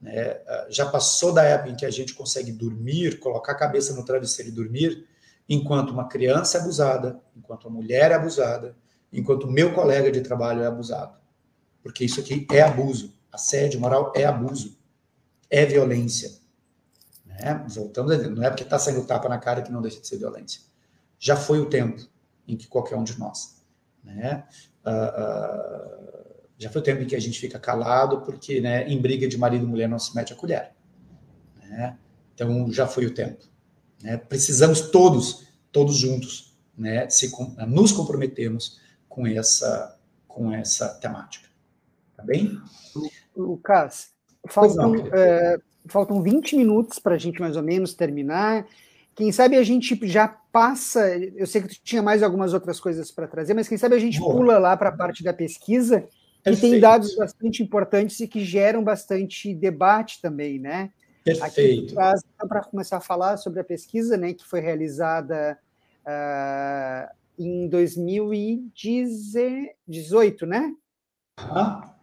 Né? 0.00 0.32
Uh, 0.32 0.70
já 0.72 0.86
passou 0.86 1.32
da 1.32 1.42
época 1.42 1.70
em 1.70 1.76
que 1.76 1.84
a 1.84 1.90
gente 1.90 2.14
consegue 2.14 2.52
dormir, 2.52 3.18
colocar 3.18 3.52
a 3.52 3.56
cabeça 3.56 3.94
no 3.94 4.04
travesseiro 4.04 4.50
e 4.50 4.54
dormir, 4.54 5.06
enquanto 5.48 5.90
uma 5.90 6.08
criança 6.08 6.58
é 6.58 6.60
abusada, 6.60 7.20
enquanto 7.36 7.66
a 7.66 7.70
mulher 7.70 8.12
é 8.12 8.14
abusada, 8.14 8.76
enquanto 9.12 9.44
o 9.44 9.50
meu 9.50 9.74
colega 9.74 10.10
de 10.10 10.20
trabalho 10.20 10.62
é 10.62 10.66
abusado. 10.66 11.18
Porque 11.82 12.04
isso 12.04 12.20
aqui 12.20 12.46
é 12.50 12.62
abuso. 12.62 13.14
Assédio 13.32 13.80
moral 13.80 14.12
é 14.14 14.24
abuso. 14.24 14.76
É 15.48 15.64
violência. 15.64 16.30
Né? 17.40 17.64
Voltamos 17.68 18.12
a 18.12 18.16
dizer, 18.16 18.30
não 18.30 18.42
é 18.42 18.48
porque 18.48 18.62
está 18.62 18.78
saindo 18.78 19.04
tapa 19.06 19.28
na 19.28 19.38
cara 19.38 19.62
que 19.62 19.70
não 19.70 19.82
deixa 19.82 20.00
de 20.00 20.06
ser 20.06 20.18
violência. 20.18 20.60
Já 21.18 21.36
foi 21.36 21.60
o 21.60 21.66
tempo 21.66 22.02
em 22.46 22.56
que 22.56 22.66
qualquer 22.66 22.96
um 22.96 23.04
de 23.04 23.18
nós. 23.18 23.62
Né? 24.02 24.44
Uh, 24.84 24.90
uh, 24.90 26.36
já 26.58 26.70
foi 26.70 26.80
o 26.80 26.84
tempo 26.84 27.02
em 27.02 27.06
que 27.06 27.16
a 27.16 27.20
gente 27.20 27.38
fica 27.38 27.58
calado 27.58 28.22
porque 28.22 28.60
né, 28.60 28.88
em 28.88 29.00
briga 29.00 29.28
de 29.28 29.36
marido 29.36 29.64
e 29.64 29.68
mulher 29.68 29.88
não 29.88 29.98
se 29.98 30.14
mete 30.14 30.32
a 30.32 30.36
colher. 30.36 30.72
Né? 31.62 31.98
Então 32.34 32.70
já 32.72 32.86
foi 32.86 33.06
o 33.06 33.14
tempo. 33.14 33.44
Né? 34.02 34.16
Precisamos 34.16 34.82
todos, 34.90 35.46
todos 35.72 35.96
juntos, 35.96 36.56
né, 36.76 37.08
se, 37.08 37.32
nos 37.66 37.92
comprometermos 37.92 38.80
com 39.08 39.26
essa, 39.26 39.98
com 40.28 40.52
essa 40.52 40.88
temática. 40.94 41.48
Tá 42.16 42.22
bem? 42.22 42.58
Lucas, 43.34 44.10
faltam, 44.48 44.94
é, 45.12 45.58
faltam 45.88 46.22
20 46.22 46.56
minutos 46.56 46.98
para 46.98 47.14
a 47.14 47.18
gente 47.18 47.40
mais 47.40 47.56
ou 47.56 47.62
menos 47.62 47.94
terminar. 47.94 48.66
Quem 49.14 49.32
sabe 49.32 49.56
a 49.56 49.62
gente 49.62 49.98
já 50.06 50.28
passa. 50.28 51.16
Eu 51.34 51.46
sei 51.46 51.62
que 51.62 51.68
tu 51.68 51.80
tinha 51.82 52.02
mais 52.02 52.22
algumas 52.22 52.52
outras 52.52 52.78
coisas 52.78 53.10
para 53.10 53.26
trazer, 53.26 53.54
mas 53.54 53.66
quem 53.68 53.78
sabe 53.78 53.94
a 53.94 53.98
gente 53.98 54.18
Boa. 54.18 54.34
pula 54.34 54.58
lá 54.58 54.76
para 54.76 54.90
a 54.90 54.96
parte 54.96 55.24
da 55.24 55.32
pesquisa, 55.32 56.02
que 56.02 56.08
Perfeito. 56.42 56.72
tem 56.72 56.80
dados 56.80 57.16
bastante 57.16 57.62
importantes 57.62 58.20
e 58.20 58.28
que 58.28 58.44
geram 58.44 58.84
bastante 58.84 59.54
debate 59.54 60.20
também, 60.20 60.58
né? 60.58 60.90
Perfeito. 61.24 61.98
Aqui 61.98 62.20
para 62.46 62.62
começar 62.62 62.98
a 62.98 63.00
falar 63.00 63.38
sobre 63.38 63.58
a 63.58 63.64
pesquisa, 63.64 64.16
né, 64.16 64.32
que 64.32 64.44
foi 64.44 64.60
realizada 64.60 65.58
uh, 66.06 67.08
em 67.36 67.68
2018, 67.68 70.46
né? 70.46 70.72
Ah. 71.38 71.95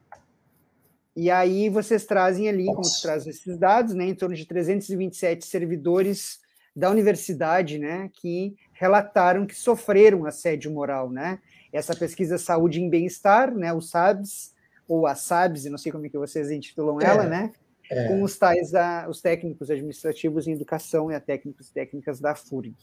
E 1.16 1.30
aí 1.30 1.70
vocês 1.70 2.06
trazem 2.06 2.50
ali, 2.50 2.66
Nossa. 2.66 2.76
como 2.76 2.86
se 2.86 3.02
traz 3.02 3.28
esses 3.28 3.58
dados, 3.58 3.94
né, 3.94 4.06
em 4.06 4.16
torno 4.16 4.36
de 4.36 4.46
327 4.46 5.46
servidores 5.46 6.40
da 6.76 6.90
universidade, 6.90 7.78
né, 7.78 8.10
que 8.14 8.56
relataram 8.72 9.46
que 9.46 9.56
sofreram 9.56 10.26
assédio 10.26 10.72
moral, 10.72 11.12
né? 11.12 11.40
Essa 11.72 11.96
pesquisa 11.96 12.38
Saúde 12.38 12.82
em 12.82 12.90
Bem-Estar, 12.90 13.54
né, 13.54 13.72
o 13.72 13.82
SABS, 13.82 14.54
ou 14.88 15.06
a 15.06 15.14
SABS, 15.14 15.66
não 15.66 15.78
sei 15.78 15.92
como 15.92 16.06
é 16.06 16.10
que 16.10 16.18
vocês 16.18 16.50
intitulam 16.50 17.00
é. 17.00 17.06
ela, 17.06 17.24
né? 17.26 17.52
é. 17.90 18.08
com 18.08 18.24
os 18.24 18.38
tais 18.38 18.74
a, 18.74 19.08
os 19.10 19.22
técnicos 19.22 19.70
administrativos 19.70 20.48
em 20.48 20.54
educação 20.54 21.12
e 21.12 21.16
a 21.16 21.20
técnicos 21.20 21.70
e 21.70 21.74
técnicas 21.74 22.20
da 22.20 22.36
FURG. 22.36 22.76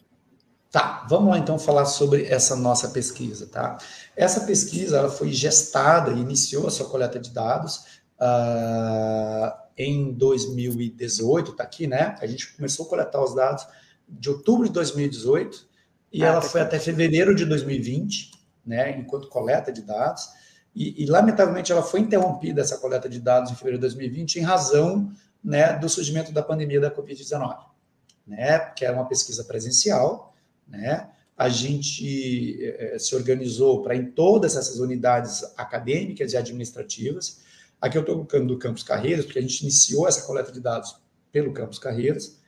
Tá, 0.70 1.05
vamos 1.11 1.31
lá 1.31 1.39
então 1.39 1.59
falar 1.59 1.85
sobre 1.85 2.26
essa 2.26 2.55
nossa 2.55 2.91
pesquisa, 2.91 3.47
tá? 3.49 3.76
Essa 4.14 4.43
pesquisa 4.43 4.99
ela 4.99 5.11
foi 5.11 5.33
gestada 5.33 6.12
e 6.12 6.20
iniciou 6.20 6.68
a 6.68 6.70
sua 6.70 6.89
coleta 6.89 7.18
de 7.18 7.31
dados 7.31 7.99
uh, 8.20 9.58
em 9.76 10.12
2018, 10.12 11.52
tá 11.52 11.64
aqui, 11.64 11.86
né? 11.86 12.16
A 12.20 12.26
gente 12.26 12.54
começou 12.54 12.86
a 12.86 12.88
coletar 12.88 13.22
os 13.22 13.34
dados 13.34 13.66
de 14.08 14.28
outubro 14.28 14.66
de 14.66 14.72
2018 14.74 15.66
e 16.12 16.22
ah, 16.22 16.28
ela 16.28 16.40
tá 16.40 16.48
foi 16.48 16.60
até 16.60 16.78
fevereiro 16.78 17.34
de 17.34 17.44
2020, 17.46 18.32
né? 18.66 18.98
Enquanto 18.98 19.28
coleta 19.28 19.72
de 19.72 19.82
dados. 19.82 20.28
E, 20.74 21.02
e, 21.02 21.06
lamentavelmente, 21.06 21.72
ela 21.72 21.82
foi 21.82 22.00
interrompida, 22.00 22.60
essa 22.60 22.78
coleta 22.78 23.08
de 23.08 23.20
dados, 23.20 23.50
em 23.50 23.54
fevereiro 23.54 23.78
de 23.78 23.88
2020, 23.88 24.36
em 24.36 24.42
razão 24.42 25.12
né, 25.42 25.76
do 25.76 25.88
surgimento 25.88 26.32
da 26.32 26.42
pandemia 26.42 26.80
da 26.80 26.90
Covid-19. 26.90 27.58
Né, 28.26 28.58
que 28.76 28.84
era 28.84 28.94
uma 28.94 29.08
pesquisa 29.08 29.42
presencial, 29.42 30.32
né, 30.68 31.08
a 31.36 31.48
gente 31.48 32.62
eh, 32.62 32.96
se 32.96 33.16
organizou 33.16 33.82
para, 33.82 33.96
em 33.96 34.12
todas 34.12 34.54
essas 34.54 34.78
unidades 34.78 35.42
acadêmicas 35.56 36.32
e 36.32 36.36
administrativas, 36.36 37.40
aqui 37.81 37.97
eu 37.97 38.01
estou 38.01 38.16
colocando 38.16 38.49
do 38.49 38.59
Campus 38.59 38.83
Carreiras, 38.83 39.24
porque 39.24 39.39
a 39.39 39.43
gente 39.43 39.61
iniciou 39.62 40.07
essa 40.07 40.26
coleta 40.26 40.53
de 40.53 40.61
dados 40.61 40.97
pelo 41.33 41.53
Campus 41.53 41.78
Carreiras, 41.78 42.39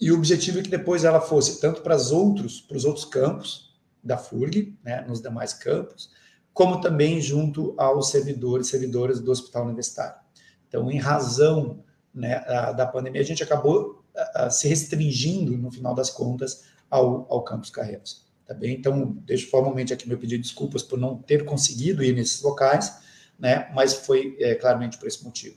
e 0.00 0.10
o 0.10 0.16
objetivo 0.16 0.58
é 0.58 0.62
que 0.62 0.70
depois 0.70 1.04
ela 1.04 1.20
fosse 1.20 1.60
tanto 1.60 1.82
para 1.82 1.94
os 1.94 2.10
outros, 2.10 2.60
para 2.60 2.76
os 2.76 2.84
outros 2.86 3.04
campos 3.04 3.78
da 4.02 4.16
FURG, 4.16 4.78
né, 4.82 5.04
nos 5.06 5.20
demais 5.20 5.52
campos, 5.52 6.10
como 6.54 6.80
também 6.80 7.20
junto 7.20 7.74
aos 7.78 8.10
servidores 8.10 8.66
e 8.66 8.70
servidoras 8.70 9.20
do 9.20 9.30
hospital 9.30 9.64
universitário. 9.64 10.18
Então, 10.66 10.90
em 10.90 10.98
razão 10.98 11.84
né, 12.14 12.40
da 12.74 12.86
pandemia, 12.86 13.20
a 13.20 13.24
gente 13.24 13.42
acabou 13.42 14.02
se 14.50 14.68
restringindo, 14.68 15.56
no 15.56 15.70
final 15.70 15.94
das 15.94 16.10
contas, 16.10 16.64
ao, 16.88 17.26
ao 17.30 17.42
campus 17.44 17.70
Carreiras. 17.70 18.24
Tá 18.46 18.54
bem? 18.54 18.74
Então, 18.74 19.16
deixo 19.24 19.48
formalmente 19.48 19.92
aqui 19.92 20.08
meu 20.08 20.18
pedido 20.18 20.42
de 20.42 20.48
desculpas 20.48 20.82
por 20.82 20.98
não 20.98 21.16
ter 21.16 21.44
conseguido 21.44 22.02
ir 22.02 22.14
nesses 22.14 22.42
locais, 22.42 22.98
né, 23.40 23.70
mas 23.74 23.94
foi 23.94 24.36
é, 24.38 24.54
claramente 24.54 24.98
por 24.98 25.08
esse 25.08 25.24
motivo. 25.24 25.56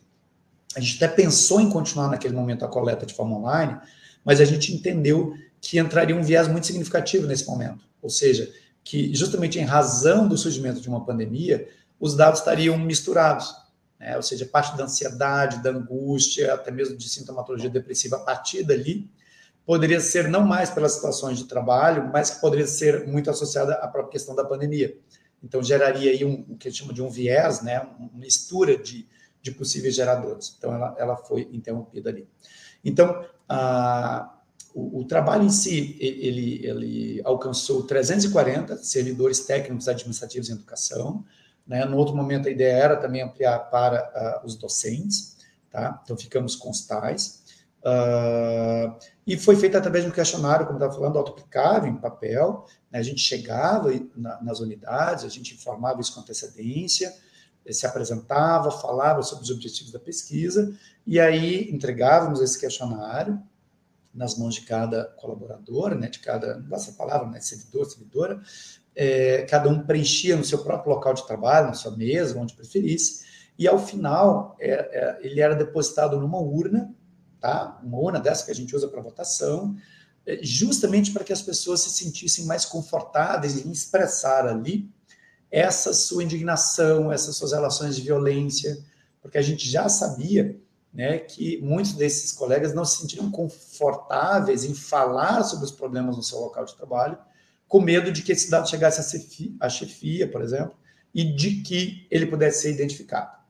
A 0.75 0.79
gente 0.79 1.03
até 1.03 1.13
pensou 1.13 1.61
em 1.61 1.69
continuar 1.69 2.07
naquele 2.07 2.33
momento 2.33 2.65
a 2.65 2.67
coleta 2.67 3.05
de 3.05 3.13
forma 3.13 3.37
online, 3.37 3.77
mas 4.23 4.39
a 4.41 4.45
gente 4.45 4.73
entendeu 4.73 5.33
que 5.61 5.77
entraria 5.77 6.15
um 6.15 6.23
viés 6.23 6.47
muito 6.47 6.65
significativo 6.65 7.27
nesse 7.27 7.45
momento. 7.45 7.85
Ou 8.01 8.09
seja, 8.09 8.51
que, 8.83 9.13
justamente 9.13 9.59
em 9.59 9.63
razão 9.63 10.27
do 10.27 10.37
surgimento 10.37 10.81
de 10.81 10.89
uma 10.89 11.05
pandemia, 11.05 11.69
os 11.99 12.15
dados 12.15 12.39
estariam 12.39 12.77
misturados. 12.77 13.53
Né? 13.99 14.15
Ou 14.15 14.23
seja, 14.23 14.45
parte 14.45 14.75
da 14.75 14.85
ansiedade, 14.85 15.61
da 15.61 15.69
angústia, 15.69 16.53
até 16.53 16.71
mesmo 16.71 16.97
de 16.97 17.07
sintomatologia 17.07 17.69
depressiva 17.69 18.17
a 18.17 18.19
partir 18.19 18.63
dali, 18.63 19.09
poderia 19.65 19.99
ser 19.99 20.27
não 20.27 20.41
mais 20.41 20.69
pelas 20.69 20.93
situações 20.93 21.37
de 21.37 21.45
trabalho, 21.45 22.09
mas 22.11 22.31
que 22.31 22.41
poderia 22.41 22.67
ser 22.67 23.07
muito 23.07 23.29
associada 23.29 23.75
à 23.75 23.87
própria 23.87 24.11
questão 24.11 24.35
da 24.35 24.43
pandemia. 24.43 24.97
Então, 25.43 25.61
geraria 25.61 26.11
aí 26.11 26.23
um, 26.23 26.45
o 26.49 26.57
que 26.57 26.71
chama 26.71 26.93
de 26.93 27.01
um 27.01 27.09
viés, 27.09 27.61
né? 27.61 27.81
uma 27.99 28.09
mistura 28.13 28.77
de, 28.77 29.05
de 29.41 29.51
possíveis 29.51 29.93
geradores. 29.93 30.55
Então, 30.57 30.73
ela, 30.73 30.95
ela 30.97 31.17
foi 31.17 31.49
interrompida 31.51 32.09
ali. 32.09 32.27
Então, 32.83 33.25
a, 33.47 34.39
o, 34.73 35.01
o, 35.01 35.05
trabalho 35.05 35.43
em 35.43 35.49
si, 35.49 35.97
ele, 35.99 36.65
ele 36.65 37.21
alcançou 37.25 37.83
340 37.83 38.77
servidores 38.77 39.41
técnicos 39.41 39.89
administrativos 39.89 40.49
em 40.49 40.53
educação. 40.53 41.25
Né? 41.67 41.83
No 41.83 41.97
outro 41.97 42.15
momento, 42.15 42.47
a 42.47 42.51
ideia 42.51 42.73
era 42.73 42.95
também 42.95 43.21
ampliar 43.21 43.59
para 43.69 44.41
uh, 44.41 44.45
os 44.45 44.55
docentes. 44.55 45.37
Tá? 45.69 45.99
Então, 46.03 46.15
ficamos 46.15 46.55
com 46.55 46.69
os 46.69 46.85
tais. 46.85 47.43
Uh, 47.81 48.95
e 49.25 49.37
foi 49.37 49.55
feito 49.55 49.77
através 49.77 50.03
de 50.03 50.09
um 50.09 50.13
questionário, 50.13 50.65
como 50.65 50.77
estava 50.77 50.93
falando, 50.93 51.17
autoaplicável, 51.17 51.89
em 51.89 51.97
papel. 51.97 52.65
Né? 52.91 52.99
A 52.99 53.03
gente 53.03 53.21
chegava 53.21 53.89
na, 54.15 54.41
nas 54.41 54.59
unidades, 54.59 55.23
a 55.23 55.29
gente 55.29 55.53
informava 55.53 56.01
isso 56.01 56.13
com 56.13 56.21
antecedência, 56.21 57.13
se 57.71 57.85
apresentava, 57.85 58.69
falava 58.71 59.21
sobre 59.23 59.45
os 59.45 59.49
objetivos 59.49 59.91
da 59.91 59.99
pesquisa, 59.99 60.77
e 61.07 61.19
aí 61.19 61.69
entregávamos 61.71 62.41
esse 62.41 62.59
questionário 62.59 63.41
nas 64.13 64.37
mãos 64.37 64.55
de 64.55 64.61
cada 64.61 65.05
colaborador, 65.17 65.95
né, 65.95 66.09
de 66.09 66.19
cada, 66.19 66.59
não 66.59 66.77
palavra, 66.97 67.29
né, 67.29 67.39
servidor, 67.39 67.85
servidora, 67.85 68.41
é, 68.95 69.43
cada 69.43 69.69
um 69.69 69.85
preenchia 69.85 70.35
no 70.35 70.43
seu 70.43 70.59
próprio 70.59 70.93
local 70.93 71.13
de 71.13 71.25
trabalho, 71.25 71.67
na 71.67 71.73
sua 71.73 71.95
mesa, 71.95 72.37
onde 72.37 72.53
preferisse, 72.53 73.23
e 73.57 73.67
ao 73.67 73.79
final 73.79 74.55
é, 74.59 74.71
é, 74.71 75.19
ele 75.21 75.39
era 75.39 75.55
depositado 75.55 76.19
numa 76.19 76.39
urna, 76.39 76.93
tá? 77.43 77.77
Uma 77.83 77.97
urna 77.97 78.21
dessa 78.21 78.45
que 78.45 78.51
a 78.51 78.55
gente 78.55 78.73
usa 78.73 78.87
para 78.87 79.01
votação, 79.01 79.75
é, 80.25 80.39
justamente 80.41 81.11
para 81.11 81.25
que 81.25 81.33
as 81.33 81.41
pessoas 81.41 81.81
se 81.81 81.89
sentissem 81.89 82.45
mais 82.45 82.63
confortáveis 82.63 83.65
em 83.65 83.69
expressar 83.69 84.47
ali 84.47 84.89
essa 85.51 85.93
sua 85.93 86.23
indignação, 86.23 87.11
essas 87.11 87.35
suas 87.35 87.51
relações 87.51 87.97
de 87.97 88.01
violência, 88.01 88.81
porque 89.21 89.37
a 89.37 89.41
gente 89.41 89.69
já 89.69 89.89
sabia 89.89 90.57
né, 90.93 91.17
que 91.17 91.61
muitos 91.61 91.91
desses 91.93 92.31
colegas 92.31 92.73
não 92.73 92.85
se 92.85 93.01
sentiram 93.01 93.29
confortáveis 93.29 94.63
em 94.63 94.73
falar 94.73 95.43
sobre 95.43 95.65
os 95.65 95.71
problemas 95.71 96.15
no 96.15 96.23
seu 96.23 96.39
local 96.39 96.63
de 96.63 96.75
trabalho, 96.77 97.17
com 97.67 97.81
medo 97.81 98.09
de 98.09 98.21
que 98.21 98.31
esse 98.31 98.49
dado 98.49 98.69
chegasse 98.69 99.01
à 99.01 99.03
chefia, 99.03 99.51
à 99.59 99.67
chefia 99.67 100.31
por 100.31 100.41
exemplo, 100.41 100.75
e 101.13 101.25
de 101.35 101.61
que 101.61 102.07
ele 102.09 102.25
pudesse 102.25 102.61
ser 102.61 102.71
identificado. 102.71 103.42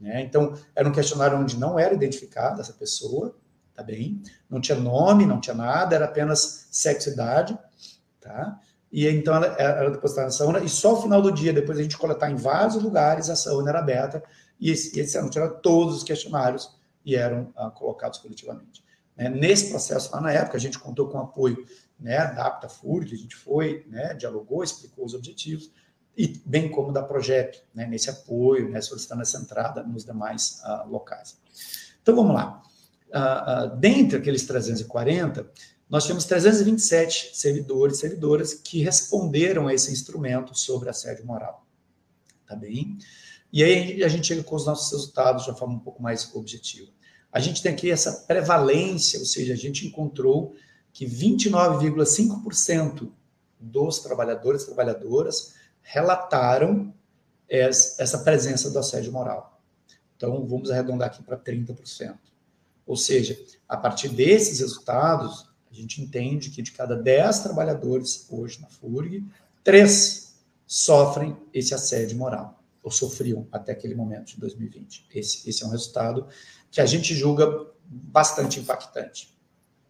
Né? 0.00 0.22
Então, 0.22 0.54
era 0.74 0.88
um 0.88 0.92
questionário 0.92 1.38
onde 1.38 1.58
não 1.58 1.78
era 1.78 1.94
identificada 1.94 2.60
essa 2.60 2.72
pessoa, 2.72 3.36
tá 3.74 3.82
bem? 3.82 4.22
Não 4.48 4.60
tinha 4.60 4.78
nome, 4.78 5.26
não 5.26 5.40
tinha 5.40 5.54
nada, 5.54 5.94
era 5.94 6.04
apenas 6.04 6.68
sexo 6.70 7.10
e 7.10 7.12
idade, 7.12 7.58
tá? 8.20 8.60
E 8.90 9.06
então 9.08 9.34
ela 9.34 9.46
era 9.58 9.90
depositada 9.90 10.26
nessa 10.26 10.44
urna, 10.44 10.60
e 10.60 10.68
só 10.68 10.90
ao 10.90 11.02
final 11.02 11.20
do 11.20 11.32
dia, 11.32 11.52
depois 11.52 11.78
a 11.78 11.82
gente 11.82 11.98
coletar 11.98 12.30
em 12.30 12.36
vários 12.36 12.76
lugares, 12.76 13.28
essa 13.28 13.52
urna 13.52 13.70
era 13.70 13.80
aberta, 13.80 14.22
e 14.58 14.70
esse, 14.70 15.18
ano 15.18 15.30
todos 15.62 15.96
os 15.96 16.02
questionários 16.02 16.74
e 17.04 17.14
eram 17.14 17.52
ah, 17.56 17.70
colocados 17.70 18.18
coletivamente. 18.18 18.82
Né? 19.16 19.28
Nesse 19.28 19.70
processo, 19.70 20.10
lá 20.14 20.20
na 20.20 20.32
época, 20.32 20.56
a 20.56 20.60
gente 20.60 20.78
contou 20.78 21.08
com 21.08 21.18
o 21.18 21.22
apoio 21.22 21.66
né, 21.98 22.18
da 22.34 22.46
APTA-FURG, 22.46 23.14
a 23.14 23.18
gente 23.18 23.36
foi, 23.36 23.84
né, 23.88 24.14
dialogou, 24.14 24.62
explicou 24.62 25.04
os 25.04 25.14
objetivos, 25.14 25.70
e 26.16 26.40
bem 26.46 26.70
como 26.70 26.92
da 26.92 27.02
Projeto, 27.02 27.62
né, 27.74 27.86
nesse 27.86 28.08
apoio, 28.08 28.70
né, 28.70 28.80
solicitando 28.80 29.22
essa 29.22 29.38
entrada 29.38 29.82
nos 29.82 30.04
demais 30.04 30.60
uh, 30.64 30.88
locais. 30.88 31.36
Então, 32.00 32.16
vamos 32.16 32.34
lá. 32.34 32.62
Uh, 33.08 33.74
uh, 33.74 33.76
dentre 33.76 34.18
aqueles 34.18 34.46
340, 34.46 35.50
nós 35.88 36.02
tivemos 36.04 36.24
327 36.24 37.36
servidores 37.36 37.98
e 37.98 38.00
servidoras 38.00 38.54
que 38.54 38.82
responderam 38.82 39.68
a 39.68 39.74
esse 39.74 39.92
instrumento 39.92 40.52
sobre 40.54 40.88
assédio 40.88 41.26
moral. 41.26 41.66
Tá 42.46 42.56
bem? 42.56 42.98
E 43.52 43.62
aí 43.62 44.02
a 44.02 44.08
gente 44.08 44.26
chega 44.26 44.42
com 44.42 44.56
os 44.56 44.66
nossos 44.66 44.90
resultados 44.92 45.44
de 45.44 45.50
uma 45.50 45.56
forma 45.56 45.74
um 45.74 45.78
pouco 45.78 46.02
mais 46.02 46.28
objetiva. 46.34 46.90
A 47.30 47.38
gente 47.40 47.62
tem 47.62 47.72
aqui 47.72 47.90
essa 47.90 48.24
prevalência, 48.26 49.18
ou 49.18 49.26
seja, 49.26 49.52
a 49.52 49.56
gente 49.56 49.86
encontrou 49.86 50.54
que 50.92 51.06
29,5% 51.06 53.10
dos 53.60 53.98
trabalhadores 53.98 54.62
e 54.62 54.66
trabalhadoras 54.66 55.55
relataram 55.86 56.92
essa 57.48 58.18
presença 58.18 58.68
do 58.70 58.78
assédio 58.78 59.12
moral. 59.12 59.60
Então, 60.16 60.44
vamos 60.46 60.70
arredondar 60.70 61.08
aqui 61.08 61.22
para 61.22 61.38
30%. 61.38 62.16
Ou 62.84 62.96
seja, 62.96 63.38
a 63.68 63.76
partir 63.76 64.08
desses 64.08 64.58
resultados, 64.58 65.48
a 65.70 65.74
gente 65.74 66.02
entende 66.02 66.50
que 66.50 66.60
de 66.60 66.72
cada 66.72 66.96
10 66.96 67.40
trabalhadores 67.40 68.26
hoje 68.30 68.60
na 68.60 68.68
FURG, 68.68 69.24
3 69.62 70.34
sofrem 70.66 71.36
esse 71.54 71.72
assédio 71.72 72.18
moral, 72.18 72.60
ou 72.82 72.90
sofriam 72.90 73.46
até 73.52 73.72
aquele 73.72 73.94
momento 73.94 74.34
de 74.34 74.40
2020. 74.40 75.06
Esse, 75.14 75.48
esse 75.48 75.62
é 75.62 75.66
um 75.66 75.70
resultado 75.70 76.26
que 76.70 76.80
a 76.80 76.86
gente 76.86 77.14
julga 77.14 77.66
bastante 77.86 78.58
impactante. 78.58 79.36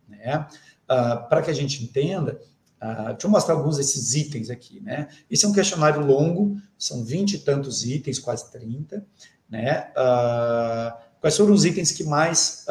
Né? 0.06 0.46
Uh, 0.84 1.26
Para 1.28 1.40
que 1.42 1.50
a 1.50 1.54
gente 1.54 1.82
entenda, 1.82 2.40
uh, 2.82 3.12
deixa 3.12 3.26
eu 3.26 3.30
mostrar 3.30 3.54
alguns 3.54 3.76
desses 3.76 4.14
itens 4.14 4.50
aqui. 4.50 4.80
Né? 4.80 5.08
Esse 5.30 5.44
é 5.44 5.48
um 5.48 5.52
questionário 5.52 6.04
longo, 6.04 6.60
são 6.78 7.04
20 7.04 7.34
e 7.34 7.38
tantos 7.40 7.84
itens, 7.84 8.18
quase 8.18 8.50
30. 8.50 9.04
Né? 9.48 9.90
Uh, 9.92 10.96
quais 11.20 11.36
foram 11.36 11.52
os 11.52 11.64
itens 11.64 11.92
que 11.92 12.04
mais 12.04 12.64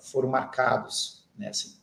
foram 0.00 0.28
marcados? 0.28 1.24
Né? 1.38 1.48
Assim, 1.48 1.74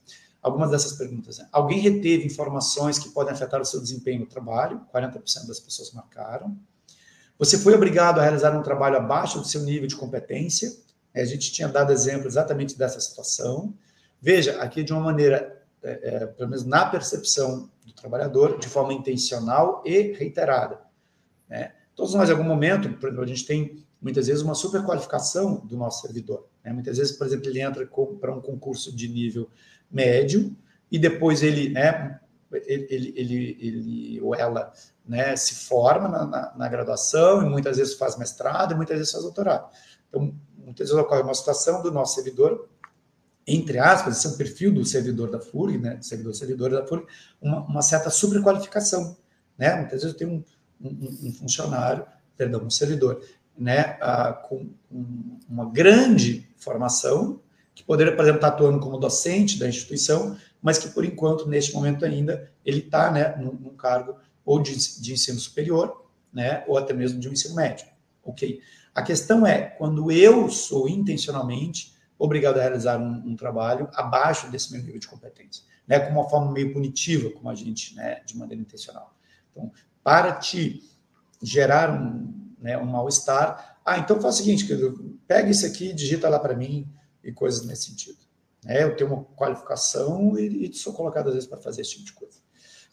algumas 0.42 0.72
dessas 0.72 0.94
perguntas. 0.94 1.38
Né? 1.38 1.48
Alguém 1.52 1.80
reteve 1.80 2.26
informações 2.26 2.98
que 2.98 3.10
podem 3.10 3.34
afetar 3.34 3.62
o 3.62 3.66
seu 3.66 3.82
desempenho 3.82 4.22
no 4.22 4.26
trabalho? 4.26 4.82
40% 4.94 5.48
das 5.48 5.60
pessoas 5.60 5.92
marcaram. 5.92 6.58
Você 7.40 7.58
foi 7.58 7.76
obrigado 7.76 8.20
a 8.20 8.24
realizar 8.24 8.58
um 8.58 8.64
trabalho 8.64 8.98
abaixo 8.98 9.40
do 9.40 9.48
seu 9.48 9.62
nível 9.62 9.88
de 9.88 9.96
competência? 9.96 10.76
A 11.14 11.26
gente 11.26 11.52
tinha 11.52 11.68
dado 11.68 11.92
exemplo 11.92 12.28
exatamente 12.28 12.78
dessa 12.78 13.00
situação. 13.00 13.74
Veja, 14.22 14.62
aqui 14.62 14.84
de 14.84 14.92
uma 14.94 15.02
maneira, 15.02 15.57
é, 15.84 16.16
é, 16.16 16.26
pelo 16.28 16.50
menos 16.50 16.66
na 16.66 16.86
percepção 16.86 17.70
do 17.86 17.94
trabalhador, 17.94 18.58
de 18.60 18.68
forma 18.68 18.94
intencional 18.94 19.82
e 19.86 20.14
reiterada. 20.14 20.80
Né? 21.50 21.74
Todos 21.96 22.14
nós, 22.14 22.30
em 22.30 22.32
algum 22.32 22.44
momento, 22.44 22.90
por 22.94 23.08
exemplo, 23.08 23.24
a 23.24 23.28
gente 23.28 23.46
tem 23.46 23.86
muitas 24.02 24.28
vezes 24.28 24.42
uma 24.42 24.56
superqualificação 24.56 25.66
do 25.66 25.78
nosso 25.78 26.02
servidor. 26.02 26.48
Né? 26.64 26.74
Muitas 26.74 26.98
vezes, 26.98 27.16
por 27.16 27.28
exemplo, 27.28 27.48
ele 27.48 27.62
entra 27.62 27.88
para 28.20 28.34
um 28.34 28.42
concurso 28.42 28.96
de 28.96 29.08
nível 29.08 29.50
médio 29.90 30.56
e 30.92 31.00
depois 31.00 31.44
ele, 31.44 31.70
né, 31.70 32.20
ele, 32.52 32.88
ele, 32.90 33.14
ele, 33.16 33.58
ele 33.60 34.22
ou 34.22 34.36
ela 34.36 34.72
né, 35.06 35.36
se 35.36 35.56
forma 35.56 36.08
na, 36.08 36.26
na, 36.26 36.54
na, 36.56 36.68
graduação 36.68 37.42
e 37.42 37.50
muitas 37.50 37.78
vezes 37.78 37.94
faz 37.94 38.18
mestrado 38.18 38.74
e 38.74 38.76
muitas 38.76 38.98
vezes 38.98 39.12
faz 39.12 39.24
doutorado. 39.24 39.72
Então, 40.10 40.34
muitas 40.58 40.90
vezes 40.90 41.04
ocorre 41.04 41.22
uma 41.22 41.34
situação 41.34 41.82
do 41.82 41.92
nosso 41.92 42.16
servidor, 42.16 42.68
entre 43.48 43.80
aspas, 43.80 44.18
esse 44.18 44.28
é 44.28 44.30
um 44.30 44.38
perfil 44.38 44.74
do 44.74 44.84
servidor 44.84 45.32
da 45.32 45.40
FURG, 45.40 45.78
né, 45.78 45.98
servidor 46.02 46.36
servidor 46.36 46.70
da 46.72 46.86
FURG, 46.86 47.06
uma, 47.42 47.62
uma 47.62 47.82
certa 47.82 48.10
sobrequalificação, 48.10 49.16
né? 49.58 49.76
Muitas 49.76 50.04
vezes 50.04 50.14
eu 50.14 50.18
tenho 50.18 50.46
um, 50.82 50.88
um, 50.90 51.28
um 51.30 51.34
funcionário, 51.34 52.06
perdão, 52.36 52.62
um 52.62 52.70
servidor, 52.70 53.22
né, 53.58 53.98
ah, 54.02 54.34
com 54.34 54.68
um, 54.92 55.40
uma 55.50 55.66
grande 55.66 56.48
formação, 56.58 57.40
que 57.74 57.84
poderia, 57.84 58.16
por 58.16 58.24
exemplo, 58.24 58.40
estar 58.40 58.50
atuando 58.50 58.80
como 58.80 58.98
docente 58.98 59.58
da 59.58 59.68
instituição, 59.68 60.38
mas 60.62 60.78
que, 60.78 60.90
por 60.90 61.06
enquanto, 61.06 61.48
neste 61.48 61.74
momento 61.74 62.04
ainda, 62.04 62.52
ele 62.66 62.80
está 62.80 63.12
né, 63.12 63.36
num, 63.38 63.54
num, 63.54 63.76
cargo 63.76 64.16
ou 64.44 64.62
de, 64.62 64.76
de 65.02 65.14
ensino 65.14 65.40
superior, 65.40 66.06
né, 66.34 66.64
ou 66.68 66.78
até 66.78 66.94
mesmo 66.94 67.20
de 67.20 67.30
um 67.30 67.34
ensino 67.34 67.56
médio. 67.56 67.88
Ok? 68.24 68.60
A 68.94 69.02
questão 69.02 69.46
é, 69.46 69.62
quando 69.62 70.12
eu 70.12 70.50
sou 70.50 70.90
intencionalmente 70.90 71.96
obrigado 72.18 72.58
a 72.58 72.62
realizar 72.62 73.00
um, 73.00 73.32
um 73.32 73.36
trabalho 73.36 73.90
abaixo 73.94 74.50
desse 74.50 74.72
meu 74.72 74.82
nível 74.82 75.00
de 75.00 75.08
competência, 75.08 75.64
né, 75.88 76.00
com 76.00 76.12
uma 76.12 76.30
forma 76.30 76.52
meio 76.52 76.74
punitiva, 76.74 77.30
como 77.32 77.50
a 77.50 77.56
gente, 77.56 77.96
né, 77.96 78.22
de 78.26 78.38
maneira 78.38 78.62
intencional. 78.62 79.16
Então, 79.52 79.72
para 80.04 80.34
te 80.34 80.84
gerar 81.42 81.92
um, 81.92 82.54
né, 82.60 82.78
um 82.78 82.86
mal-estar, 82.86 83.78
ah, 83.86 83.98
então 83.98 84.20
faz 84.20 84.36
o 84.36 84.38
seguinte, 84.40 84.66
querido, 84.66 85.20
pega 85.28 85.50
isso 85.50 85.66
aqui, 85.66 85.94
digita 85.94 86.28
lá 86.28 86.40
para 86.40 86.56
mim 86.56 86.88
e 87.24 87.32
coisas 87.32 87.66
nesse 87.66 87.90
sentido. 87.90 88.18
Né, 88.64 88.84
eu 88.84 88.96
tenho 88.96 89.14
uma 89.14 89.24
qualificação 89.36 90.38
e, 90.38 90.70
e 90.70 90.74
sou 90.74 90.94
colocado 90.94 91.28
às 91.28 91.34
vezes 91.34 91.50
para 91.50 91.60
fazer 91.60 91.82
esse 91.82 91.92
tipo 91.92 92.06
de 92.06 92.14
coisa. 92.14 92.38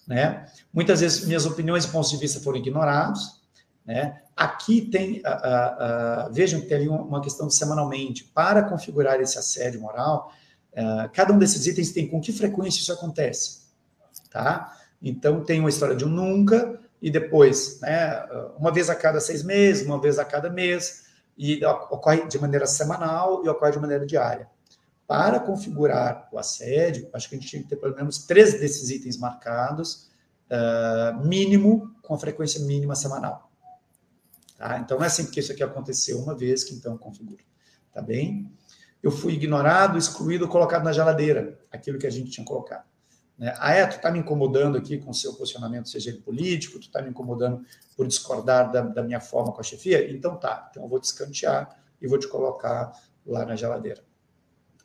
Né? 0.07 0.47
Muitas 0.73 1.01
vezes 1.01 1.25
minhas 1.27 1.47
opiniões 1.47 1.85
e 1.85 1.89
pontos 1.89 2.11
de 2.11 2.19
vista 2.19 2.39
foram 2.41 2.59
ignorados, 2.59 3.43
né? 3.85 4.21
Aqui 4.37 4.81
tem, 4.81 5.19
uh, 5.19 6.29
uh, 6.29 6.33
vejam 6.33 6.61
que 6.61 6.67
tem 6.67 6.79
ali 6.79 6.89
uma 6.89 7.21
questão 7.21 7.47
de 7.47 7.55
semanalmente. 7.55 8.25
Para 8.25 8.63
configurar 8.63 9.21
esse 9.21 9.39
assédio 9.39 9.81
moral, 9.81 10.33
uh, 10.73 11.09
cada 11.13 11.33
um 11.33 11.39
desses 11.39 11.67
itens 11.67 11.93
tem 11.93 12.09
com 12.09 12.21
que 12.21 12.33
frequência 12.33 12.81
isso 12.81 12.93
acontece. 12.93 13.65
Tá? 14.31 14.77
Então, 15.01 15.45
tem 15.45 15.61
uma 15.61 15.69
história 15.69 15.95
de 15.95 16.05
um 16.05 16.09
nunca, 16.09 16.81
e 17.01 17.11
depois, 17.11 17.81
né, 17.81 18.25
uma 18.59 18.73
vez 18.73 18.89
a 18.89 18.95
cada 18.95 19.21
seis 19.21 19.45
meses, 19.45 19.87
uma 19.87 20.01
vez 20.01 20.19
a 20.19 20.25
cada 20.25 20.49
mês, 20.49 21.05
e 21.37 21.65
ocorre 21.65 22.27
de 22.27 22.39
maneira 22.39 22.67
semanal 22.67 23.45
e 23.45 23.49
ocorre 23.49 23.73
de 23.73 23.79
maneira 23.79 24.07
diária. 24.07 24.49
Para 25.07 25.39
configurar 25.39 26.29
o 26.33 26.39
assédio, 26.39 27.09
acho 27.13 27.29
que 27.29 27.35
a 27.35 27.39
gente 27.39 27.51
tinha 27.51 27.63
que 27.63 27.69
ter 27.69 27.77
pelo 27.77 27.95
menos 27.95 28.25
três 28.25 28.59
desses 28.59 28.89
itens 28.89 29.19
marcados 29.19 30.09
uh, 30.51 31.27
mínimo 31.27 31.95
com 32.03 32.15
a 32.15 32.19
frequência 32.19 32.61
mínima 32.63 32.95
semanal. 32.95 33.51
Tá? 34.57 34.79
Então, 34.79 34.97
não 34.97 35.05
é 35.05 35.09
assim 35.09 35.31
que 35.31 35.41
isso 35.41 35.53
aqui 35.53 35.63
aconteceu 35.63 36.19
uma 36.19 36.37
vez 36.37 36.65
que 36.65 36.75
então 36.75 36.97
configura. 36.97 37.43
Tá 37.93 38.01
bem? 38.01 38.51
Eu 39.03 39.11
fui 39.11 39.35
ignorado, 39.35 39.99
excluído, 39.99 40.49
colocado 40.49 40.83
na 40.83 40.93
geladeira, 40.93 41.61
aquilo 41.71 41.99
que 41.99 42.07
a 42.07 42.11
gente 42.11 42.31
tinha 42.31 42.45
colocado. 42.45 42.87
Né? 43.39 43.55
Ah, 43.59 43.73
é, 43.73 43.87
tu 43.87 43.97
está 43.97 44.11
me 44.11 44.19
incomodando 44.19 44.79
aqui 44.79 44.99
com 44.99 45.11
o 45.11 45.15
seu 45.15 45.35
posicionamento, 45.35 45.89
seja 45.89 46.11
ele 46.11 46.21
político, 46.21 46.79
tu 46.79 46.87
está 46.87 47.03
me 47.03 47.11
incomodando 47.11 47.65
por 47.97 48.07
discordar 48.07 48.71
da, 48.71 48.81
da, 48.81 49.03
minha 49.03 49.21
forma 49.21 49.53
com 49.53 49.61
a 49.61 49.65
chefia? 49.65 50.11
Então 50.11 50.37
tá, 50.37 50.69
então 50.71 50.85
eu 50.85 50.89
vou 50.89 51.01
descantear 51.01 51.77
e 52.01 52.07
vou 52.07 52.19
te 52.19 52.29
colocar 52.29 52.93
lá 53.27 53.45
na 53.45 53.57
geladeira. 53.57 54.03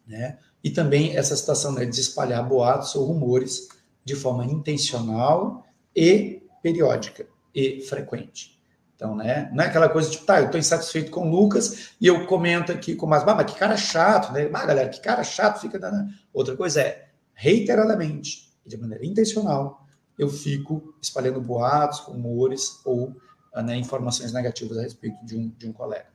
Né? 0.06 0.38
E 0.64 0.72
também 0.72 1.16
essa 1.16 1.36
situação 1.36 1.72
né, 1.72 1.86
de 1.86 2.00
espalhar 2.00 2.48
boatos 2.48 2.96
ou 2.96 3.06
rumores 3.06 3.70
de 4.04 4.16
forma 4.16 4.44
intencional 4.46 5.66
e 5.96 6.42
periódica 6.62 7.28
e 7.54 7.82
frequente. 7.82 8.59
Então, 9.00 9.16
né, 9.16 9.50
não 9.54 9.64
é 9.64 9.68
aquela 9.68 9.88
coisa 9.88 10.12
tipo, 10.12 10.26
tá, 10.26 10.42
eu 10.42 10.48
estou 10.48 10.60
insatisfeito 10.60 11.10
com 11.10 11.26
o 11.26 11.32
Lucas 11.32 11.92
e 12.02 12.08
eu 12.08 12.28
comento 12.28 12.70
aqui 12.70 12.96
com 12.96 13.08
mais, 13.08 13.26
ah, 13.26 13.34
mas 13.34 13.50
que 13.50 13.58
cara 13.58 13.78
chato, 13.78 14.34
né? 14.34 14.50
Ah, 14.54 14.66
galera, 14.66 14.90
que 14.90 15.00
cara 15.00 15.24
chato 15.24 15.62
fica 15.62 15.80
dando. 15.80 16.12
Outra 16.34 16.58
coisa 16.58 16.82
é, 16.82 17.08
reiteradamente 17.34 18.52
e 18.66 18.68
de 18.68 18.76
maneira 18.76 19.06
intencional, 19.06 19.88
eu 20.18 20.28
fico 20.28 20.94
espalhando 21.02 21.40
boatos, 21.40 22.00
rumores 22.00 22.82
ou 22.84 23.16
né, 23.64 23.78
informações 23.78 24.34
negativas 24.34 24.78
a 24.78 24.82
respeito 24.82 25.26
de 25.26 25.38
um, 25.38 25.48
de 25.48 25.70
um 25.70 25.72
colega. 25.72 26.08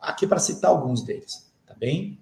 Aqui 0.00 0.26
para 0.26 0.38
citar 0.38 0.70
alguns 0.70 1.02
deles, 1.02 1.52
tá 1.66 1.74
bem? 1.74 2.18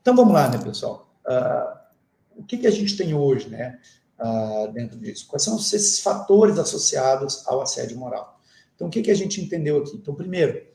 Então 0.00 0.16
vamos 0.16 0.32
lá, 0.32 0.48
né, 0.48 0.56
pessoal? 0.56 1.12
Uh, 1.26 2.40
o 2.40 2.44
que, 2.44 2.56
que 2.56 2.66
a 2.66 2.70
gente 2.70 2.96
tem 2.96 3.12
hoje, 3.12 3.50
né, 3.50 3.78
uh, 4.18 4.72
dentro 4.72 4.98
disso? 4.98 5.26
Quais 5.28 5.42
são 5.42 5.58
esses 5.58 6.00
fatores 6.00 6.58
associados 6.58 7.46
ao 7.46 7.60
assédio 7.60 7.98
moral? 7.98 8.39
Então, 8.80 8.88
o 8.88 8.90
que, 8.90 9.02
que 9.02 9.10
a 9.10 9.14
gente 9.14 9.42
entendeu 9.42 9.76
aqui? 9.76 9.94
Então, 9.94 10.14
primeiro, 10.14 10.66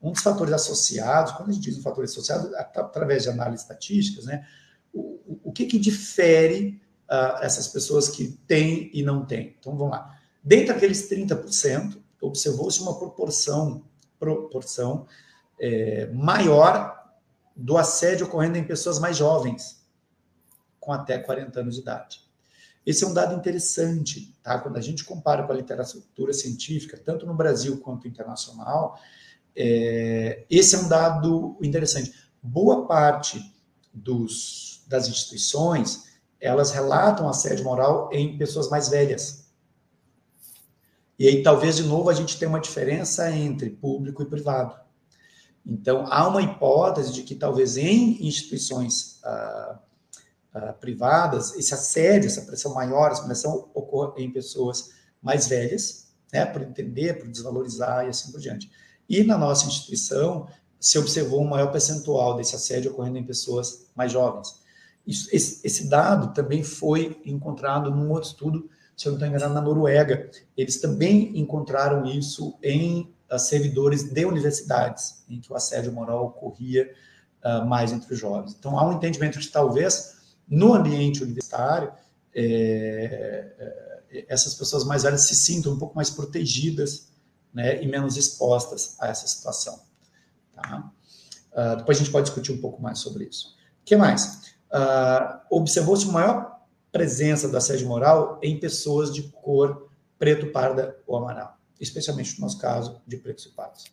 um 0.00 0.12
dos 0.12 0.22
fatores 0.22 0.52
associados, 0.52 1.32
quando 1.32 1.50
a 1.50 1.52
gente 1.52 1.64
diz 1.64 1.76
um 1.76 1.82
fator 1.82 2.04
associado, 2.04 2.54
através 2.54 3.24
de 3.24 3.30
análises 3.30 3.62
estatísticas, 3.62 4.26
né, 4.26 4.46
o, 4.94 5.40
o 5.42 5.50
que, 5.50 5.66
que 5.66 5.76
difere 5.76 6.80
uh, 7.10 7.42
essas 7.42 7.66
pessoas 7.66 8.08
que 8.08 8.28
têm 8.46 8.92
e 8.94 9.02
não 9.02 9.26
têm? 9.26 9.56
Então, 9.58 9.76
vamos 9.76 9.90
lá. 9.90 10.16
Dentre 10.40 10.70
aqueles 10.70 11.10
30%, 11.10 12.00
observou-se 12.20 12.80
uma 12.80 12.96
proporção, 12.96 13.84
proporção 14.20 15.08
é, 15.60 16.06
maior 16.12 16.96
do 17.56 17.76
assédio 17.76 18.28
ocorrendo 18.28 18.56
em 18.56 18.62
pessoas 18.62 19.00
mais 19.00 19.16
jovens, 19.16 19.84
com 20.78 20.92
até 20.92 21.18
40 21.18 21.58
anos 21.58 21.74
de 21.74 21.80
idade. 21.80 22.27
Esse 22.88 23.04
é 23.04 23.06
um 23.06 23.12
dado 23.12 23.34
interessante, 23.34 24.34
tá? 24.42 24.58
Quando 24.58 24.78
a 24.78 24.80
gente 24.80 25.04
compara 25.04 25.42
com 25.42 25.52
a 25.52 25.56
literatura 25.56 26.32
científica, 26.32 26.96
tanto 26.96 27.26
no 27.26 27.34
Brasil 27.34 27.78
quanto 27.80 28.08
internacional, 28.08 28.98
é, 29.54 30.46
esse 30.48 30.74
é 30.74 30.78
um 30.78 30.88
dado 30.88 31.58
interessante. 31.60 32.14
Boa 32.42 32.86
parte 32.86 33.54
dos 33.92 34.82
das 34.86 35.06
instituições, 35.06 36.04
elas 36.40 36.70
relatam 36.70 37.28
assédio 37.28 37.62
moral 37.62 38.08
em 38.10 38.38
pessoas 38.38 38.70
mais 38.70 38.88
velhas. 38.88 39.50
E 41.18 41.28
aí, 41.28 41.42
talvez, 41.42 41.76
de 41.76 41.82
novo, 41.82 42.08
a 42.08 42.14
gente 42.14 42.38
tenha 42.38 42.48
uma 42.48 42.58
diferença 42.58 43.30
entre 43.30 43.68
público 43.68 44.22
e 44.22 44.24
privado. 44.26 44.74
Então, 45.66 46.06
há 46.08 46.26
uma 46.26 46.40
hipótese 46.40 47.12
de 47.12 47.22
que 47.22 47.34
talvez 47.34 47.76
em 47.76 48.26
instituições 48.26 49.20
ah, 49.22 49.78
ah, 50.54 50.72
privadas, 50.72 51.54
esse 51.56 51.74
assédio, 51.74 52.26
essa 52.26 52.42
pressão 52.42 52.74
maior, 52.74 53.10
essa 53.10 53.24
pressão 53.24 53.68
ocorra 53.74 54.14
em 54.16 54.30
pessoas 54.30 54.90
mais 55.20 55.46
velhas, 55.46 56.08
né, 56.32 56.46
por 56.46 56.62
entender, 56.62 57.18
por 57.18 57.28
desvalorizar 57.28 58.06
e 58.06 58.08
assim 58.08 58.32
por 58.32 58.40
diante. 58.40 58.70
E 59.08 59.22
na 59.24 59.38
nossa 59.38 59.66
instituição, 59.66 60.48
se 60.80 60.98
observou 60.98 61.42
um 61.42 61.48
maior 61.48 61.72
percentual 61.72 62.36
desse 62.36 62.54
assédio 62.54 62.92
ocorrendo 62.92 63.18
em 63.18 63.24
pessoas 63.24 63.86
mais 63.94 64.12
jovens. 64.12 64.60
Isso, 65.06 65.28
esse, 65.32 65.66
esse, 65.66 65.88
dado 65.88 66.34
também 66.34 66.62
foi 66.62 67.20
encontrado 67.24 67.90
num 67.90 68.10
outro 68.10 68.28
estudo, 68.28 68.70
se 68.96 69.06
eu 69.06 69.12
não 69.12 69.16
estou 69.16 69.28
enganado, 69.28 69.54
na 69.54 69.60
Noruega. 69.60 70.30
Eles 70.56 70.80
também 70.80 71.38
encontraram 71.38 72.04
isso 72.04 72.58
em 72.62 73.14
uh, 73.32 73.38
servidores 73.38 74.02
de 74.02 74.24
universidades, 74.24 75.24
em 75.28 75.40
que 75.40 75.52
o 75.52 75.56
assédio 75.56 75.92
moral 75.92 76.26
ocorria 76.26 76.90
uh, 77.44 77.66
mais 77.66 77.90
entre 77.92 78.12
os 78.12 78.20
jovens. 78.20 78.54
Então, 78.58 78.78
há 78.78 78.86
um 78.86 78.92
entendimento 78.92 79.38
de 79.38 79.48
talvez 79.48 80.17
no 80.48 80.74
ambiente 80.74 81.22
universitário 81.22 81.92
é, 82.34 83.52
é, 84.10 84.26
essas 84.28 84.54
pessoas 84.54 84.84
mais 84.84 85.02
velhas 85.02 85.22
se 85.22 85.34
sintam 85.34 85.72
um 85.72 85.78
pouco 85.78 85.94
mais 85.94 86.10
protegidas 86.10 87.08
né, 87.52 87.82
e 87.82 87.86
menos 87.86 88.16
expostas 88.16 88.96
a 89.00 89.08
essa 89.08 89.26
situação. 89.26 89.80
Tá? 90.54 90.90
Uh, 91.52 91.76
depois 91.76 91.98
a 91.98 92.00
gente 92.00 92.12
pode 92.12 92.26
discutir 92.26 92.52
um 92.52 92.60
pouco 92.60 92.80
mais 92.80 92.98
sobre 92.98 93.24
isso. 93.24 93.56
O 93.82 93.84
que 93.84 93.96
mais? 93.96 94.48
uh, 94.72 95.40
observou-se 95.50 96.06
maior 96.06 96.58
presença 96.92 97.48
do 97.48 97.56
assédio 97.56 97.88
moral 97.88 98.38
em 98.42 98.58
pessoas 98.58 99.12
de 99.12 99.22
cor 99.22 99.88
preto, 100.18 100.50
parda 100.50 100.96
ou 101.06 101.16
amarelo, 101.16 101.50
especialmente 101.80 102.34
no 102.36 102.42
nosso 102.42 102.58
caso, 102.58 103.00
de 103.06 103.16
pretos 103.16 103.46
e 103.46 103.50
pardos. 103.50 103.84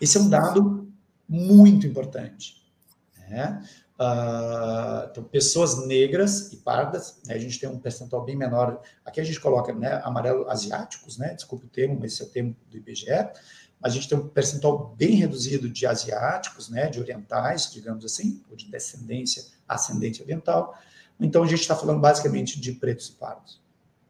Esse 0.00 0.16
é 0.16 0.20
um 0.20 0.28
dado 0.28 0.88
muito 1.28 1.86
importante. 1.86 2.62
Né? 3.28 3.62
Uh, 3.94 5.08
então, 5.08 5.22
pessoas 5.22 5.86
negras 5.86 6.52
e 6.52 6.56
pardas, 6.56 7.20
né, 7.26 7.34
a 7.34 7.38
gente 7.38 7.60
tem 7.60 7.68
um 7.68 7.78
percentual 7.78 8.24
bem 8.24 8.36
menor. 8.36 8.80
Aqui 9.04 9.20
a 9.20 9.24
gente 9.24 9.38
coloca 9.38 9.72
né, 9.72 10.00
amarelo 10.04 10.48
asiáticos, 10.50 11.16
né, 11.16 11.34
desculpe 11.34 11.66
o 11.66 11.68
termo, 11.68 11.98
mas 12.00 12.12
esse 12.12 12.22
é 12.22 12.24
o 12.24 12.28
termo 12.28 12.56
do 12.68 12.76
IBGE. 12.76 13.10
A 13.80 13.88
gente 13.88 14.08
tem 14.08 14.18
um 14.18 14.28
percentual 14.28 14.94
bem 14.96 15.14
reduzido 15.14 15.68
de 15.68 15.86
asiáticos, 15.86 16.68
né, 16.68 16.88
de 16.88 16.98
orientais, 16.98 17.70
digamos 17.72 18.04
assim, 18.04 18.42
ou 18.50 18.56
de 18.56 18.66
descendência 18.68 19.44
ascendente 19.68 20.22
oriental. 20.22 20.76
Então, 21.20 21.44
a 21.44 21.46
gente 21.46 21.60
está 21.60 21.76
falando 21.76 22.00
basicamente 22.00 22.60
de 22.60 22.72
pretos 22.72 23.08
e 23.08 23.12
pardos. 23.12 23.60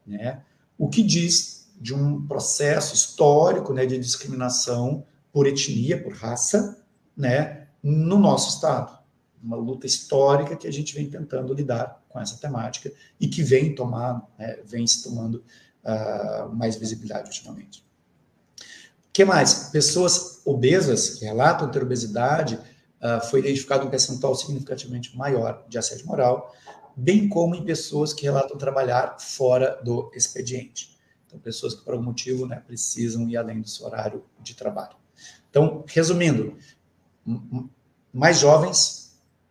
Né? 0.05 0.41
O 0.77 0.89
que 0.89 1.03
diz 1.03 1.69
de 1.79 1.93
um 1.93 2.25
processo 2.25 2.95
histórico 2.95 3.73
né, 3.73 3.85
de 3.85 3.99
discriminação 3.99 5.05
por 5.31 5.45
etnia, 5.45 6.01
por 6.01 6.13
raça, 6.13 6.81
né, 7.15 7.67
no 7.83 8.17
nosso 8.17 8.55
Estado. 8.55 9.04
Uma 9.45 9.57
luta 9.57 9.85
histórica 9.85 10.55
que 10.55 10.67
a 10.67 10.73
gente 10.73 10.95
vem 10.95 11.07
tentando 11.07 11.53
lidar 11.53 12.03
com 12.09 12.19
essa 12.19 12.37
temática 12.37 12.91
e 13.19 13.27
que 13.27 13.43
vem 13.43 13.75
tomando, 13.75 14.23
né, 14.39 14.59
vem 14.65 14.87
se 14.87 15.03
tomando 15.03 15.43
uh, 15.83 16.53
mais 16.55 16.75
visibilidade 16.75 17.29
ultimamente. 17.29 17.85
O 18.59 19.13
que 19.13 19.23
mais? 19.23 19.69
Pessoas 19.69 20.41
obesas 20.43 21.11
que 21.11 21.25
relatam 21.25 21.69
ter 21.69 21.83
obesidade 21.83 22.55
uh, 22.55 23.23
foi 23.29 23.41
identificado 23.41 23.85
um 23.85 23.89
percentual 23.89 24.33
significativamente 24.33 25.15
maior 25.15 25.63
de 25.69 25.77
assédio 25.77 26.07
moral, 26.07 26.53
bem 26.95 27.29
como 27.29 27.53
em 27.53 27.63
pessoas 27.63 28.13
que 28.13 28.23
relatam 28.23 28.57
trabalhar 28.57 29.17
fora 29.19 29.79
do 29.83 30.11
expediente. 30.15 30.97
Então, 31.27 31.37
pessoas 31.39 31.75
que, 31.75 31.83
por 31.83 31.93
algum 31.93 32.05
motivo, 32.05 32.47
né, 32.47 32.63
precisam 32.65 33.29
ir 33.29 33.37
além 33.37 33.61
do 33.61 33.69
seu 33.69 33.85
horário 33.85 34.23
de 34.41 34.55
trabalho. 34.55 34.95
Então, 35.49 35.83
resumindo, 35.87 36.57
mais 38.13 38.39
jovens, 38.39 39.04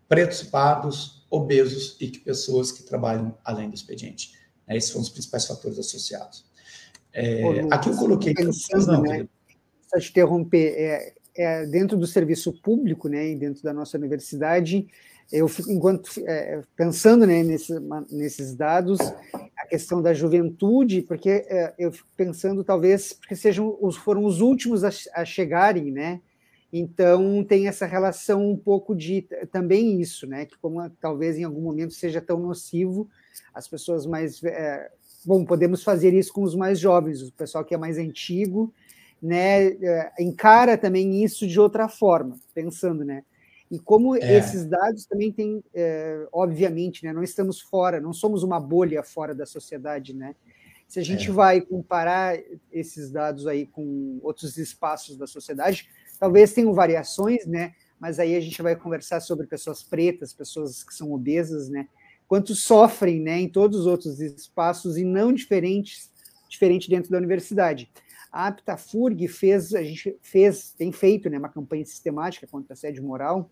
pretos 0.08 0.42
e 0.42 0.46
pardos, 0.46 1.26
obesos 1.30 1.96
e 2.00 2.08
que 2.08 2.18
pessoas 2.18 2.70
que 2.70 2.82
trabalham 2.82 3.36
além 3.44 3.68
do 3.68 3.74
expediente. 3.74 4.32
Esses 4.68 4.90
foram 4.90 5.02
os 5.02 5.10
principais 5.10 5.46
fatores 5.46 5.78
associados. 5.78 6.44
É, 7.12 7.44
Ô, 7.44 7.68
aqui 7.70 7.90
eu 7.90 7.96
coloquei. 7.96 8.34
Pensando, 8.34 8.92
não, 8.92 9.02
né? 9.02 9.28
Só 9.88 10.00
te 10.00 10.10
interromper, 10.10 10.74
é, 10.76 11.14
é, 11.36 11.66
dentro 11.66 11.96
do 11.96 12.06
serviço 12.06 12.52
público, 12.52 13.08
né, 13.08 13.30
e 13.30 13.36
dentro 13.36 13.62
da 13.62 13.72
nossa 13.72 13.96
universidade, 13.96 14.86
eu 15.32 15.48
fico, 15.48 15.70
enquanto 15.70 16.10
é, 16.26 16.60
pensando 16.76 17.26
né, 17.26 17.42
nesse, 17.42 17.72
nesses 18.10 18.54
dados, 18.54 18.98
a 19.56 19.66
questão 19.66 20.02
da 20.02 20.12
juventude, 20.12 21.02
porque 21.02 21.28
é, 21.30 21.74
eu 21.78 21.90
fico 21.92 22.08
pensando 22.16 22.62
talvez 22.62 23.12
porque 23.12 23.34
sejam 23.34 23.76
os, 23.80 23.96
foram 23.96 24.24
os 24.24 24.40
últimos 24.40 24.84
a, 24.84 24.90
a, 25.14 25.24
chegarem, 25.24 25.90
né? 25.90 26.20
Então 26.76 27.44
tem 27.44 27.68
essa 27.68 27.86
relação 27.86 28.50
um 28.50 28.56
pouco 28.56 28.96
de 28.96 29.22
também 29.52 30.00
isso, 30.00 30.26
né? 30.26 30.44
Que 30.44 30.58
como 30.58 30.90
talvez 31.00 31.38
em 31.38 31.44
algum 31.44 31.60
momento 31.60 31.94
seja 31.94 32.20
tão 32.20 32.40
nocivo, 32.40 33.08
as 33.54 33.68
pessoas 33.68 34.06
mais 34.06 34.42
é, 34.42 34.90
bom 35.24 35.44
podemos 35.44 35.84
fazer 35.84 36.12
isso 36.12 36.32
com 36.32 36.42
os 36.42 36.56
mais 36.56 36.80
jovens, 36.80 37.22
o 37.22 37.32
pessoal 37.32 37.64
que 37.64 37.74
é 37.74 37.78
mais 37.78 37.96
antigo 37.96 38.74
né, 39.24 39.68
é, 39.68 40.12
encara 40.20 40.76
também 40.76 41.24
isso 41.24 41.46
de 41.46 41.58
outra 41.58 41.88
forma, 41.88 42.38
pensando, 42.52 43.04
né? 43.04 43.24
E 43.70 43.78
como 43.78 44.14
é. 44.14 44.36
esses 44.36 44.66
dados 44.66 45.06
também 45.06 45.32
têm, 45.32 45.64
é, 45.72 46.26
obviamente, 46.30 47.02
né, 47.02 47.12
não 47.12 47.22
estamos 47.22 47.58
fora, 47.58 48.00
não 48.02 48.12
somos 48.12 48.42
uma 48.42 48.60
bolha 48.60 49.02
fora 49.02 49.34
da 49.34 49.46
sociedade, 49.46 50.12
né? 50.12 50.34
Se 50.86 51.00
a 51.00 51.02
gente 51.02 51.30
é. 51.30 51.32
vai 51.32 51.62
comparar 51.62 52.38
esses 52.70 53.10
dados 53.10 53.46
aí 53.46 53.64
com 53.66 54.18
outros 54.22 54.58
espaços 54.58 55.16
da 55.16 55.26
sociedade, 55.26 55.88
talvez 56.18 56.52
tenham 56.52 56.72
variações, 56.72 57.46
né? 57.46 57.72
Mas 57.98 58.18
aí 58.18 58.34
a 58.34 58.40
gente 58.40 58.60
vai 58.60 58.76
conversar 58.76 59.20
sobre 59.20 59.46
pessoas 59.46 59.82
pretas, 59.82 60.32
pessoas 60.32 60.82
que 60.82 60.94
são 60.94 61.12
obesas, 61.12 61.68
né? 61.68 61.88
Quanto 62.26 62.54
sofrem, 62.54 63.20
né, 63.20 63.38
em 63.38 63.48
todos 63.48 63.80
os 63.80 63.86
outros 63.86 64.18
espaços 64.20 64.96
e 64.96 65.04
não 65.04 65.32
diferentes 65.32 66.10
diferente 66.54 66.88
dentro 66.88 67.10
da 67.10 67.18
universidade. 67.18 67.90
A 68.32 68.48
Aptafurg 68.48 69.28
fez, 69.28 69.74
a 69.74 69.82
gente 69.82 70.16
fez, 70.22 70.72
tem 70.76 70.90
feito 70.90 71.28
né, 71.28 71.38
uma 71.38 71.48
campanha 71.48 71.84
sistemática 71.84 72.46
contra 72.46 72.72
a 72.72 72.74
assédio 72.74 73.02
moral, 73.04 73.50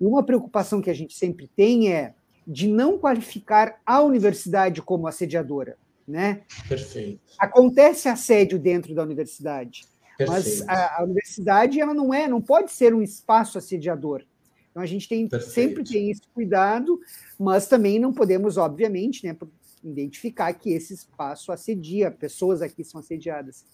e 0.00 0.06
uma 0.06 0.22
preocupação 0.22 0.80
que 0.80 0.90
a 0.90 0.94
gente 0.94 1.14
sempre 1.14 1.48
tem 1.54 1.92
é 1.92 2.14
de 2.46 2.66
não 2.66 2.98
qualificar 2.98 3.80
a 3.84 4.00
universidade 4.00 4.80
como 4.82 5.06
assediadora. 5.06 5.76
Né? 6.08 6.42
Perfeito. 6.68 7.20
Acontece 7.38 8.08
assédio 8.08 8.58
dentro 8.58 8.94
da 8.94 9.02
universidade, 9.02 9.84
Perfeito. 10.26 10.66
mas 10.66 10.68
a, 10.68 11.00
a, 11.00 11.04
universidade 11.04 11.80
ela 11.80 11.94
não 11.94 12.12
é, 12.12 12.28
não 12.28 12.40
pode 12.40 12.70
ser 12.72 12.94
um 12.94 13.02
espaço 13.02 13.56
assediador. 13.58 14.22
Então 14.70 14.82
a 14.82 14.86
gente 14.86 15.08
tem 15.08 15.28
Perfeito. 15.28 15.52
sempre 15.52 15.84
tem 15.84 16.10
esse 16.10 16.22
cuidado, 16.34 17.00
mas 17.38 17.66
também 17.66 17.98
não 17.98 18.12
podemos, 18.12 18.56
obviamente, 18.56 19.26
né, 19.26 19.36
identificar 19.82 20.52
que 20.52 20.70
esse 20.70 20.94
espaço 20.94 21.50
assedia, 21.50 22.10
pessoas 22.10 22.62
aqui 22.62 22.84
são 22.84 23.00
assediadas. 23.00 23.64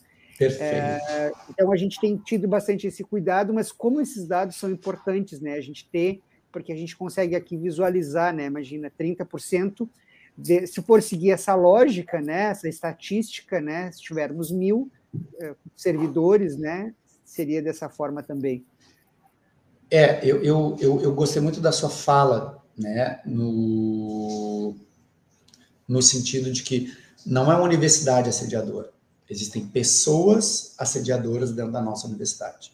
É, 0.41 1.33
então 1.51 1.73
a 1.73 1.77
gente 1.77 1.99
tem 1.99 2.17
tido 2.17 2.47
bastante 2.47 2.87
esse 2.87 3.03
cuidado, 3.03 3.55
mas 3.55 3.73
como 3.73 4.01
esses 4.01 4.27
dados 4.27 4.57
são 4.57 4.71
importantes, 4.71 5.41
né? 5.41 5.55
A 5.55 5.61
gente 5.61 5.89
ter, 5.91 6.21
porque 6.53 6.73
a 6.73 6.77
gente 6.77 6.97
consegue 6.97 7.35
aqui 7.35 7.57
visualizar, 7.57 8.35
né? 8.35 8.45
Imagina, 8.45 8.91
30%, 8.91 9.89
de, 10.37 10.67
se 10.67 10.83
for 10.83 11.03
seguir 11.03 11.31
essa 11.31 11.55
lógica, 11.55 12.21
né? 12.21 12.51
Essa 12.51 12.69
estatística, 12.69 13.61
né? 13.61 13.91
Se 13.91 14.03
tivermos 14.03 14.51
mil 14.51 14.91
servidores, 15.75 16.57
né? 16.57 16.95
Seria 17.25 17.63
dessa 17.63 17.89
forma 17.89 18.23
também. 18.23 18.65
É, 19.91 20.25
eu, 20.29 20.43
eu, 20.43 20.77
eu, 20.81 21.01
eu 21.03 21.15
gostei 21.15 21.41
muito 21.41 21.61
da 21.61 21.73
sua 21.73 21.91
fala, 21.91 22.63
né? 22.77 23.21
No, 23.25 24.75
no 25.89 26.03
sentido 26.03 26.53
de 26.53 26.63
que 26.63 26.93
não 27.25 27.51
é 27.51 27.57
uma 27.57 27.65
universidade 27.65 28.29
assediadora 28.29 28.97
Existem 29.29 29.67
pessoas 29.67 30.75
assediadoras 30.79 31.51
dentro 31.53 31.73
da 31.73 31.83
nossa 31.83 32.07
universidade. 32.07 32.73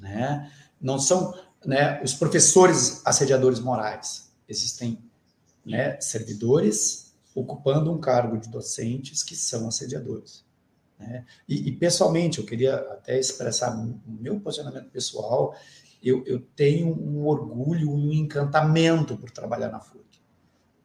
Né? 0.00 0.50
Não 0.80 0.98
são 0.98 1.38
né, 1.64 2.02
os 2.02 2.14
professores 2.14 3.02
assediadores 3.04 3.60
morais. 3.60 4.30
Existem 4.48 4.98
né, 5.64 6.00
servidores 6.00 7.12
ocupando 7.34 7.92
um 7.92 8.00
cargo 8.00 8.38
de 8.38 8.48
docentes 8.48 9.22
que 9.22 9.36
são 9.36 9.68
assediadores. 9.68 10.43
Né? 10.98 11.24
E, 11.48 11.68
e, 11.68 11.72
pessoalmente, 11.72 12.38
eu 12.38 12.46
queria 12.46 12.76
até 12.76 13.18
expressar 13.18 13.76
o 13.76 14.00
meu 14.06 14.38
posicionamento 14.40 14.90
pessoal. 14.90 15.54
Eu, 16.02 16.24
eu 16.26 16.40
tenho 16.54 16.88
um 16.88 17.26
orgulho, 17.26 17.90
um 17.90 18.12
encantamento 18.12 19.16
por 19.16 19.30
trabalhar 19.30 19.70
na 19.70 19.80
FURG. 19.80 20.04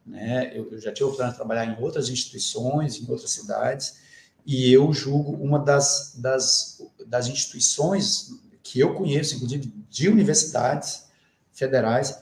Né? 0.05 0.51
Eu, 0.57 0.71
eu 0.71 0.79
já 0.79 0.91
tive 0.91 1.03
a 1.03 1.07
oportunidade 1.07 1.33
de 1.33 1.37
trabalhar 1.37 1.65
em 1.65 1.83
outras 1.83 2.09
instituições, 2.09 2.99
em 2.99 3.09
outras 3.09 3.31
cidades, 3.31 3.99
e 4.45 4.71
eu 4.71 4.91
julgo 4.91 5.33
uma 5.33 5.59
das, 5.59 6.15
das, 6.17 6.81
das 7.05 7.27
instituições 7.27 8.31
que 8.63 8.79
eu 8.79 8.95
conheço, 8.95 9.35
inclusive 9.35 9.71
de 9.89 10.09
universidades 10.09 11.07
federais, 11.51 12.19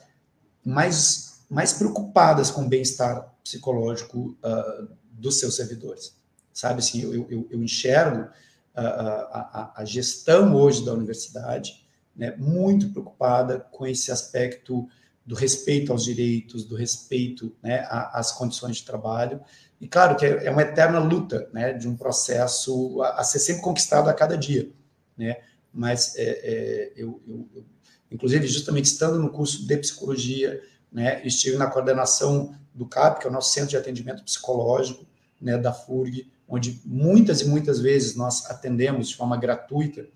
mais, 0.66 1.46
mais 1.50 1.74
preocupadas 1.74 2.52
com 2.52 2.64
o 2.64 2.68
bem-estar 2.68 3.34
psicológico 3.44 4.38
uh, 4.44 4.88
dos 5.12 5.40
seus 5.40 5.56
servidores. 5.56 6.17
Sabe, 6.58 6.80
assim, 6.80 7.04
eu, 7.04 7.14
eu, 7.30 7.48
eu 7.52 7.62
enxergo 7.62 8.24
uh, 8.24 8.32
a, 8.76 9.74
a, 9.76 9.86
gestão 9.86 10.56
hoje 10.56 10.84
da 10.84 10.92
universidade 10.92 11.88
né, 12.16 12.36
muito 12.36 12.90
preocupada 12.90 13.60
com 13.60 13.86
esse 13.86 14.12
aspecto 14.12 14.90
do 15.24 15.36
respeito 15.36 15.92
aos 15.92 16.04
direitos, 16.04 16.66
do 16.66 16.76
respeito 16.76 17.56
né, 17.62 17.86
às 17.88 18.32
condições 18.32 18.78
de 18.78 18.86
trabalho, 18.86 19.40
e 19.80 19.88
claro 19.88 20.16
que 20.16 20.26
é, 20.26 20.48
é 20.48 20.50
uma 20.50 20.64
eterna 20.64 20.98
luta, 20.98 21.48
né, 21.54 21.74
de 21.74 21.88
um 21.88 21.96
processo 21.96 23.04
a, 23.04 23.20
a 23.20 23.24
ser 23.24 23.38
sempre 23.38 23.62
conquistado 23.62 24.10
a 24.10 24.14
cada 24.16 24.36
dia, 24.36 24.72
né? 25.16 25.38
Mas 25.72 26.16
é, 26.16 26.24
é, 26.24 26.94
eu, 26.96 27.22
eu, 27.28 27.48
eu, 27.54 27.66
inclusive, 28.10 28.48
justamente 28.48 28.86
estando 28.86 29.20
no 29.20 29.30
curso 29.30 29.68
de 29.68 29.78
psicologia, 29.78 30.60
né, 30.92 31.22
estive 31.24 31.56
na 31.56 31.68
coordenação 31.68 32.56
do 32.74 32.88
CAP, 32.88 33.20
que 33.20 33.28
é 33.28 33.30
o 33.30 33.34
nosso 33.34 33.54
Centro 33.54 33.70
de 33.70 33.78
Atendimento 33.78 34.24
Psicológico, 34.24 35.06
né, 35.40 35.56
da 35.56 35.72
FURG, 35.72 36.36
onde 36.48 36.82
muitas 36.86 37.42
e 37.42 37.46
muitas 37.46 37.80
vezes 37.80 38.16
nós 38.16 38.46
atendemos 38.50 39.10
de 39.10 39.16
forma 39.16 39.38
gratuita 39.38 40.08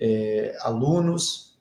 é, 0.00 0.56
alunos 0.60 1.56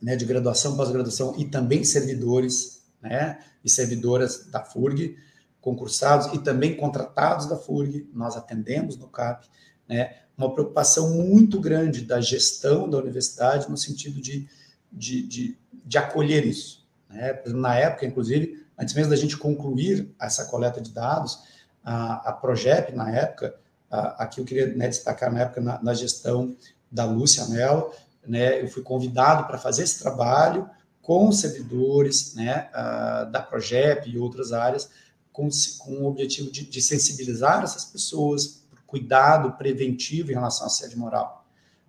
né, 0.00 0.16
de 0.16 0.24
graduação, 0.24 0.76
pós-graduação 0.76 1.34
e 1.38 1.44
também 1.44 1.84
servidores 1.84 2.82
né, 3.00 3.38
e 3.64 3.70
servidoras 3.70 4.46
da 4.46 4.64
FURG, 4.64 5.16
concursados 5.60 6.32
e 6.34 6.38
também 6.38 6.76
contratados 6.76 7.46
da 7.46 7.56
FURG, 7.56 8.08
nós 8.14 8.36
atendemos 8.36 8.96
no 8.96 9.08
CAP, 9.08 9.46
né, 9.88 10.16
uma 10.36 10.52
preocupação 10.52 11.10
muito 11.10 11.60
grande 11.60 12.02
da 12.02 12.20
gestão 12.20 12.88
da 12.88 12.96
universidade 12.96 13.68
no 13.70 13.76
sentido 13.76 14.20
de, 14.22 14.48
de, 14.90 15.22
de, 15.26 15.58
de 15.84 15.98
acolher 15.98 16.46
isso. 16.46 16.86
Né? 17.10 17.42
Na 17.46 17.76
época, 17.76 18.06
inclusive, 18.06 18.64
antes 18.78 18.94
mesmo 18.94 19.10
da 19.10 19.16
gente 19.16 19.36
concluir 19.36 20.10
essa 20.18 20.46
coleta 20.46 20.80
de 20.80 20.92
dados, 20.92 21.42
a, 21.84 22.30
a 22.30 22.32
Progep, 22.32 22.92
na 22.94 23.10
época, 23.10 23.54
a, 23.90 24.24
aqui 24.24 24.40
eu 24.40 24.44
queria 24.44 24.74
né, 24.74 24.88
destacar 24.88 25.32
na 25.32 25.40
época 25.40 25.60
na, 25.60 25.82
na 25.82 25.94
gestão 25.94 26.56
da 26.90 27.04
Lúcia 27.04 27.46
Mello, 27.46 27.92
né, 28.26 28.60
eu 28.60 28.68
fui 28.68 28.82
convidado 28.82 29.46
para 29.46 29.58
fazer 29.58 29.82
esse 29.82 29.98
trabalho 29.98 30.68
com 31.00 31.32
servidores 31.32 32.34
né, 32.34 32.68
a, 32.72 33.24
da 33.24 33.40
Progep 33.40 34.08
e 34.08 34.18
outras 34.18 34.52
áreas, 34.52 34.90
com, 35.32 35.48
com 35.78 35.92
o 36.02 36.06
objetivo 36.06 36.50
de, 36.50 36.66
de 36.66 36.82
sensibilizar 36.82 37.62
essas 37.62 37.84
pessoas, 37.84 38.62
cuidado 38.86 39.52
preventivo 39.52 40.30
em 40.30 40.34
relação 40.34 40.64
à 40.64 40.66
assédio 40.66 40.98
moral. 40.98 41.46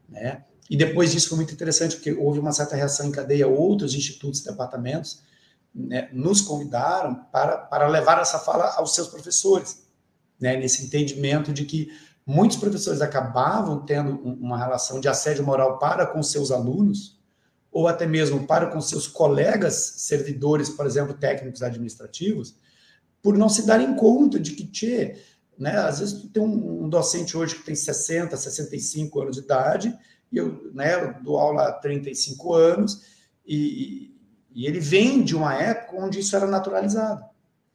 Né? 0.07 0.43
E 0.69 0.77
depois 0.77 1.11
disso 1.11 1.29
foi 1.29 1.37
muito 1.37 1.53
interessante, 1.53 1.95
porque 1.95 2.13
houve 2.13 2.39
uma 2.39 2.51
certa 2.51 2.75
reação 2.75 3.07
em 3.07 3.11
cadeia, 3.11 3.47
outros 3.47 3.93
institutos 3.93 4.39
e 4.39 4.45
departamentos 4.45 5.21
né, 5.73 6.09
nos 6.11 6.41
convidaram 6.41 7.15
para, 7.31 7.57
para 7.57 7.87
levar 7.87 8.19
essa 8.19 8.39
fala 8.39 8.75
aos 8.75 8.93
seus 8.93 9.07
professores, 9.07 9.87
né, 10.39 10.57
nesse 10.57 10.85
entendimento 10.85 11.53
de 11.53 11.65
que 11.65 11.89
muitos 12.25 12.57
professores 12.57 13.01
acabavam 13.01 13.85
tendo 13.85 14.11
uma 14.21 14.57
relação 14.57 14.99
de 14.99 15.07
assédio 15.07 15.45
moral 15.45 15.79
para 15.79 16.05
com 16.05 16.21
seus 16.21 16.51
alunos, 16.51 17.19
ou 17.71 17.87
até 17.87 18.05
mesmo 18.05 18.45
para 18.45 18.67
com 18.67 18.81
seus 18.81 19.07
colegas 19.07 19.93
servidores, 19.97 20.69
por 20.69 20.85
exemplo, 20.85 21.13
técnicos 21.13 21.63
administrativos, 21.63 22.57
por 23.21 23.37
não 23.37 23.47
se 23.47 23.65
darem 23.65 23.95
conta 23.95 24.39
de 24.39 24.51
que, 24.51 24.67
tchê, 24.67 25.17
né, 25.57 25.77
às 25.77 25.99
vezes 25.99 26.21
tu 26.21 26.27
tem 26.27 26.43
um, 26.43 26.89
docente 26.89 27.37
hoje 27.37 27.55
que 27.55 27.63
tem 27.63 27.75
60, 27.75 28.35
65 28.35 29.21
anos 29.21 29.35
de 29.35 29.43
idade, 29.43 29.97
e 30.31 30.37
eu, 30.37 30.71
né, 30.73 30.95
eu 30.95 31.23
dou 31.23 31.37
aula 31.37 31.67
há 31.67 31.71
35 31.73 32.53
anos, 32.53 33.03
e, 33.45 34.10
e 34.53 34.65
ele 34.65 34.79
vem 34.79 35.23
de 35.23 35.35
uma 35.35 35.53
época 35.53 35.97
onde 35.97 36.19
isso 36.19 36.35
era 36.35 36.45
naturalizado. 36.45 37.25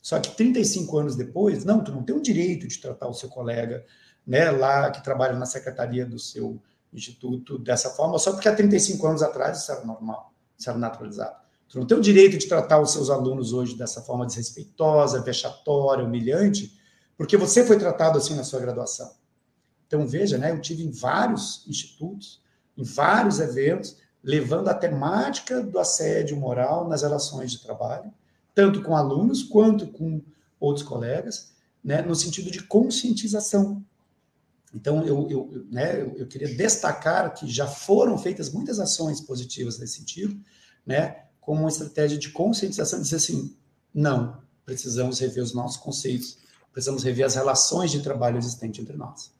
Só 0.01 0.21
que 0.21 0.37
35 0.37 0.99
anos 0.99 1.17
depois, 1.17 1.65
não, 1.65 1.83
tu 1.83 1.91
não 1.91 2.03
tem 2.03 2.15
o 2.15 2.23
direito 2.23 2.69
de 2.69 2.79
tratar 2.79 3.09
o 3.09 3.15
seu 3.15 3.29
colega 3.29 3.85
né, 4.27 4.51
lá 4.51 4.91
que 4.91 5.03
trabalha 5.03 5.37
na 5.37 5.47
secretaria 5.47 6.05
do 6.05 6.19
seu 6.19 6.61
instituto 6.93 7.59
dessa 7.59 7.91
forma, 7.91 8.19
só 8.19 8.33
porque 8.33 8.49
há 8.49 8.55
35 8.55 9.07
anos 9.07 9.23
atrás 9.23 9.59
isso 9.59 9.73
era 9.73 9.85
normal, 9.85 10.33
isso 10.59 10.69
era 10.69 10.79
naturalizado. 10.79 11.37
Tu 11.69 11.79
não 11.79 11.87
tem 11.87 11.99
o 11.99 12.01
direito 12.01 12.39
de 12.39 12.47
tratar 12.47 12.81
os 12.81 12.93
seus 12.93 13.11
alunos 13.11 13.53
hoje 13.53 13.77
dessa 13.77 14.01
forma 14.01 14.25
desrespeitosa, 14.25 15.21
vexatória, 15.23 16.05
humilhante, 16.05 16.79
porque 17.17 17.37
você 17.37 17.67
foi 17.67 17.79
tratado 17.79 18.19
assim 18.19 18.35
na 18.35 18.45
sua 18.45 18.61
graduação. 18.61 19.11
Então, 19.87 20.07
veja, 20.07 20.39
né, 20.39 20.51
eu 20.51 20.61
tive 20.61 20.85
em 20.85 20.91
vários 20.91 21.65
institutos, 21.67 22.43
em 22.77 22.85
vários 22.85 23.41
eventos, 23.41 23.97
levando 24.27 24.67
a 24.67 24.75
temática 24.75 25.63
do 25.63 25.79
assédio 25.79 26.37
moral 26.37 26.89
nas 26.89 27.03
relações 27.03 27.53
de 27.53 27.63
trabalho, 27.63 28.13
tanto 28.53 28.83
com 28.83 28.97
alunos 28.97 29.45
quanto 29.45 29.87
com 29.87 30.21
outros 30.59 30.85
colegas, 30.85 31.53
né, 31.83 32.03
no 32.03 32.13
sentido 32.13 32.51
de 32.51 32.61
conscientização. 32.65 33.85
Então, 34.75 35.07
eu, 35.07 35.31
eu, 35.31 35.67
né, 35.71 36.03
eu 36.03 36.27
queria 36.27 36.53
destacar 36.57 37.33
que 37.35 37.47
já 37.49 37.69
foram 37.69 38.19
feitas 38.19 38.51
muitas 38.53 38.81
ações 38.81 39.21
positivas 39.21 39.79
nesse 39.79 39.99
sentido, 39.99 40.37
né, 40.85 41.23
como 41.41 41.61
uma 41.61 41.69
estratégia 41.69 42.19
de 42.19 42.31
conscientização, 42.31 43.01
dizer 43.01 43.17
assim, 43.17 43.57
não, 43.95 44.43
precisamos 44.65 45.21
rever 45.21 45.45
os 45.45 45.55
nossos 45.55 45.77
conceitos, 45.77 46.39
precisamos 46.73 47.05
rever 47.05 47.25
as 47.25 47.37
relações 47.37 47.93
de 47.93 48.03
trabalho 48.03 48.39
existentes 48.39 48.81
entre 48.81 48.97
nós. 48.97 49.31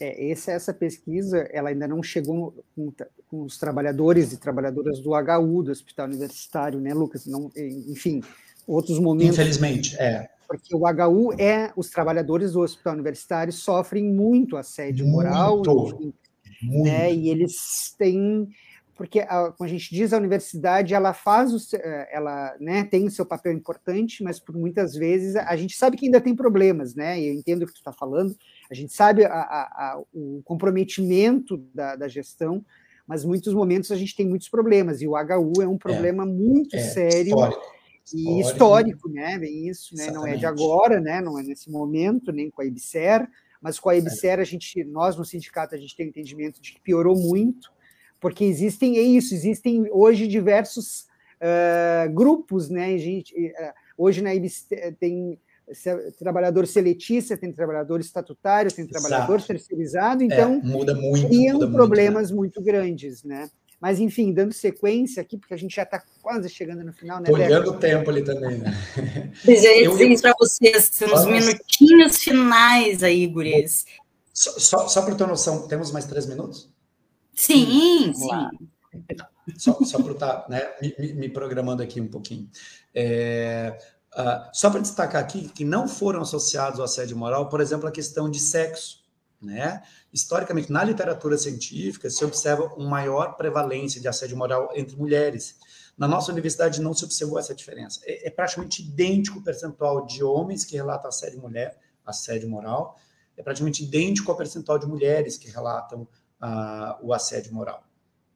É, 0.00 0.30
essa, 0.30 0.52
essa 0.52 0.72
pesquisa, 0.72 1.46
ela 1.52 1.68
ainda 1.68 1.86
não 1.86 2.02
chegou 2.02 2.64
com, 2.74 2.90
com, 3.28 3.42
os 3.42 3.58
trabalhadores 3.58 4.32
e 4.32 4.38
trabalhadoras 4.38 4.98
do 5.00 5.10
HU, 5.10 5.62
do 5.62 5.70
Hospital 5.70 6.06
Universitário, 6.06 6.80
né, 6.80 6.94
Lucas? 6.94 7.26
Não, 7.26 7.50
enfim, 7.54 8.22
outros 8.66 8.98
momentos. 8.98 9.38
Infelizmente, 9.38 9.96
é. 10.00 10.26
Porque 10.48 10.74
o 10.74 10.80
HU 10.80 11.32
é, 11.38 11.70
os 11.76 11.90
trabalhadores 11.90 12.54
do 12.54 12.60
Hospital 12.60 12.94
Universitário 12.94 13.52
sofrem 13.52 14.02
muito 14.04 14.56
assédio 14.56 15.06
muito, 15.06 15.16
moral, 15.16 15.60
enfim, 15.60 16.14
muito. 16.62 16.84
Né, 16.84 17.14
e 17.14 17.28
eles 17.28 17.94
têm 17.96 18.48
porque 19.00 19.20
a, 19.20 19.50
como 19.52 19.66
a 19.66 19.66
gente 19.66 19.94
diz, 19.94 20.12
a 20.12 20.18
universidade 20.18 20.92
ela 20.92 21.14
faz 21.14 21.54
o, 21.54 21.76
eh, 21.76 22.08
ela 22.12 22.54
né, 22.60 22.84
tem 22.84 23.06
o 23.06 23.10
seu 23.10 23.24
papel 23.24 23.50
importante, 23.50 24.22
mas 24.22 24.38
por 24.38 24.54
muitas 24.54 24.92
vezes 24.92 25.36
a 25.36 25.56
gente 25.56 25.74
sabe 25.74 25.96
que 25.96 26.04
ainda 26.04 26.20
tem 26.20 26.36
problemas, 26.36 26.94
né? 26.94 27.18
E 27.18 27.28
eu 27.28 27.32
entendo 27.32 27.62
o 27.62 27.66
que 27.66 27.72
tu 27.72 27.78
está 27.78 27.94
falando, 27.94 28.36
a 28.70 28.74
gente 28.74 28.92
sabe 28.92 29.24
a, 29.24 29.32
a, 29.32 30.02
o 30.14 30.40
comprometimento 30.44 31.56
da, 31.74 31.96
da, 31.96 32.06
gestão, 32.06 32.64
mas 33.06 33.24
muitos 33.24 33.52
momentos 33.52 33.90
a 33.90 33.96
gente 33.96 34.14
tem 34.14 34.28
muitos 34.28 34.48
problemas, 34.48 35.02
e 35.02 35.08
o 35.08 35.12
HU 35.12 35.62
é 35.62 35.66
um 35.66 35.74
é. 35.74 35.78
problema 35.78 36.22
é, 36.22 36.26
muito 36.26 36.76
é, 36.76 36.80
sério. 36.80 37.30
Histórico. 37.30 37.80
E 38.14 38.40
histórico, 38.40 39.08
né? 39.08 39.38
Bem 39.38 39.68
isso, 39.68 39.94
né? 39.96 40.10
Não 40.10 40.26
é 40.26 40.36
de 40.36 40.46
agora, 40.46 41.00
né? 41.00 41.20
Não 41.20 41.38
é 41.38 41.42
nesse 41.42 41.70
momento, 41.70 42.32
nem 42.32 42.50
com 42.50 42.60
a 42.60 42.64
IBSER, 42.64 43.28
mas 43.60 43.78
com 43.78 43.88
a 43.88 43.96
IBSER 43.96 44.40
a 44.40 44.44
gente, 44.44 44.82
nós 44.84 45.16
no 45.16 45.24
sindicato 45.24 45.74
a 45.74 45.78
gente 45.78 45.96
tem 45.96 46.08
entendimento 46.08 46.60
de 46.60 46.72
que 46.72 46.80
piorou 46.80 47.16
muito, 47.16 47.70
porque 48.20 48.44
existem, 48.44 48.98
é 48.98 49.02
isso, 49.02 49.34
existem 49.34 49.86
hoje 49.92 50.26
diversos 50.26 51.06
uh, 51.40 52.12
grupos, 52.12 52.68
né? 52.68 52.98
Gente, 52.98 53.32
uh, 53.34 53.72
hoje 53.96 54.22
na 54.22 54.34
IBSER 54.34 54.96
tem 54.98 55.38
trabalhador 56.18 56.66
seletista, 56.66 57.36
tem 57.36 57.52
trabalhador 57.52 58.00
estatutário, 58.00 58.72
tem 58.72 58.86
trabalhador 58.86 59.36
Exato. 59.36 59.46
terceirizado, 59.48 60.22
então 60.22 60.54
é, 60.54 60.66
muda 60.66 60.94
muito, 60.94 61.28
criam 61.28 61.58
muda 61.58 61.70
problemas 61.70 62.30
muito, 62.30 62.60
né? 62.60 62.62
muito 62.62 62.62
grandes, 62.62 63.24
né? 63.24 63.50
Mas, 63.80 63.98
enfim, 63.98 64.30
dando 64.32 64.52
sequência 64.52 65.22
aqui, 65.22 65.38
porque 65.38 65.54
a 65.54 65.56
gente 65.56 65.74
já 65.74 65.84
está 65.84 66.02
quase 66.20 66.50
chegando 66.50 66.84
no 66.84 66.92
final, 66.92 67.18
né? 67.18 67.30
Olhando 67.30 67.70
o 67.70 67.78
tempo 67.78 68.10
ali 68.10 68.22
também, 68.22 68.58
né? 68.58 68.74
Desejo 69.42 69.96
dizer 69.96 70.20
para 70.20 70.34
vocês, 70.38 70.90
uns 71.02 71.24
minutinhos 71.24 72.18
finais 72.18 73.02
aí, 73.02 73.26
guris. 73.26 73.86
Só, 74.34 74.58
só, 74.58 74.88
só 74.88 75.02
para 75.02 75.14
ter 75.14 75.26
noção, 75.26 75.66
temos 75.66 75.90
mais 75.92 76.04
três 76.04 76.26
minutos? 76.26 76.70
Sim, 77.34 78.12
sim. 78.14 78.68
Só, 79.56 79.72
só 79.82 80.02
para 80.02 80.12
estar 80.12 80.46
né, 80.48 80.62
me, 80.98 81.12
me, 81.14 81.28
programando 81.28 81.82
aqui 81.82 82.00
um 82.00 82.08
pouquinho. 82.08 82.50
É, 82.94 83.78
uh, 84.14 84.48
só 84.52 84.70
para 84.70 84.80
destacar 84.80 85.22
aqui 85.22 85.48
que 85.48 85.64
não 85.64 85.88
foram 85.88 86.22
associados 86.22 86.78
ao 86.78 86.84
assédio 86.84 87.16
moral, 87.16 87.48
por 87.48 87.60
exemplo, 87.60 87.88
a 87.88 87.92
questão 87.92 88.30
de 88.30 88.40
sexo. 88.40 89.00
Né? 89.40 89.82
Historicamente, 90.12 90.70
na 90.70 90.84
literatura 90.84 91.38
científica, 91.38 92.10
se 92.10 92.24
observa 92.24 92.64
uma 92.76 92.90
maior 92.90 93.36
prevalência 93.36 94.00
de 94.00 94.06
assédio 94.06 94.36
moral 94.36 94.70
entre 94.74 94.96
mulheres. 94.96 95.56
Na 95.96 96.06
nossa 96.06 96.30
universidade 96.30 96.80
não 96.80 96.92
se 96.92 97.04
observou 97.04 97.38
essa 97.38 97.54
diferença. 97.54 98.00
É, 98.04 98.28
é 98.28 98.30
praticamente 98.30 98.82
idêntico 98.82 99.38
o 99.38 99.42
percentual 99.42 100.04
de 100.04 100.22
homens 100.22 100.64
que 100.64 100.76
relatam 100.76 101.08
assédio 101.08 101.40
mulher, 101.40 101.78
assédio 102.04 102.48
moral, 102.48 102.98
é 103.36 103.42
praticamente 103.42 103.82
idêntico 103.82 104.30
ao 104.30 104.36
percentual 104.36 104.78
de 104.78 104.86
mulheres 104.86 105.38
que 105.38 105.50
relatam 105.50 106.02
uh, 106.02 106.96
o 107.02 107.12
assédio 107.12 107.54
moral. 107.54 107.82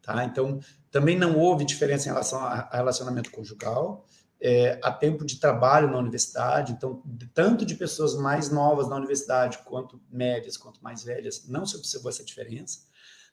Tá? 0.00 0.24
Então, 0.24 0.60
também 0.90 1.18
não 1.18 1.38
houve 1.38 1.64
diferença 1.64 2.08
em 2.08 2.12
relação 2.12 2.38
a 2.40 2.68
relacionamento 2.72 3.30
conjugal, 3.30 4.04
é, 4.40 4.78
a 4.82 4.90
tempo 4.90 5.24
de 5.24 5.38
trabalho 5.40 5.90
na 5.90 5.98
universidade, 5.98 6.72
então, 6.72 7.02
tanto 7.32 7.64
de 7.64 7.74
pessoas 7.74 8.14
mais 8.14 8.50
novas 8.50 8.88
na 8.88 8.96
universidade, 8.96 9.58
quanto 9.64 10.00
médias, 10.10 10.56
quanto 10.56 10.82
mais 10.82 11.02
velhas, 11.02 11.46
não 11.48 11.64
se 11.64 11.76
observou 11.76 12.10
essa 12.10 12.24
diferença. 12.24 12.80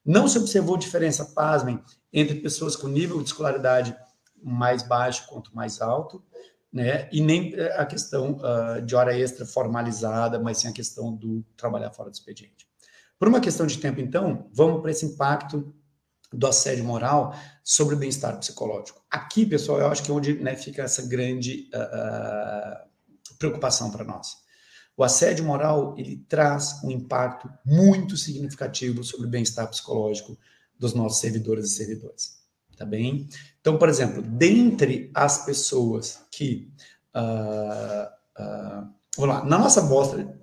Não 0.06 0.28
se 0.28 0.38
observou 0.38 0.78
diferença, 0.78 1.26
pasmem, 1.26 1.84
entre 2.12 2.36
pessoas 2.36 2.76
com 2.76 2.88
nível 2.88 3.18
de 3.18 3.26
escolaridade 3.26 3.96
mais 4.42 4.82
baixo 4.82 5.28
quanto 5.28 5.56
mais 5.56 5.82
alto, 5.82 6.24
né? 6.74 7.08
E 7.12 7.22
nem 7.22 7.54
é, 7.54 7.80
a 7.80 7.86
questão 7.86 8.40
uh, 8.40 8.82
de 8.82 8.96
hora 8.96 9.16
extra 9.18 9.46
formalizada, 9.46 10.40
mas 10.40 10.60
sim 10.60 10.68
a 10.68 10.72
questão 10.72 11.14
do 11.14 11.44
trabalhar 11.56 11.92
fora 11.92 12.10
do 12.10 12.14
expediente. 12.14 12.68
Por 13.20 13.28
uma 13.28 13.40
questão 13.40 13.68
de 13.68 13.78
tempo, 13.78 14.00
então, 14.00 14.50
vamos 14.52 14.82
para 14.82 14.90
esse 14.90 15.06
impacto 15.06 15.76
do 16.32 16.48
assédio 16.48 16.84
moral 16.84 17.36
sobre 17.64 17.96
o 17.96 17.98
bem-estar 17.98 18.38
psicológico. 18.40 19.02
Aqui, 19.10 19.46
pessoal, 19.46 19.80
eu 19.80 19.88
acho 19.88 20.04
que 20.04 20.12
é 20.12 20.14
onde 20.14 20.34
né, 20.36 20.56
fica 20.56 20.84
essa 20.84 21.02
grande 21.04 21.70
uh, 21.74 22.88
preocupação 23.38 23.92
para 23.92 24.04
nós. 24.04 24.38
O 24.96 25.04
assédio 25.04 25.46
moral 25.46 25.96
ele 25.98 26.24
traz 26.30 26.82
um 26.84 26.92
impacto 26.92 27.50
muito 27.66 28.16
significativo 28.16 29.04
sobre 29.04 29.28
o 29.28 29.30
bem-estar 29.30 29.68
psicológico 29.68 30.38
dos 30.78 30.94
nossos 30.94 31.20
servidores 31.20 31.72
e 31.72 31.76
servidores. 31.76 32.42
Tá 32.78 32.86
bem? 32.86 33.28
Então, 33.60 33.78
por 33.78 33.90
exemplo, 33.90 34.22
dentre 34.22 35.12
as 35.14 35.46
pessoas 35.46 36.26
que. 36.32 36.72
Uh, 37.16 38.42
uh, 38.42 38.90
vamos 39.18 39.36
lá, 39.36 39.46
na 39.46 39.60
nossa 39.60 39.82
amostra 39.82 40.40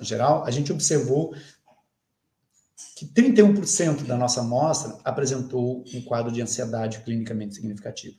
geral, 0.00 0.44
a 0.44 0.50
gente 0.50 0.72
observou 0.72 1.32
que 2.96 3.06
31% 3.06 4.04
da 4.04 4.16
nossa 4.16 4.40
amostra 4.40 4.98
apresentou 5.04 5.84
um 5.94 6.02
quadro 6.02 6.30
de 6.30 6.42
ansiedade 6.42 7.00
clinicamente 7.00 7.54
significativo. 7.54 8.16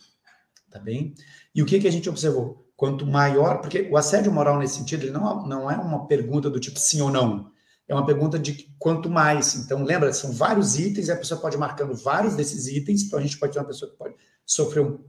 Tá 0.72 0.80
bem? 0.80 1.14
E 1.54 1.62
o 1.62 1.66
que, 1.66 1.80
que 1.80 1.88
a 1.88 1.92
gente 1.92 2.10
observou? 2.10 2.66
Quanto 2.76 3.06
maior, 3.06 3.62
porque 3.62 3.88
o 3.92 3.98
assédio 3.98 4.32
moral 4.32 4.58
nesse 4.58 4.76
sentido, 4.76 5.04
ele 5.04 5.12
não, 5.12 5.46
não 5.46 5.70
é 5.70 5.76
uma 5.76 6.08
pergunta 6.08 6.50
do 6.50 6.60
tipo 6.60 6.80
sim 6.80 7.02
ou 7.02 7.12
não. 7.12 7.52
É 7.88 7.94
uma 7.94 8.06
pergunta 8.06 8.40
de 8.40 8.74
quanto 8.80 9.10
mais. 9.10 9.54
Então, 9.56 9.84
lembra, 9.84 10.14
são 10.14 10.32
vários 10.32 10.80
itens 10.80 11.10
e 11.10 11.12
a 11.12 11.18
pessoa 11.18 11.40
pode 11.40 11.58
ir 11.58 11.60
marcando 11.60 11.94
vários 11.94 12.36
desses 12.36 12.68
itens. 12.68 13.04
Então, 13.04 13.20
a 13.20 13.22
gente 13.22 13.38
pode 13.38 13.54
ter 13.54 13.60
uma 13.60 13.68
pessoa 13.68 13.92
que 13.92 13.98
pode 13.98 14.16
sofrer 14.46 14.82
um 14.82 15.00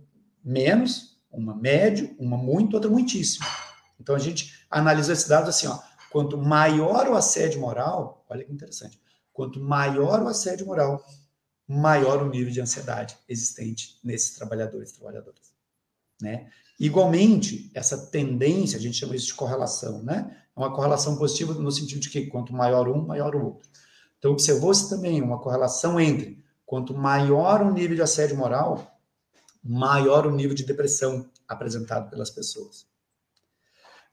menos, 0.45 1.19
uma 1.31 1.55
médio, 1.55 2.15
uma 2.19 2.37
muito, 2.37 2.75
outra 2.75 2.91
muitíssimo. 2.91 3.47
Então, 4.01 4.17
a 4.17 4.19
gente 4.19 4.67
analisa 4.69 5.13
esses 5.13 5.29
dados 5.29 5.49
assim, 5.49 5.69
ó. 5.69 5.79
Quanto 6.11 6.37
maior 6.37 7.09
o 7.09 7.15
assédio 7.15 7.61
moral, 7.61 8.27
olha 8.29 8.45
que 8.45 8.53
interessante, 8.53 9.01
Quanto 9.33 9.61
maior 9.61 10.23
o 10.23 10.29
assédio 10.29 10.67
moral, 10.67 11.05
maior 11.67 12.23
o 12.23 12.29
nível 12.29 12.53
de 12.53 12.61
ansiedade 12.61 13.17
existente 13.29 13.99
nesses 14.05 14.37
trabalhadores 14.37 14.91
e 14.91 14.95
trabalhadoras. 14.95 15.53
Né? 16.21 16.51
Igualmente, 16.79 17.71
essa 17.75 17.97
tendência, 17.97 18.79
a 18.79 18.81
gente 18.81 18.99
chama 18.99 19.17
isso 19.17 19.27
de 19.27 19.35
correlação, 19.35 20.03
né? 20.03 20.37
É 20.55 20.61
uma 20.61 20.75
correlação 20.75 21.17
positiva 21.17 21.55
no 21.55 21.73
sentido 21.73 22.01
de 22.01 22.11
que 22.11 22.27
quanto 22.27 22.53
maior 22.53 22.89
um, 22.89 23.07
maior 23.07 23.35
o 23.35 23.45
outro. 23.45 23.69
Então, 24.19 24.33
observou-se 24.33 24.89
também 24.89 25.23
uma 25.23 25.41
correlação 25.41 25.99
entre 25.99 26.45
quanto 26.67 26.95
maior 26.95 27.63
o 27.63 27.73
nível 27.73 27.97
de 27.97 28.03
assédio 28.03 28.37
moral, 28.37 28.99
maior 29.63 30.27
o 30.27 30.31
nível 30.31 30.55
de 30.55 30.65
depressão 30.65 31.29
apresentado 31.49 32.11
pelas 32.11 32.31
pessoas. 32.31 32.87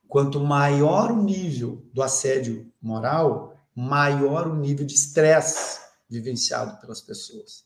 Quanto 0.07 0.39
maior 0.39 1.11
o 1.11 1.22
nível 1.22 1.84
do 1.93 2.01
assédio 2.01 2.72
moral, 2.82 3.59
maior 3.80 4.48
o 4.48 4.56
nível 4.56 4.86
de 4.86 4.94
estresse 4.94 5.80
vivenciado 6.10 6.80
pelas 6.82 7.00
pessoas. 7.00 7.64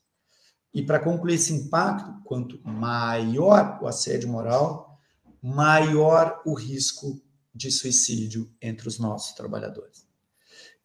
E 0.71 0.83
para 0.83 0.99
concluir 0.99 1.35
esse 1.35 1.53
impacto, 1.53 2.21
quanto 2.23 2.61
maior 2.63 3.79
o 3.81 3.87
assédio 3.87 4.29
moral, 4.29 4.99
maior 5.41 6.41
o 6.45 6.53
risco 6.53 7.19
de 7.53 7.71
suicídio 7.71 8.51
entre 8.61 8.87
os 8.87 8.99
nossos 8.99 9.33
trabalhadores. 9.35 10.05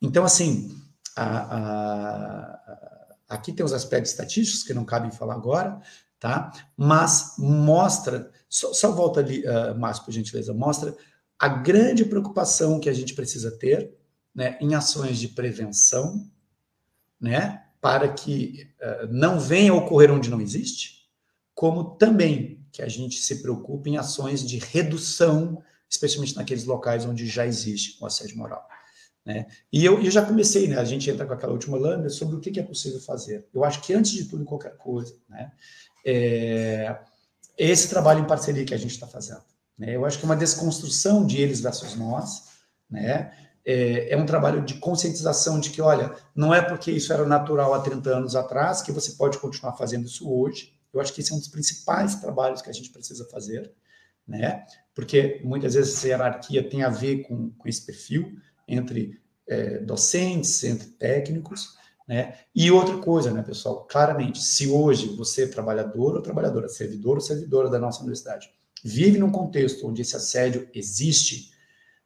Então, 0.00 0.24
assim, 0.24 0.74
a, 1.14 1.56
a, 1.56 3.16
aqui 3.28 3.52
tem 3.52 3.64
os 3.64 3.72
aspectos 3.72 4.12
estatísticos 4.12 4.62
que 4.62 4.74
não 4.74 4.84
cabem 4.84 5.10
falar 5.10 5.34
agora, 5.34 5.80
tá? 6.18 6.52
Mas 6.76 7.34
mostra, 7.38 8.30
só, 8.48 8.72
só 8.72 8.92
volta 8.92 9.20
ali, 9.20 9.44
uh, 9.46 9.78
Márcio, 9.78 10.04
por 10.04 10.12
gentileza, 10.12 10.54
mostra 10.54 10.96
a 11.38 11.48
grande 11.48 12.04
preocupação 12.04 12.80
que 12.80 12.88
a 12.88 12.94
gente 12.94 13.14
precisa 13.14 13.50
ter 13.50 13.98
né, 14.34 14.56
em 14.60 14.74
ações 14.74 15.18
de 15.18 15.28
prevenção, 15.28 16.28
né, 17.20 17.64
para 17.80 18.08
que 18.08 18.68
uh, 18.80 19.06
não 19.10 19.38
venha 19.38 19.74
ocorrer 19.74 20.10
onde 20.10 20.30
não 20.30 20.40
existe, 20.40 21.08
como 21.54 21.96
também 21.96 22.64
que 22.72 22.82
a 22.82 22.88
gente 22.88 23.16
se 23.16 23.42
preocupe 23.42 23.90
em 23.90 23.96
ações 23.96 24.46
de 24.46 24.58
redução, 24.58 25.62
especialmente 25.88 26.36
naqueles 26.36 26.64
locais 26.64 27.04
onde 27.04 27.26
já 27.26 27.46
existe 27.46 27.96
o 28.00 28.06
assédio 28.06 28.36
moral. 28.36 28.66
Né? 29.24 29.46
E 29.72 29.84
eu, 29.84 30.02
eu 30.02 30.10
já 30.10 30.24
comecei, 30.24 30.68
né, 30.68 30.78
a 30.78 30.84
gente 30.84 31.10
entra 31.10 31.26
com 31.26 31.32
aquela 31.32 31.52
última 31.52 31.76
lâmina 31.76 32.08
sobre 32.08 32.36
o 32.36 32.40
que, 32.40 32.50
que 32.50 32.60
é 32.60 32.62
possível 32.62 33.00
fazer. 33.00 33.46
Eu 33.52 33.64
acho 33.64 33.80
que 33.82 33.92
antes 33.92 34.12
de 34.12 34.24
tudo, 34.24 34.44
qualquer 34.44 34.76
coisa, 34.76 35.14
né, 35.28 35.52
é 36.06 36.98
esse 37.58 37.88
trabalho 37.88 38.20
em 38.20 38.26
parceria 38.26 38.64
que 38.64 38.72
a 38.74 38.78
gente 38.78 38.92
está 38.92 39.06
fazendo. 39.06 39.42
Né? 39.76 39.96
Eu 39.96 40.04
acho 40.04 40.18
que 40.18 40.24
é 40.24 40.28
uma 40.28 40.36
desconstrução 40.36 41.26
de 41.26 41.40
eles 41.40 41.60
versus 41.60 41.96
nós, 41.96 42.44
né? 42.88 43.32
É, 43.70 44.14
é, 44.14 44.16
um 44.16 44.24
trabalho 44.24 44.64
de 44.64 44.76
conscientização 44.76 45.60
de 45.60 45.68
que, 45.68 45.82
olha, 45.82 46.16
não 46.34 46.54
é 46.54 46.62
porque 46.62 46.90
isso 46.90 47.12
era 47.12 47.26
natural 47.26 47.74
há 47.74 47.80
30 47.80 48.08
anos 48.08 48.34
atrás 48.34 48.80
que 48.80 48.90
você 48.90 49.12
pode 49.12 49.36
continuar 49.36 49.74
fazendo 49.74 50.06
isso 50.06 50.26
hoje. 50.32 50.72
Eu 50.90 51.02
acho 51.02 51.12
que 51.12 51.20
esse 51.20 51.32
é 51.32 51.34
um 51.34 51.38
dos 51.38 51.48
principais 51.48 52.14
trabalhos 52.14 52.62
que 52.62 52.70
a 52.70 52.72
gente 52.72 52.88
precisa 52.88 53.26
fazer, 53.26 53.70
né? 54.26 54.64
Porque 54.94 55.42
muitas 55.44 55.74
vezes 55.74 55.94
essa 55.98 56.08
hierarquia 56.08 56.66
tem 56.66 56.82
a 56.82 56.88
ver 56.88 57.24
com, 57.24 57.50
com 57.50 57.68
esse 57.68 57.84
perfil 57.84 58.38
entre 58.66 59.20
é, 59.46 59.80
docentes, 59.80 60.64
entre 60.64 60.88
técnicos, 60.92 61.76
né? 62.08 62.38
E 62.54 62.70
outra 62.70 62.96
coisa, 62.96 63.30
né, 63.30 63.42
pessoal? 63.42 63.84
Claramente, 63.84 64.42
se 64.42 64.66
hoje 64.66 65.14
você 65.14 65.44
é 65.44 65.46
trabalhador 65.46 66.16
ou 66.16 66.22
trabalhadora, 66.22 66.70
servidor 66.70 67.16
ou 67.16 67.20
servidora 67.20 67.68
da 67.68 67.78
nossa 67.78 68.00
universidade, 68.00 68.48
vive 68.82 69.18
num 69.18 69.30
contexto 69.30 69.86
onde 69.86 70.00
esse 70.00 70.16
assédio 70.16 70.66
existe, 70.72 71.50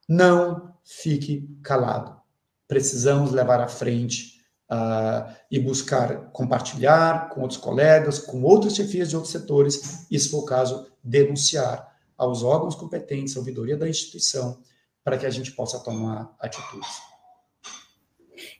não 0.09 0.75
fique 0.85 1.49
calado. 1.63 2.21
Precisamos 2.67 3.33
levar 3.33 3.61
à 3.61 3.69
frente 3.69 4.41
uh, 4.71 5.35
e 5.51 5.59
buscar 5.59 6.31
compartilhar 6.31 7.29
com 7.29 7.43
outros 7.43 7.61
colegas, 7.61 8.19
com 8.19 8.43
outras 8.43 8.75
chefias 8.75 9.11
de 9.11 9.17
outros 9.17 9.33
setores, 9.33 10.07
e, 10.11 10.19
se 10.19 10.31
for 10.31 10.41
o 10.41 10.47
caso, 10.47 10.91
denunciar 11.03 11.93
aos 12.17 12.43
órgãos 12.43 12.75
competentes, 12.75 13.37
à 13.37 13.41
ouvidoria 13.41 13.77
da 13.77 13.89
instituição, 13.89 14.63
para 15.05 15.19
que 15.19 15.27
a 15.27 15.31
gente 15.31 15.53
possa 15.53 15.81
tomar 15.81 16.35
atitudes. 16.39 17.13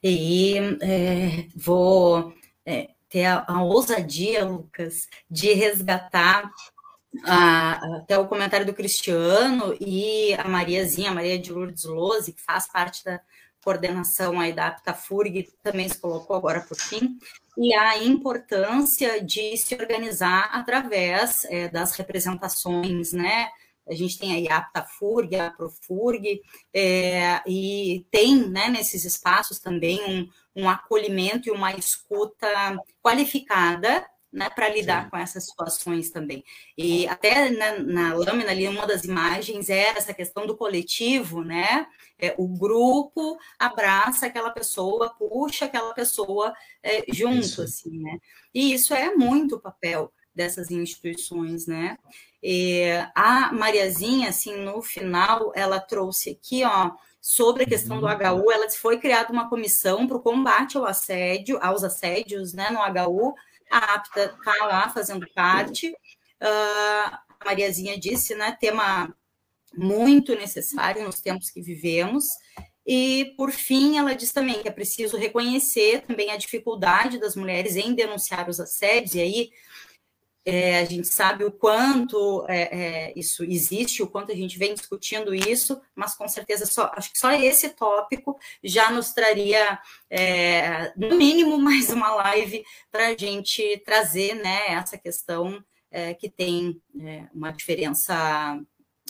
E 0.03 0.57
é, 0.81 1.47
vou 1.55 2.33
é, 2.67 2.91
ter 3.09 3.25
a, 3.27 3.45
a, 3.47 3.63
ousadia, 3.63 4.45
Lucas, 4.45 5.07
de 5.31 5.53
resgatar 5.53 6.51
a, 7.25 7.97
até 7.97 8.19
o 8.19 8.27
comentário 8.27 8.67
do 8.67 8.75
Cristiano 8.75 9.77
e 9.81 10.35
a 10.35 10.49
Mariazinha, 10.49 11.11
a 11.11 11.15
Maria 11.15 11.39
de 11.39 11.53
Lourdes 11.53 11.85
Lose, 11.85 12.33
que 12.33 12.41
faz 12.41 12.67
parte 12.67 13.05
da 13.05 13.21
coordenação 13.63 14.41
aí 14.41 14.53
da 14.53 14.69
APTAFURG, 14.69 15.49
também 15.63 15.89
se 15.89 15.99
colocou 15.99 16.35
agora 16.35 16.61
por 16.63 16.77
fim, 16.77 17.19
e 17.57 17.73
a 17.75 18.03
importância 18.03 19.23
de 19.23 19.57
se 19.57 19.75
organizar 19.75 20.51
através 20.53 21.45
é, 21.45 21.69
das 21.69 21.95
representações, 21.95 23.13
né? 23.13 23.49
A 23.89 23.95
gente 23.95 24.19
tem 24.19 24.33
aí 24.33 24.49
a 24.49 24.59
APTAFURG, 24.59 25.37
a 25.37 25.51
PROFURG, 25.51 26.41
é, 26.73 27.41
e 27.47 28.07
tem 28.11 28.49
né, 28.49 28.69
nesses 28.69 29.05
espaços 29.05 29.59
também 29.59 30.01
um, 30.05 30.63
um 30.63 30.69
acolhimento 30.69 31.49
e 31.49 31.53
uma 31.53 31.73
escuta 31.75 32.49
qualificada 33.03 34.07
né, 34.33 34.49
para 34.49 34.69
lidar 34.69 35.05
Sim. 35.05 35.11
com 35.11 35.17
essas 35.17 35.45
situações 35.45 36.11
também. 36.11 36.43
E 36.77 37.07
até 37.07 37.51
na, 37.51 37.79
na, 37.81 38.15
lâmina 38.15 38.51
ali, 38.51 38.67
uma 38.67 38.87
das 38.87 39.05
imagens 39.05 39.69
era 39.69 39.99
essa 39.99 40.15
questão 40.15 40.47
do 40.47 40.57
coletivo, 40.57 41.45
né? 41.45 41.87
É, 42.19 42.35
o 42.39 42.49
grupo 42.49 43.37
abraça 43.59 44.27
aquela 44.27 44.51
pessoa, 44.51 45.15
puxa 45.19 45.67
aquela 45.67 45.93
pessoa 45.93 46.55
é, 46.83 47.05
junto, 47.13 47.41
isso. 47.41 47.63
assim, 47.63 47.99
né? 47.99 48.19
E 48.55 48.73
isso 48.73 48.95
é 48.95 49.15
muito 49.15 49.57
o 49.57 49.61
papel 49.61 50.11
dessas 50.35 50.71
instituições, 50.71 51.67
né? 51.67 51.99
E 52.43 52.85
a 53.15 53.53
Mariazinha, 53.53 54.31
assim, 54.31 54.57
no 54.57 54.83
final, 54.83 55.53
ela 55.55 55.79
trouxe 55.79 56.31
aqui, 56.31 56.65
ó, 56.65 56.91
sobre 57.21 57.63
a 57.63 57.67
questão 57.67 58.01
do 58.01 58.07
HU, 58.07 58.51
ela 58.51 58.69
foi 58.71 58.99
criada 58.99 59.33
uma 59.33 59.49
comissão 59.49 60.09
para 60.09 60.17
o 60.17 60.23
combate 60.23 60.77
ao 60.77 60.85
assédio, 60.85 61.57
aos 61.63 61.85
assédios, 61.85 62.53
né, 62.53 62.69
no 62.71 62.81
HU, 62.81 63.35
APTA 63.79 64.37
está 64.39 64.67
lá 64.67 64.89
fazendo 64.91 65.27
parte. 65.35 65.89
Uh, 65.89 67.17
a 67.41 67.45
Mariazinha 67.45 67.99
disse, 67.99 68.35
né, 68.35 68.57
tema 68.61 69.15
muito 69.75 70.35
necessário 70.35 71.05
nos 71.05 71.21
tempos 71.21 71.51
que 71.51 71.63
vivemos. 71.63 72.27
E, 72.87 73.33
por 73.37 73.53
fim, 73.53 73.97
ela 73.97 74.15
diz 74.15 74.33
também 74.33 74.61
que 74.61 74.69
é 74.69 74.73
preciso 74.73 75.17
reconhecer 75.17 76.03
também 76.03 76.31
a 76.31 76.37
dificuldade 76.37 77.19
das 77.19 77.37
mulheres 77.37 77.77
em 77.77 77.95
denunciar 77.95 78.49
os 78.49 78.59
assédios, 78.59 79.15
e 79.15 79.21
aí 79.21 79.51
é, 80.45 80.81
a 80.81 80.85
gente 80.85 81.07
sabe 81.07 81.45
o 81.45 81.53
quanto 81.53 82.45
é, 82.49 82.63
é, 82.63 83.13
isso 83.15 83.45
existe, 83.45 84.03
o 84.03 84.09
quanto 84.09 84.33
a 84.33 84.35
gente 84.35 84.59
vem 84.59 84.75
discutindo 84.75 85.33
isso, 85.33 85.81
mas 85.95 86.17
com 86.17 86.27
certeza 86.27 86.67
só 86.67 86.91
acho 86.97 87.13
que 87.13 87.19
só 87.19 87.31
esse 87.33 87.69
tópico 87.71 88.37
já 88.63 88.91
nos 88.91 89.13
traria, 89.13 89.79
é, 90.11 90.93
no 90.97 91.17
mínimo, 91.17 91.59
mais 91.63 91.91
uma 91.91 92.13
live 92.15 92.65
para 92.91 93.09
a 93.09 93.17
gente 93.17 93.81
trazer 93.85 94.35
né, 94.35 94.73
essa 94.73 94.99
questão 94.99 95.65
é, 95.91 96.13
que 96.13 96.29
tem 96.29 96.81
é, 97.01 97.27
uma 97.33 97.53
diferença 97.53 98.61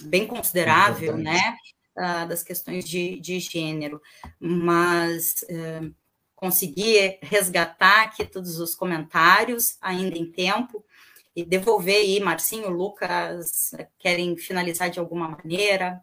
bem 0.02 0.26
considerável, 0.26 1.16
né? 1.16 1.56
das 2.26 2.42
questões 2.42 2.88
de, 2.88 3.20
de 3.20 3.38
gênero, 3.38 4.00
mas 4.40 5.44
conseguir 6.34 7.18
resgatar 7.20 8.04
aqui 8.04 8.24
todos 8.24 8.58
os 8.58 8.74
comentários 8.74 9.76
ainda 9.78 10.16
em 10.16 10.24
tempo 10.24 10.82
e 11.34 11.44
devolver 11.44 11.96
aí, 11.96 12.20
Marcinho, 12.20 12.68
Lucas, 12.68 13.72
querem 13.98 14.36
finalizar 14.36 14.90
de 14.90 14.98
alguma 14.98 15.28
maneira? 15.28 16.00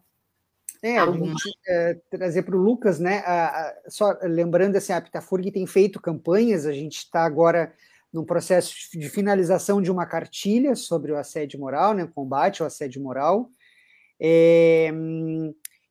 É, 0.82 0.96
alguma... 0.96 1.26
gente 1.26 1.58
é, 1.68 1.94
trazer 2.10 2.42
para 2.42 2.56
o 2.56 2.60
Lucas, 2.60 2.98
né? 2.98 3.18
A, 3.26 3.46
a, 3.46 3.74
só 3.88 4.16
lembrando 4.22 4.76
assim, 4.76 4.92
a 4.92 4.96
Aptafurg 4.96 5.50
tem 5.52 5.66
feito 5.66 6.00
campanhas, 6.00 6.66
a 6.66 6.72
gente 6.72 6.98
está 6.98 7.24
agora 7.24 7.72
num 8.12 8.24
processo 8.24 8.74
de 8.92 9.08
finalização 9.08 9.80
de 9.80 9.90
uma 9.90 10.06
cartilha 10.06 10.74
sobre 10.74 11.12
o 11.12 11.16
assédio 11.16 11.60
moral, 11.60 11.94
né? 11.94 12.10
Combate 12.12 12.62
ao 12.62 12.66
assédio 12.66 13.02
moral. 13.02 13.50
É, 14.18 14.90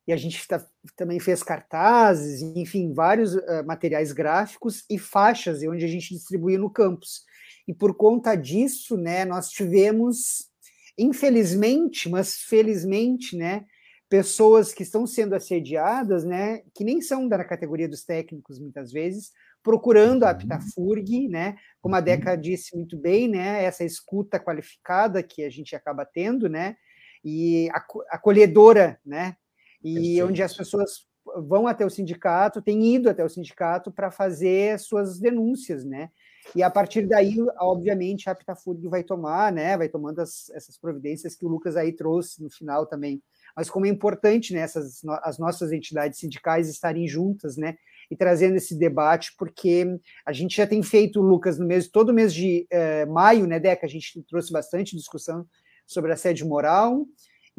e 0.10 0.12
a 0.12 0.18
gente 0.18 0.46
tá, 0.48 0.66
também 0.96 1.20
fez 1.20 1.44
cartazes, 1.44 2.42
enfim, 2.42 2.92
vários 2.94 3.36
uh, 3.36 3.64
materiais 3.64 4.12
gráficos 4.12 4.84
e 4.90 4.98
faixas, 4.98 5.62
onde 5.62 5.86
a 5.86 5.88
gente 5.88 6.16
distribuía 6.16 6.58
no 6.58 6.70
campus. 6.70 7.26
E 7.70 7.74
por 7.76 7.96
conta 7.96 8.34
disso, 8.34 8.98
né, 8.98 9.24
nós 9.26 9.48
tivemos, 9.52 10.50
infelizmente, 10.98 12.10
mas 12.10 12.38
felizmente, 12.38 13.38
né, 13.38 13.64
pessoas 14.10 14.74
que 14.74 14.82
estão 14.82 15.06
sendo 15.06 15.36
assediadas, 15.36 16.24
né, 16.24 16.64
que 16.74 16.84
nem 16.84 17.00
são 17.00 17.28
da 17.28 17.46
categoria 17.46 17.88
dos 17.88 18.04
técnicos 18.04 18.60
muitas 18.60 18.92
vezes, 18.92 19.32
procurando 19.62 20.24
a 20.24 20.30
uhum. 20.30 20.32
Aptafurg, 20.32 21.28
né, 21.28 21.58
como 21.80 21.94
a 21.94 22.02
Deca 22.02 22.34
uhum. 22.34 22.42
disse 22.42 22.76
muito 22.76 22.98
bem, 22.98 23.28
né, 23.28 23.64
essa 23.64 23.84
escuta 23.84 24.40
qualificada 24.40 25.22
que 25.22 25.44
a 25.44 25.50
gente 25.52 25.76
acaba 25.76 26.04
tendo, 26.04 26.50
né, 26.50 26.76
e 27.24 27.70
acolhedora, 28.10 29.00
né, 29.06 29.36
e 29.84 29.94
Perfeito. 29.94 30.26
onde 30.26 30.42
as 30.42 30.58
pessoas 30.58 31.06
vão 31.38 31.68
até 31.68 31.86
o 31.86 31.90
sindicato, 31.90 32.62
têm 32.62 32.96
ido 32.96 33.10
até 33.10 33.24
o 33.24 33.30
sindicato 33.30 33.92
para 33.92 34.12
fazer 34.12 34.80
suas 34.80 35.20
denúncias, 35.20 35.84
né, 35.84 36.10
e 36.56 36.64
a 36.64 36.70
partir 36.70 37.06
daí, 37.08 37.36
obviamente, 37.60 38.28
a 38.28 38.32
Aptafurg 38.32 38.88
vai 38.88 39.04
tomar, 39.04 39.52
né? 39.52 39.78
Vai 39.78 39.88
tomando 39.88 40.20
as, 40.20 40.50
essas 40.50 40.78
providências 40.78 41.36
que 41.36 41.46
o 41.46 41.50
Lucas 41.50 41.76
aí 41.76 41.92
trouxe 41.92 42.42
no 42.42 42.50
final 42.50 42.86
também. 42.86 43.22
Mas 43.56 43.70
como 43.70 43.86
é 43.86 43.90
importante, 43.90 44.54
né? 44.54 44.62
Essas, 44.62 45.02
as 45.24 45.38
nossas 45.38 45.72
entidades 45.72 46.20
sindicais 46.20 46.70
estarem 46.70 47.08
juntas, 47.08 47.56
né? 47.58 47.78
E 48.10 48.16
trazendo 48.16 48.56
esse 48.56 48.76
debate, 48.76 49.36
porque 49.38 49.86
a 50.26 50.34
gente 50.34 50.58
já 50.58 50.66
tem 50.66 50.82
feito, 50.82 51.22
Lucas, 51.22 51.60
no 51.60 51.66
mês, 51.68 51.88
todo 51.88 52.14
mês 52.14 52.34
de 52.34 52.66
eh, 52.72 53.06
maio, 53.06 53.46
né, 53.46 53.60
Deca? 53.60 53.86
A 53.86 53.90
gente 53.90 54.24
trouxe 54.24 54.52
bastante 54.52 54.96
discussão 54.96 55.46
sobre 55.86 56.12
assédio 56.12 56.48
moral, 56.48 57.06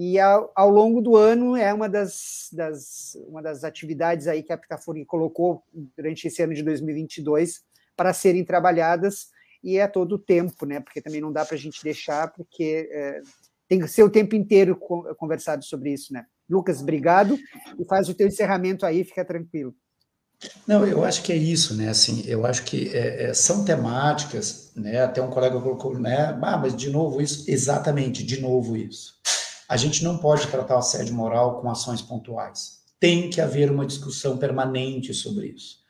e 0.02 0.18
ao, 0.18 0.50
ao, 0.56 0.70
longo 0.70 1.02
do 1.02 1.14
ano 1.14 1.54
é 1.54 1.74
uma 1.74 1.86
das, 1.86 2.48
das, 2.54 3.18
uma 3.28 3.42
das 3.42 3.64
atividades 3.64 4.26
aí 4.26 4.42
que 4.42 4.50
a 4.50 4.54
Aptafurg 4.54 5.04
colocou 5.04 5.62
durante 5.94 6.26
esse 6.26 6.42
ano 6.42 6.54
de 6.54 6.62
2022 6.62 7.60
para 7.94 8.14
serem 8.14 8.42
trabalhadas 8.42 9.28
e 9.62 9.76
é 9.76 9.86
todo 9.86 10.14
o 10.14 10.18
tempo, 10.18 10.64
né? 10.64 10.80
Porque 10.80 11.02
também 11.02 11.20
não 11.20 11.30
dá 11.30 11.44
para 11.44 11.54
a 11.54 11.58
gente 11.58 11.84
deixar, 11.84 12.32
porque 12.32 12.88
é, 12.90 13.20
tem 13.68 13.78
que 13.78 13.88
ser 13.88 14.02
o 14.02 14.08
tempo 14.08 14.34
inteiro 14.34 14.74
conversado 14.74 15.62
sobre 15.66 15.92
isso, 15.92 16.14
né? 16.14 16.24
Lucas, 16.48 16.80
obrigado 16.80 17.38
e 17.78 17.84
faz 17.84 18.08
o 18.08 18.14
teu 18.14 18.26
encerramento 18.26 18.86
aí, 18.86 19.04
fica 19.04 19.22
tranquilo. 19.22 19.74
Não, 20.66 20.86
eu 20.86 21.04
acho 21.04 21.22
que 21.22 21.30
é 21.30 21.36
isso, 21.36 21.76
né? 21.76 21.90
Assim, 21.90 22.24
eu 22.26 22.46
acho 22.46 22.64
que 22.64 22.88
é, 22.96 23.24
é, 23.24 23.34
são 23.34 23.66
temáticas, 23.66 24.72
né? 24.74 25.02
Até 25.02 25.20
um 25.20 25.28
colega 25.28 25.60
colocou, 25.60 25.98
né? 25.98 26.38
Ah, 26.42 26.56
mas 26.56 26.74
de 26.74 26.88
novo 26.88 27.20
isso, 27.20 27.44
exatamente, 27.50 28.24
de 28.24 28.40
novo 28.40 28.74
isso. 28.74 29.19
A 29.70 29.76
gente 29.76 30.04
não 30.04 30.18
pode 30.18 30.48
tratar 30.48 30.74
o 30.74 30.78
assédio 30.78 31.14
moral 31.14 31.60
com 31.60 31.70
ações 31.70 32.02
pontuais. 32.02 32.80
Tem 32.98 33.30
que 33.30 33.40
haver 33.40 33.70
uma 33.70 33.86
discussão 33.86 34.36
permanente 34.36 35.14
sobre 35.14 35.46
isso 35.46 35.80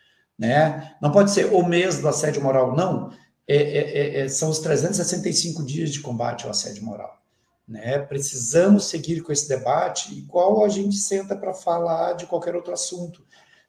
né? 0.41 0.97
Não 1.03 1.12
pode 1.12 1.31
ser 1.31 1.53
o 1.53 1.62
mês 1.62 2.01
do 2.01 2.09
assédio 2.09 2.43
moral, 2.43 2.74
não. 2.74 3.12
É, 3.47 3.57
é, 3.57 3.99
é, 3.99 4.20
é 4.20 4.28
são 4.28 4.49
os 4.49 4.59
365 4.61 5.62
dias 5.62 5.91
de 5.91 6.01
combate 6.01 6.47
ao 6.47 6.51
assédio 6.51 6.83
moral. 6.83 7.20
Né? 7.68 7.99
Precisamos 7.99 8.87
seguir 8.87 9.20
com 9.20 9.31
esse 9.31 9.47
debate, 9.47 10.14
igual 10.14 10.64
a 10.64 10.68
gente 10.70 10.97
senta 10.97 11.37
para 11.37 11.53
falar 11.53 12.14
de 12.14 12.24
qualquer 12.24 12.57
outro 12.57 12.72
assunto. 12.72 13.22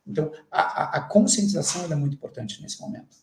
Então, 0.08 0.32
a, 0.50 0.98
a 0.98 1.02
conscientização 1.02 1.84
é 1.92 1.96
muito 1.96 2.16
importante 2.16 2.62
nesse 2.62 2.80
momento. 2.80 3.18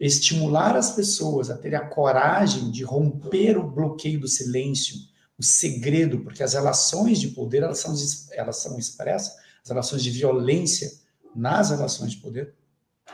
Estimular 0.00 0.74
as 0.74 0.92
pessoas 0.92 1.50
a 1.50 1.58
terem 1.58 1.78
a 1.78 1.86
coragem 1.86 2.70
de 2.70 2.82
romper 2.82 3.58
o 3.58 3.70
bloqueio 3.70 4.18
do 4.18 4.26
silêncio, 4.26 4.96
o 5.38 5.42
segredo, 5.42 6.20
porque 6.20 6.42
as 6.42 6.54
relações 6.54 7.20
de 7.20 7.28
poder 7.28 7.62
elas 7.62 7.78
são, 7.78 7.94
elas 8.32 8.56
são 8.58 8.78
expressas, 8.78 9.36
as 9.62 9.68
relações 9.68 10.02
de 10.02 10.10
violência 10.10 10.92
nas 11.34 11.70
relações 11.70 12.12
de 12.12 12.18
poder 12.18 12.54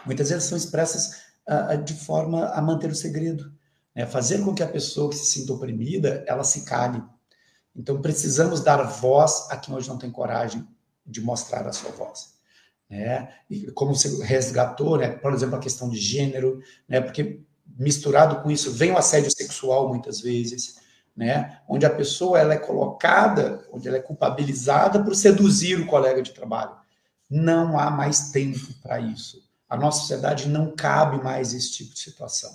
muitas 0.05 0.31
vezes 0.31 0.45
são 0.45 0.57
expressas 0.57 1.23
uh, 1.49 1.83
de 1.83 1.95
forma 1.95 2.47
a 2.49 2.61
manter 2.61 2.91
o 2.91 2.95
segredo, 2.95 3.53
né? 3.95 4.07
fazer 4.07 4.45
com 4.45 4.55
que 4.55 4.63
a 4.63 4.69
pessoa 4.69 5.11
que 5.11 5.17
se 5.17 5.27
sinta 5.27 5.53
oprimida, 5.53 6.25
ela 6.27 6.45
se 6.45 6.63
cale. 6.65 7.03
Então, 7.75 8.01
precisamos 8.01 8.61
dar 8.61 8.83
voz 8.83 9.47
a 9.51 9.57
quem 9.57 9.75
hoje 9.75 9.89
não 9.89 9.99
tem 9.99 10.11
coragem 10.11 10.67
de 11.07 11.21
mostrar 11.21 11.67
a 11.67 11.73
sua 11.73 11.91
voz. 11.93 12.35
Né? 12.89 13.33
E 13.49 13.71
como 13.71 13.95
você 13.95 14.23
resgatou, 14.25 14.99
né? 14.99 15.11
por 15.11 15.33
exemplo, 15.33 15.57
a 15.57 15.61
questão 15.61 15.89
de 15.89 15.99
gênero, 15.99 16.61
né? 16.89 17.01
porque 17.01 17.41
misturado 17.79 18.43
com 18.43 18.51
isso 18.51 18.73
vem 18.73 18.91
o 18.91 18.99
assédio 18.99 19.31
sexual 19.31 19.89
muitas 19.89 20.21
vezes, 20.21 20.81
né? 21.21 21.59
onde 21.69 21.85
a 21.85 21.91
pessoa 21.91 22.39
ela 22.39 22.55
é 22.55 22.59
colocada, 22.59 23.63
onde 23.71 23.87
ela 23.87 23.99
é 23.99 24.01
culpabilizada 24.01 25.05
por 25.05 25.15
seduzir 25.15 25.79
o 25.79 25.87
colega 25.87 26.23
de 26.23 26.33
trabalho. 26.33 26.75
Não 27.29 27.79
há 27.79 27.91
mais 27.91 28.31
tempo 28.31 28.73
para 28.83 28.99
isso 28.99 29.47
A 29.69 29.77
nossa 29.77 30.01
sociedade 30.01 30.49
não 30.49 30.75
cabe 30.75 31.23
mais 31.23 31.53
esse 31.53 31.73
tipo 31.73 31.93
de 31.93 32.01
situação. 32.01 32.51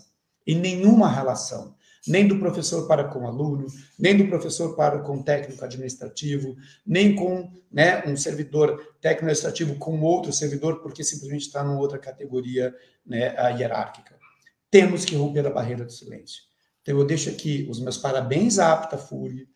Em 0.48 0.60
nenhuma 0.60 1.08
relação 1.08 1.76
nem 2.08 2.28
do 2.28 2.40
professor 2.40 2.88
para 2.88 3.04
com 3.04 3.20
o 3.20 3.28
aluno, 3.28 3.68
nem 3.98 4.18
do 4.18 4.28
professor 4.28 4.76
para 4.76 5.00
com 5.00 5.18
o 5.18 5.24
técnico 5.24 5.64
administrativo, 5.64 6.56
nem 6.86 7.16
com 7.16 7.52
né, 7.72 8.04
um 8.06 8.18
servidor 8.18 8.78
técnico 9.00 9.26
administrativo 9.26 9.76
com 9.76 10.02
outro 10.02 10.34
servidor, 10.34 10.82
porque 10.82 11.04
simplesmente 11.04 11.48
está 11.48 11.64
numa 11.64 11.80
outra 11.80 11.98
categoria 11.98 12.76
né, 13.06 13.36
hierárquica. 13.58 14.16
Temos 14.70 15.04
que 15.04 15.16
romper 15.16 15.48
a 15.48 15.52
barreira 15.52 15.84
do 15.84 15.92
silêncio. 15.92 16.44
Então, 16.86 17.00
eu 17.00 17.06
deixo 17.06 17.32
aqui 17.32 17.66
os 17.68 17.80
meus 17.80 17.98
parabéns 17.98 18.60
à 18.60 18.72
Apta 18.72 18.96
Fúria 18.96 19.48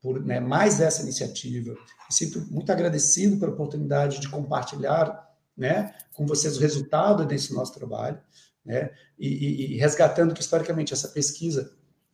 por 0.00 0.24
né, 0.24 0.40
mais 0.40 0.80
essa 0.80 1.02
iniciativa. 1.02 1.72
Me 1.72 2.14
sinto 2.14 2.40
muito 2.50 2.72
agradecido 2.72 3.36
pela 3.36 3.52
oportunidade 3.52 4.20
de 4.20 4.28
compartilhar 4.30 5.28
né, 5.54 5.94
com 6.14 6.26
vocês 6.26 6.56
o 6.56 6.60
resultado 6.60 7.26
desse 7.26 7.52
nosso 7.52 7.74
trabalho, 7.74 8.18
né, 8.64 8.90
e, 9.18 9.74
e, 9.74 9.76
resgatando 9.76 10.32
que, 10.32 10.40
historicamente, 10.40 10.94
essa 10.94 11.08
pesquisa 11.08 11.70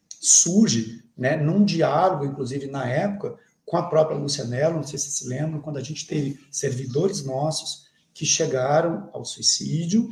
surge 0.09 1.05
né, 1.17 1.37
num 1.37 1.65
diálogo, 1.65 2.25
inclusive 2.25 2.67
na 2.67 2.89
época, 2.89 3.39
com 3.65 3.77
a 3.77 3.89
própria 3.89 4.19
Lucianello, 4.19 4.77
não 4.77 4.83
sei 4.83 4.99
se 4.99 5.13
se 5.13 5.29
lembram, 5.29 5.61
quando 5.61 5.77
a 5.77 5.83
gente 5.83 6.05
teve 6.05 6.45
servidores 6.51 7.23
nossos 7.23 7.87
que 8.13 8.27
chegaram 8.27 9.09
ao 9.13 9.25
suicídio, 9.25 10.09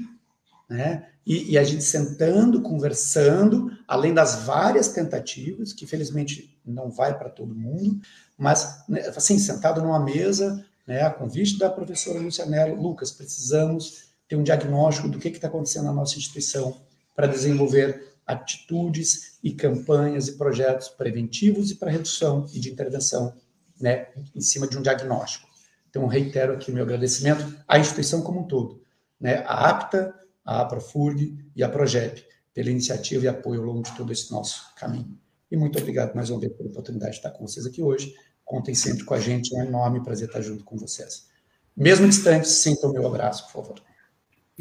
né, 0.70 1.11
e, 1.26 1.52
e 1.52 1.58
a 1.58 1.64
gente 1.64 1.84
sentando, 1.84 2.62
conversando, 2.62 3.70
além 3.86 4.12
das 4.12 4.44
várias 4.44 4.88
tentativas, 4.88 5.72
que 5.72 5.86
felizmente 5.86 6.58
não 6.64 6.90
vai 6.90 7.16
para 7.16 7.30
todo 7.30 7.54
mundo, 7.54 8.00
mas 8.36 8.84
né, 8.88 9.00
assim, 9.16 9.38
sentado 9.38 9.80
numa 9.80 10.00
mesa, 10.00 10.64
né, 10.86 11.02
a 11.02 11.10
convite 11.10 11.58
da 11.58 11.70
professora 11.70 12.20
Lucianello, 12.20 12.80
Lucas, 12.80 13.12
precisamos 13.12 14.12
ter 14.28 14.36
um 14.36 14.42
diagnóstico 14.42 15.08
do 15.08 15.18
que 15.18 15.28
está 15.28 15.48
acontecendo 15.48 15.84
na 15.84 15.92
nossa 15.92 16.16
instituição 16.18 16.80
para 17.14 17.26
desenvolver 17.26 18.12
atitudes 18.26 19.38
e 19.42 19.52
campanhas 19.52 20.28
e 20.28 20.32
projetos 20.36 20.88
preventivos 20.88 21.70
e 21.70 21.74
para 21.74 21.90
redução 21.90 22.46
e 22.52 22.58
de 22.58 22.70
intervenção 22.70 23.34
né, 23.80 24.08
em 24.34 24.40
cima 24.40 24.66
de 24.66 24.78
um 24.78 24.82
diagnóstico. 24.82 25.48
Então, 25.90 26.06
reitero 26.06 26.54
aqui 26.54 26.70
o 26.70 26.74
meu 26.74 26.84
agradecimento 26.84 27.44
à 27.68 27.78
instituição 27.78 28.22
como 28.22 28.40
um 28.40 28.44
todo, 28.44 28.80
né, 29.20 29.44
APTA, 29.46 30.14
a 30.44 30.60
APRAFURG 30.62 31.36
e 31.54 31.62
a 31.62 31.68
PROGEP, 31.68 32.24
pela 32.54 32.70
iniciativa 32.70 33.24
e 33.24 33.28
apoio 33.28 33.60
ao 33.60 33.66
longo 33.66 33.82
de 33.82 33.96
todo 33.96 34.12
esse 34.12 34.30
nosso 34.30 34.74
caminho. 34.74 35.18
E 35.50 35.56
muito 35.56 35.78
obrigado 35.78 36.14
mais 36.14 36.30
uma 36.30 36.40
vez 36.40 36.52
pela 36.52 36.68
oportunidade 36.68 37.12
de 37.12 37.18
estar 37.18 37.30
com 37.30 37.46
vocês 37.46 37.66
aqui 37.66 37.82
hoje. 37.82 38.14
Contem 38.44 38.74
sempre 38.74 39.04
com 39.04 39.14
a 39.14 39.20
gente, 39.20 39.54
é 39.54 39.58
um 39.58 39.66
enorme 39.66 40.02
prazer 40.02 40.28
estar 40.28 40.40
junto 40.40 40.64
com 40.64 40.76
vocês. 40.76 41.28
Mesmo 41.76 42.08
distantes, 42.08 42.50
sintam 42.50 42.90
o 42.90 42.92
meu 42.92 43.06
abraço, 43.06 43.44
por 43.46 43.52
favor. 43.52 43.82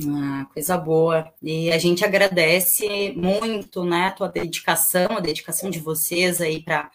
Ah, 0.08 0.48
coisa 0.54 0.78
boa. 0.78 1.32
E 1.42 1.72
a 1.72 1.78
gente 1.78 2.04
agradece 2.06 3.14
muito, 3.16 3.84
né, 3.84 4.06
a 4.08 4.12
tua 4.12 4.30
dedicação, 4.30 5.18
a 5.18 5.20
dedicação 5.20 5.70
de 5.70 5.80
vocês 5.80 6.40
aí 6.40 6.64
para 6.64 6.90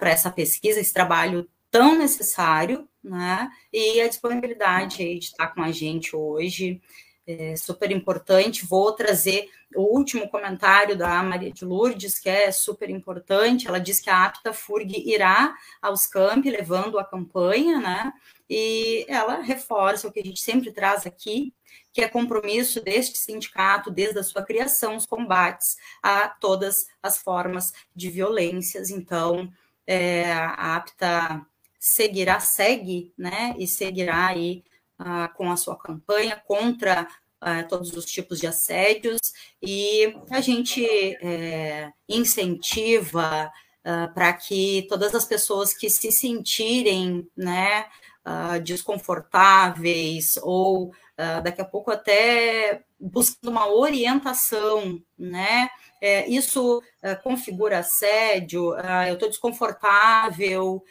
para 0.00 0.10
essa 0.10 0.30
pesquisa, 0.30 0.80
esse 0.80 0.94
trabalho 0.94 1.46
tão 1.70 1.98
necessário, 1.98 2.88
né? 3.02 3.50
E 3.70 4.00
a 4.00 4.08
disponibilidade 4.08 5.02
aí 5.02 5.18
de 5.18 5.26
estar 5.26 5.48
com 5.48 5.60
a 5.60 5.70
gente 5.70 6.16
hoje 6.16 6.80
é 7.26 7.56
super 7.56 7.90
importante. 7.90 8.66
Vou 8.66 8.92
trazer 8.92 9.50
o 9.74 9.82
último 9.82 10.28
comentário 10.28 10.96
da 10.96 11.22
Maria 11.22 11.50
de 11.50 11.64
Lourdes, 11.64 12.18
que 12.18 12.28
é 12.28 12.52
super 12.52 12.90
importante. 12.90 13.66
Ela 13.66 13.80
diz 13.80 14.00
que 14.00 14.10
a 14.10 14.24
Apta 14.24 14.52
FURG 14.52 15.02
irá 15.06 15.54
aos 15.80 16.06
campi, 16.06 16.50
levando 16.50 16.98
a 16.98 17.04
campanha, 17.04 17.80
né? 17.80 18.12
E 18.48 19.06
ela 19.08 19.40
reforça 19.40 20.06
o 20.06 20.12
que 20.12 20.20
a 20.20 20.24
gente 20.24 20.40
sempre 20.40 20.70
traz 20.70 21.06
aqui, 21.06 21.54
que 21.92 22.02
é 22.02 22.08
compromisso 22.08 22.82
deste 22.82 23.16
sindicato, 23.18 23.90
desde 23.90 24.18
a 24.18 24.22
sua 24.22 24.42
criação, 24.42 24.96
os 24.96 25.06
combates 25.06 25.76
a 26.02 26.28
todas 26.28 26.86
as 27.02 27.18
formas 27.18 27.72
de 27.94 28.10
violências. 28.10 28.90
Então, 28.90 29.50
é, 29.86 30.32
a 30.32 30.76
APTA 30.76 31.46
seguirá, 31.80 32.40
segue, 32.40 33.12
né, 33.16 33.54
e 33.58 33.66
seguirá 33.66 34.28
aí 34.28 34.64
uh, 35.04 35.32
com 35.36 35.52
a 35.52 35.56
sua 35.56 35.76
campanha 35.76 36.42
contra 36.46 37.06
uh, 37.42 37.68
todos 37.68 37.92
os 37.92 38.06
tipos 38.06 38.40
de 38.40 38.46
assédios, 38.46 39.20
e 39.62 40.16
a 40.30 40.40
gente 40.40 40.84
é, 41.22 41.92
incentiva 42.08 43.52
uh, 43.84 44.12
para 44.14 44.32
que 44.32 44.86
todas 44.88 45.14
as 45.14 45.26
pessoas 45.26 45.74
que 45.74 45.90
se 45.90 46.10
sentirem, 46.10 47.28
né, 47.36 47.86
desconfortáveis 48.62 50.38
ou 50.42 50.90
daqui 51.42 51.60
a 51.60 51.64
pouco 51.64 51.90
até 51.90 52.82
buscando 52.98 53.50
uma 53.50 53.68
orientação, 53.70 54.98
né? 55.18 55.68
É, 56.00 56.26
isso 56.26 56.78
uh, 56.78 57.22
configura 57.22 57.80
assédio, 57.80 58.74
eu 59.06 59.14
estou 59.14 59.28
desconfortável, 59.28 60.82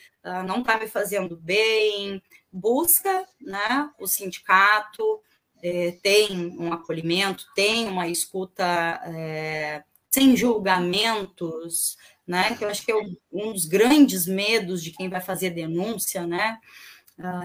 não 0.46 0.60
está 0.60 0.78
me 0.78 0.88
fazendo 0.88 1.36
bem, 1.36 2.22
busca 2.54 3.26
né, 3.42 3.90
o 4.00 4.08
sindicato, 4.08 5.20
é, 5.62 5.92
tem 6.04 6.56
um 6.60 6.72
acolhimento, 6.72 7.46
tem 7.56 7.88
uma 7.88 8.08
escuta 8.08 8.64
é, 9.06 9.84
sem 10.12 10.36
julgamentos, 10.36 11.98
né? 12.28 12.56
Que 12.56 12.64
eu 12.64 12.70
acho 12.70 12.86
que 12.86 12.92
é 12.92 12.96
um 13.32 13.52
dos 13.52 13.66
grandes 13.66 14.28
medos 14.28 14.84
de 14.84 14.92
quem 14.92 15.10
vai 15.10 15.22
fazer 15.22 15.50
denúncia, 15.50 16.28
né? 16.28 16.60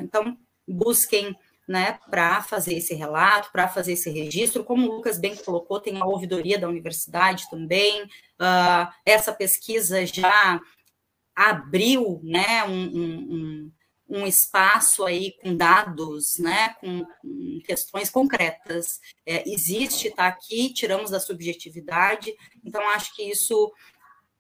então, 0.02 0.36
busquem 0.66 1.36
né, 1.68 1.98
para 2.11 2.42
fazer 2.42 2.74
esse 2.74 2.94
relato, 2.94 3.52
para 3.52 3.68
fazer 3.68 3.92
esse 3.92 4.11
registro. 4.11 4.64
Como 4.64 4.88
o 4.88 4.96
Lucas 4.96 5.18
bem 5.18 5.36
colocou, 5.36 5.78
tem 5.78 6.00
a 6.00 6.06
ouvidoria 6.06 6.59
da 6.59 6.68
universidade 6.68 7.48
também. 7.50 8.04
Uh, 8.04 8.90
essa 9.04 9.32
pesquisa 9.32 10.06
já 10.06 10.59
abriu 11.36 12.20
né, 12.24 12.64
um, 12.64 12.84
um, 12.86 13.72
um, 14.09 14.26
espaço 14.26 15.04
aí 15.04 15.32
com 15.42 15.56
dados, 15.56 16.38
né, 16.38 16.70
com, 16.80 17.06
questões 17.64 18.11
concretas. 18.11 19.00
É, 19.26 19.49
existe, 19.49 20.08
está 20.08 20.26
aqui, 20.26 20.72
tiramos 20.72 21.11
da 21.11 21.20
subjetividade. 21.20 22.34
Então, 22.64 22.83
acho 22.91 23.14
que 23.14 23.22
isso 23.22 23.72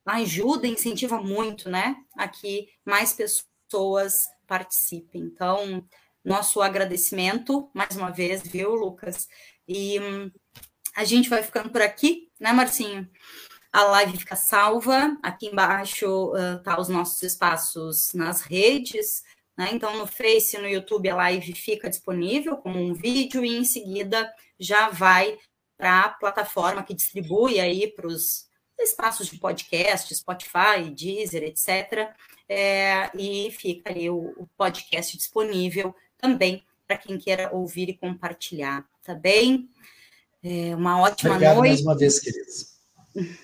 ajuda, 0.06 0.66
incentiva 0.66 1.20
muito, 1.20 1.68
né, 1.68 1.96
a 2.16 2.26
que 2.26 2.68
mais 2.84 3.12
pessoas 3.12 4.26
participem. 4.46 5.22
Então, 5.22 5.84
nosso 6.24 6.60
agradecimento, 6.60 7.70
mais 7.74 7.96
uma 7.96 8.10
vez, 8.10 8.42
viu, 8.42 8.74
Lucas? 8.74 9.28
E 9.66 10.00
hum, 10.00 10.30
a 10.96 11.04
gente 11.04 11.28
vai 11.28 11.42
ficando 11.42 11.70
por 11.70 11.82
aqui, 11.82 12.30
né, 12.40 12.52
Marcinho? 12.52 13.08
A 13.72 13.82
live 13.84 14.16
fica 14.16 14.34
salva. 14.34 15.16
Aqui 15.22 15.46
embaixo 15.46 16.32
uh, 16.32 16.62
tá 16.62 16.80
os 16.80 16.88
nossos 16.88 17.22
espaços 17.22 18.12
nas 18.14 18.40
redes, 18.40 19.22
né? 19.58 19.70
Então, 19.72 19.98
no 19.98 20.06
Face 20.06 20.56
e 20.56 20.60
no 20.60 20.68
YouTube, 20.68 21.08
a 21.08 21.16
live 21.16 21.52
fica 21.52 21.90
disponível 21.90 22.56
como 22.58 22.78
um 22.78 22.94
vídeo 22.94 23.44
e 23.44 23.56
em 23.56 23.64
seguida 23.64 24.32
já 24.58 24.88
vai 24.88 25.36
para 25.76 26.02
a 26.04 26.08
plataforma 26.10 26.84
que 26.84 26.94
distribui 26.94 27.58
aí 27.58 27.88
para 27.88 28.06
os 28.06 28.46
espaços 28.78 29.26
de 29.26 29.36
podcast, 29.36 30.14
Spotify, 30.14 30.88
Deezer, 30.94 31.42
etc. 31.42 32.14
É, 32.48 33.10
e 33.18 33.50
fica 33.50 33.90
ali 33.90 34.08
o, 34.08 34.32
o 34.36 34.48
podcast 34.56 35.16
disponível 35.16 35.92
também 36.16 36.64
para 36.86 36.96
quem 36.96 37.18
queira 37.18 37.50
ouvir 37.52 37.88
e 37.88 37.98
compartilhar, 37.98 38.88
tá 39.02 39.14
bem? 39.14 39.68
É 40.42 40.74
uma 40.76 41.00
ótima 41.00 41.32
Obrigado 41.32 41.56
noite. 41.56 41.68
mais 41.68 41.80
uma 41.80 41.96
vez, 41.98 42.20
queridos. 42.20 42.77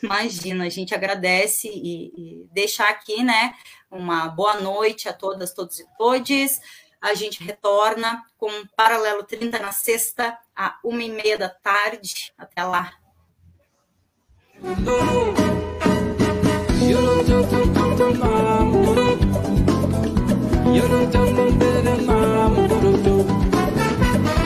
Imagina, 0.02 0.64
a 0.64 0.68
gente 0.68 0.94
agradece 0.94 1.68
e, 1.68 2.12
e 2.16 2.48
deixar 2.52 2.88
aqui, 2.88 3.22
né, 3.22 3.54
uma 3.90 4.28
boa 4.28 4.60
noite 4.60 5.08
a 5.08 5.12
todas, 5.12 5.52
todos 5.52 5.78
e 5.78 5.86
todes. 5.96 6.60
A 7.00 7.14
gente 7.14 7.42
retorna 7.44 8.22
com 8.38 8.48
Paralelo 8.76 9.24
30 9.24 9.58
na 9.58 9.72
sexta, 9.72 10.38
a 10.56 10.78
uma 10.82 11.02
e 11.02 11.10
meia 11.10 11.36
da 11.36 11.48
tarde. 11.48 12.32
Até 12.38 12.64
lá. 12.64 12.92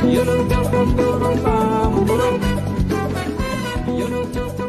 Yürü 0.08 0.57